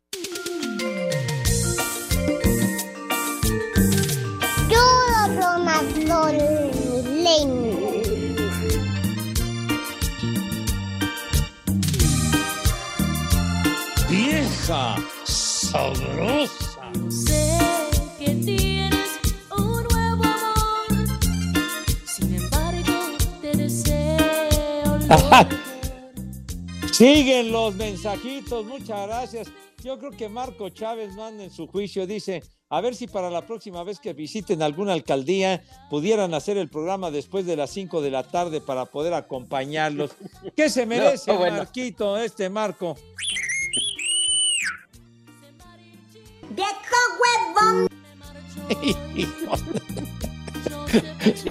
Yo 4.70 4.86
lo 5.40 5.60
Vieja, 14.70 14.98
sabrosa. 15.24 16.92
Sé 17.10 17.58
que 18.20 18.36
tienes 18.36 19.20
un 19.58 19.84
nuevo 19.84 20.24
amor. 20.24 21.08
Sin 22.06 22.36
embargo, 22.36 23.18
te 23.42 23.58
deseo 23.58 25.00
lo 25.08 26.94
Siguen 26.94 27.52
los 27.52 27.74
mensajitos, 27.74 28.64
muchas 28.64 29.08
gracias. 29.08 29.48
Yo 29.84 29.98
creo 29.98 30.12
que 30.12 30.30
Marco 30.30 30.70
Chávez 30.70 31.16
manda 31.16 31.44
en 31.44 31.50
su 31.50 31.66
juicio, 31.66 32.06
dice, 32.06 32.44
a 32.70 32.80
ver 32.80 32.94
si 32.94 33.08
para 33.08 33.32
la 33.32 33.48
próxima 33.48 33.84
vez 33.84 34.00
que 34.00 34.14
visiten 34.14 34.62
alguna 34.62 34.94
alcaldía 34.94 35.64
pudieran 35.90 36.36
hacer 36.36 36.58
el 36.58 36.70
programa 36.70 37.10
después 37.10 37.48
de 37.48 37.56
las 37.56 37.72
5 37.72 38.02
de 38.02 38.12
la 38.12 38.22
tarde 38.22 38.62
para 38.62 38.86
poder 38.86 39.16
acompañarlos. 39.16 40.12
¿Qué 40.56 40.70
se 40.70 40.86
merece, 40.86 41.32
No, 41.34 41.40
bueno. 41.40 41.58
Marquito, 41.58 42.20
este 42.20 42.52
Marco? 42.52 42.96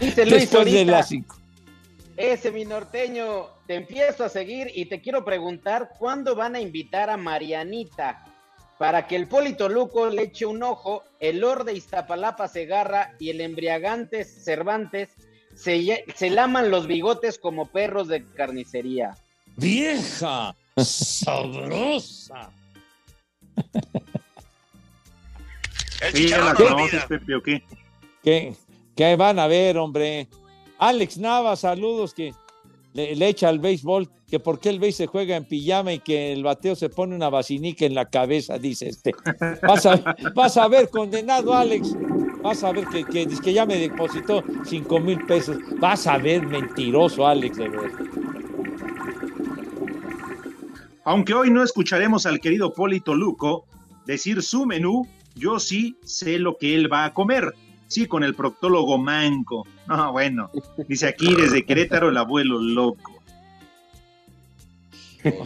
Dice 0.01 0.27
Luis 0.27 0.51
Después 0.51 0.73
de 0.73 0.85
las 0.85 1.09
5. 1.09 1.37
ese 2.17 2.53
mi 2.53 2.65
norteño, 2.65 3.47
te 3.67 3.75
empiezo 3.75 4.25
a 4.25 4.29
seguir 4.29 4.71
y 4.75 4.87
te 4.87 5.01
quiero 5.01 5.25
preguntar 5.25 5.91
cuándo 5.99 6.35
van 6.35 6.55
a 6.57 6.61
invitar 6.61 7.11
a 7.11 7.17
Marianita 7.17 8.25
para 8.79 9.07
que 9.07 9.17
el 9.17 9.27
Polito 9.27 9.69
Luco 9.69 10.09
le 10.09 10.23
eche 10.23 10.47
un 10.47 10.63
ojo, 10.63 11.03
el 11.19 11.41
Lord 11.41 11.65
de 11.65 11.75
Iztapalapa 11.75 12.47
Segarra 12.49 13.15
y 13.19 13.31
el 13.31 13.41
embriagante 13.41 14.25
Cervantes 14.25 15.11
se, 15.55 16.05
se 16.15 16.31
laman 16.31 16.71
los 16.71 16.87
bigotes 16.87 17.39
como 17.39 17.67
perros 17.67 18.07
de 18.09 18.25
carnicería. 18.25 19.17
Vieja, 19.57 20.55
sabrosa. 20.77 22.51
Sí, 26.13 26.29
ya 26.29 26.39
la 26.39 26.55
conoces, 26.55 27.05
Pepe, 27.07 27.35
¿o 27.35 27.43
qué? 27.43 27.63
¿Qué, 28.23 28.55
qué 28.95 29.17
van 29.17 29.39
a 29.39 29.47
ver, 29.47 29.77
hombre? 29.79 30.29
Alex 30.79 31.19
Nava, 31.19 31.57
saludos 31.57 32.15
que 32.15 32.33
le, 32.93 33.17
le 33.17 33.29
echa 33.29 33.49
al 33.49 33.59
béisbol, 33.59 34.09
que 34.29 34.39
por 34.39 34.61
qué 34.61 34.69
el 34.69 34.79
béis 34.79 34.97
se 34.97 35.07
juega 35.07 35.37
en 35.37 35.45
pijama 35.45 35.93
y 35.93 35.99
que 35.99 36.33
el 36.33 36.43
bateo 36.43 36.77
se 36.77 36.89
pone 36.89 37.15
una 37.15 37.31
vacinica 37.31 37.85
en 37.85 37.95
la 37.95 38.09
cabeza, 38.09 38.59
dice 38.59 38.89
este. 38.89 39.13
Vas 39.63 39.87
a, 39.87 40.17
vas 40.35 40.57
a 40.57 40.69
ver, 40.69 40.89
condenado 40.91 41.55
Alex. 41.55 41.97
Vas 42.43 42.63
a 42.63 42.73
ver 42.73 42.87
que, 42.87 43.05
que, 43.05 43.27
que 43.27 43.53
ya 43.53 43.67
me 43.67 43.77
depositó 43.77 44.45
cinco 44.65 45.01
mil 45.01 45.25
pesos. 45.27 45.57
Vas 45.81 46.07
a 46.07 46.19
ver, 46.19 46.47
mentiroso 46.47 47.27
Alex, 47.27 47.57
de 47.57 47.69
verdad. 47.69 47.91
Aunque 51.05 51.35
hoy 51.35 51.51
no 51.51 51.63
escucharemos 51.65 52.27
al 52.27 52.39
querido 52.39 52.73
Polito 52.73 53.15
Luco 53.15 53.65
decir 54.07 54.43
su 54.43 54.67
menú, 54.67 55.07
yo 55.39 55.59
sí 55.59 55.97
sé 56.05 56.39
lo 56.39 56.59
que 56.59 56.75
él 56.75 56.93
va 56.93 57.07
a 57.07 57.15
comer. 57.15 57.55
Sí, 57.87 58.07
con 58.07 58.23
el 58.23 58.35
proctólogo 58.35 58.99
manco. 58.99 59.67
No, 59.87 60.13
bueno, 60.13 60.51
dice 60.87 61.09
aquí 61.09 61.35
desde 61.35 61.65
Querétaro 61.65 62.11
el 62.11 62.17
abuelo 62.19 62.59
loco. 62.59 63.15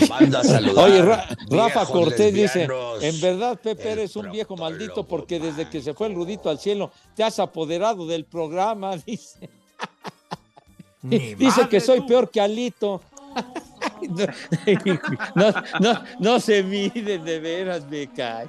Manda 0.09 0.41
a 0.41 0.45
saludar, 0.45 0.85
Oye, 0.85 1.03
Ra- 1.03 1.27
Rafa 1.49 1.87
Cortés 1.87 2.35
dice, 2.35 2.69
en 3.01 3.21
verdad, 3.21 3.59
Pepe, 3.61 3.93
eres 3.93 4.15
un 4.17 4.31
viejo 4.31 4.57
maldito 4.57 5.07
porque 5.07 5.41
desde 5.41 5.69
que 5.69 5.81
se 5.81 5.95
fue 5.95 6.09
el 6.09 6.15
rudito 6.15 6.51
al 6.51 6.59
cielo 6.59 6.93
te 7.17 7.25
has 7.25 7.39
apoderado 7.39 8.07
del 8.07 8.25
programa, 8.25 8.97
dice. 9.07 9.49
Dice 11.03 11.69
que 11.69 11.81
soy 11.81 12.01
tú. 12.01 12.07
peor 12.07 12.31
que 12.31 12.41
Alito. 12.41 13.01
no, 15.35 15.53
no, 15.81 16.05
no 16.21 16.41
se 16.41 16.63
miden 16.63 17.25
de 17.25 17.41
veras, 17.41 17.85
me 17.89 18.07
cae. 18.09 18.49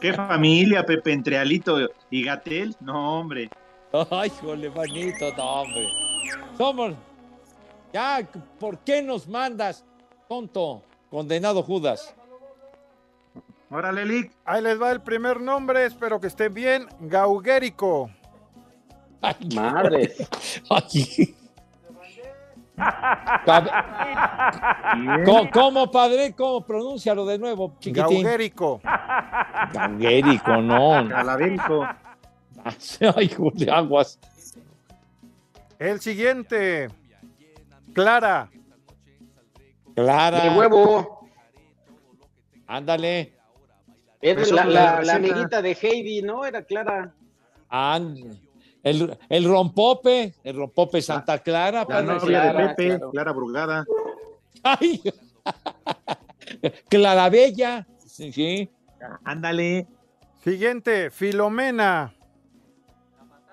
¿Qué 0.00 0.12
familia, 0.12 0.84
Pepe, 0.84 1.12
entre 1.12 1.38
Alito 1.38 1.78
y 2.10 2.24
Gatel? 2.24 2.76
No, 2.80 3.20
hombre. 3.20 3.50
Ay, 4.10 4.30
jole, 4.40 4.70
manito, 4.70 5.32
no, 5.36 5.44
hombre. 5.62 5.88
Somos. 6.56 6.94
Ya, 7.92 8.28
¿por 8.60 8.78
qué 8.78 9.02
nos 9.02 9.26
mandas, 9.26 9.84
tonto, 10.28 10.82
condenado 11.10 11.62
Judas? 11.62 12.14
Órale, 13.70 14.04
Lick. 14.04 14.32
Ahí 14.44 14.62
les 14.62 14.80
va 14.80 14.90
el 14.90 15.00
primer 15.00 15.40
nombre, 15.40 15.84
espero 15.84 16.20
que 16.20 16.26
estén 16.26 16.52
bien. 16.52 16.86
Gauguérico. 17.00 18.10
Madre. 19.54 20.14
Ay. 20.70 21.34
¿Cómo, 25.24 25.50
cómo, 25.50 25.90
padre? 25.90 26.34
¿Cómo? 26.36 26.64
Pronúncialo 26.64 27.26
de 27.26 27.38
nuevo, 27.38 27.76
chiquitín. 27.78 28.22
Gauguérico. 28.22 28.80
Gauguérico, 29.72 30.56
no. 30.58 31.08
Calavérico. 31.08 31.86
Ay, 33.16 33.28
Julio, 33.28 33.74
aguas. 33.74 34.18
El 35.78 36.00
siguiente. 36.00 36.88
Clara. 37.92 38.50
Clara. 39.94 40.40
De 40.40 40.58
huevo. 40.58 41.28
Ándale. 42.66 43.34
Es 44.20 44.50
la, 44.50 44.98
amiguita 45.14 45.62
de 45.62 45.72
Heidi, 45.80 46.22
¿no? 46.22 46.44
Era 46.44 46.62
Clara. 46.62 47.12
Ah, 47.70 48.00
el, 48.82 49.18
el 49.28 49.44
rompope, 49.44 50.34
el 50.44 50.56
rompope 50.56 51.02
Santa 51.02 51.38
Clara. 51.38 51.80
La 51.80 51.86
padre. 51.86 52.06
novia 52.06 52.52
de 52.52 52.68
Pepe, 52.74 53.00
Clara 53.12 53.32
Brugada. 53.32 53.84
Ay, 54.62 55.02
Clarabella. 56.88 57.86
Sí, 58.06 58.32
sí. 58.32 58.70
Ándale. 59.24 59.86
Siguiente, 60.42 61.10
Filomena. 61.10 62.14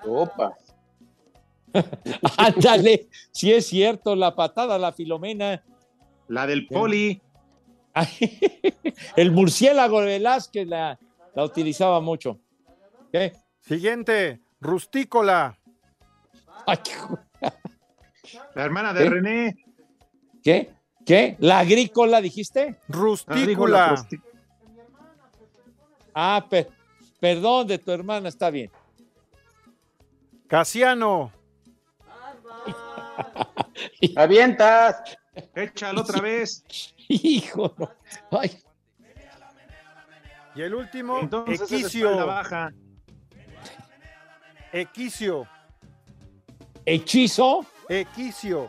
Opa. 0.05 0.55
Ándale, 2.37 3.09
sí 3.31 3.51
es 3.51 3.67
cierto, 3.67 4.15
la 4.15 4.35
patada, 4.35 4.77
la 4.77 4.91
Filomena. 4.93 5.63
La 6.27 6.47
del 6.47 6.67
Poli. 6.67 7.21
El 9.15 9.31
murciélago 9.31 10.01
de 10.01 10.07
Velázquez 10.07 10.67
la, 10.67 10.99
la 11.33 11.43
utilizaba 11.43 12.01
mucho. 12.01 12.39
¿Qué? 13.11 13.33
Siguiente, 13.61 14.41
Rustícola. 14.59 15.57
Ay, 16.65 16.77
La 18.55 18.63
hermana 18.65 18.93
de 18.93 19.05
¿Eh? 19.05 19.09
René. 19.09 19.65
¿Qué? 20.43 20.73
¿Qué? 21.05 21.35
¿La 21.39 21.59
agrícola 21.59 22.21
dijiste? 22.21 22.79
Rustícula. 22.87 23.95
Rusti- 23.95 24.21
Ah, 26.17 26.45
pe- 26.49 26.67
perdón 27.19 27.67
de 27.67 27.77
tu 27.77 27.91
hermana, 27.91 28.29
está 28.29 28.49
bien. 28.49 28.71
Casiano. 30.47 31.31
Avientas. 34.15 35.17
Échalo 35.53 36.01
otra 36.01 36.21
vez. 36.21 36.63
Hijo. 37.09 37.75
Ay, 38.31 38.57
Y 40.55 40.61
el 40.61 40.73
último, 40.73 41.19
Entonces 41.19 41.69
Equicio. 41.69 42.25
baja. 42.25 42.71
Equicio. 44.79 45.47
hechizo. 46.85 47.65
Equicio. 47.87 48.67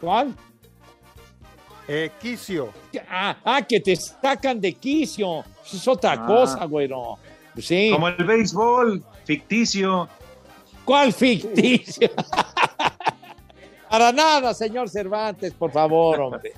¿Cuál? 0.00 0.34
Equicio. 1.86 2.72
Ah, 3.08 3.36
ah, 3.44 3.62
que 3.62 3.78
te 3.78 3.94
sacan 3.94 4.60
de 4.60 4.72
quicio. 4.72 5.44
Eso 5.64 5.76
Es 5.76 5.86
otra 5.86 6.12
Ah. 6.14 6.26
cosa, 6.26 6.64
güero. 6.64 7.16
Pues 7.54 7.66
Sí. 7.66 7.90
Como 7.92 8.08
el 8.08 8.24
béisbol, 8.24 9.04
ficticio. 9.24 10.08
¿Cuál 10.84 11.12
ficticio? 11.12 12.10
Para 13.88 14.10
nada, 14.10 14.52
señor 14.52 14.88
Cervantes, 14.88 15.52
por 15.54 15.70
favor, 15.70 16.20
hombre. 16.20 16.54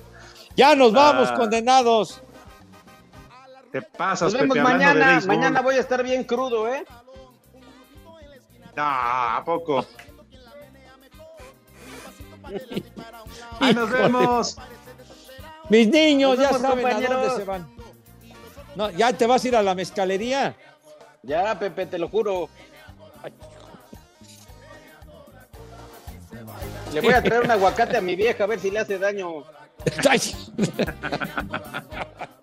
Ya 0.55 0.73
nos 0.75 0.91
vamos, 0.91 1.29
Ah. 1.31 1.35
condenados. 1.35 2.22
Te 3.73 3.81
pasas, 3.81 4.31
Nos 4.31 4.39
vemos 4.39 4.55
Pepe, 4.55 4.69
hablando 4.69 4.85
de 4.85 4.93
mañana. 4.93 5.25
Mañana 5.25 5.61
voy 5.61 5.77
a 5.77 5.79
estar 5.79 6.03
bien 6.03 6.23
crudo, 6.25 6.71
¿eh? 6.71 6.85
Ah, 8.77 9.37
¿a 9.37 9.43
poco? 9.43 9.83
Ahí 13.59 13.73
nos 13.73 13.89
vemos. 13.89 14.57
Mis 15.69 15.87
niños 15.87 16.37
ya 16.37 16.51
saben 16.51 16.65
a 16.65 16.69
compañeros. 16.69 17.19
dónde 17.19 17.35
se 17.35 17.43
van. 17.45 17.67
No, 18.75 18.91
ya 18.91 19.11
te 19.11 19.25
vas 19.25 19.43
a 19.43 19.47
ir 19.47 19.55
a 19.55 19.63
la 19.63 19.73
mezcalería. 19.73 20.55
Ya, 21.23 21.57
Pepe, 21.57 21.87
te 21.87 21.97
lo 21.97 22.09
juro. 22.09 22.49
Le 26.93 27.01
voy 27.01 27.13
a 27.13 27.23
traer 27.23 27.41
un 27.41 27.49
aguacate 27.49 27.97
a 27.97 28.01
mi 28.01 28.15
vieja 28.15 28.43
a 28.43 28.47
ver 28.47 28.59
si 28.59 28.69
le 28.69 28.81
hace 28.81 28.99
daño. 28.99 29.45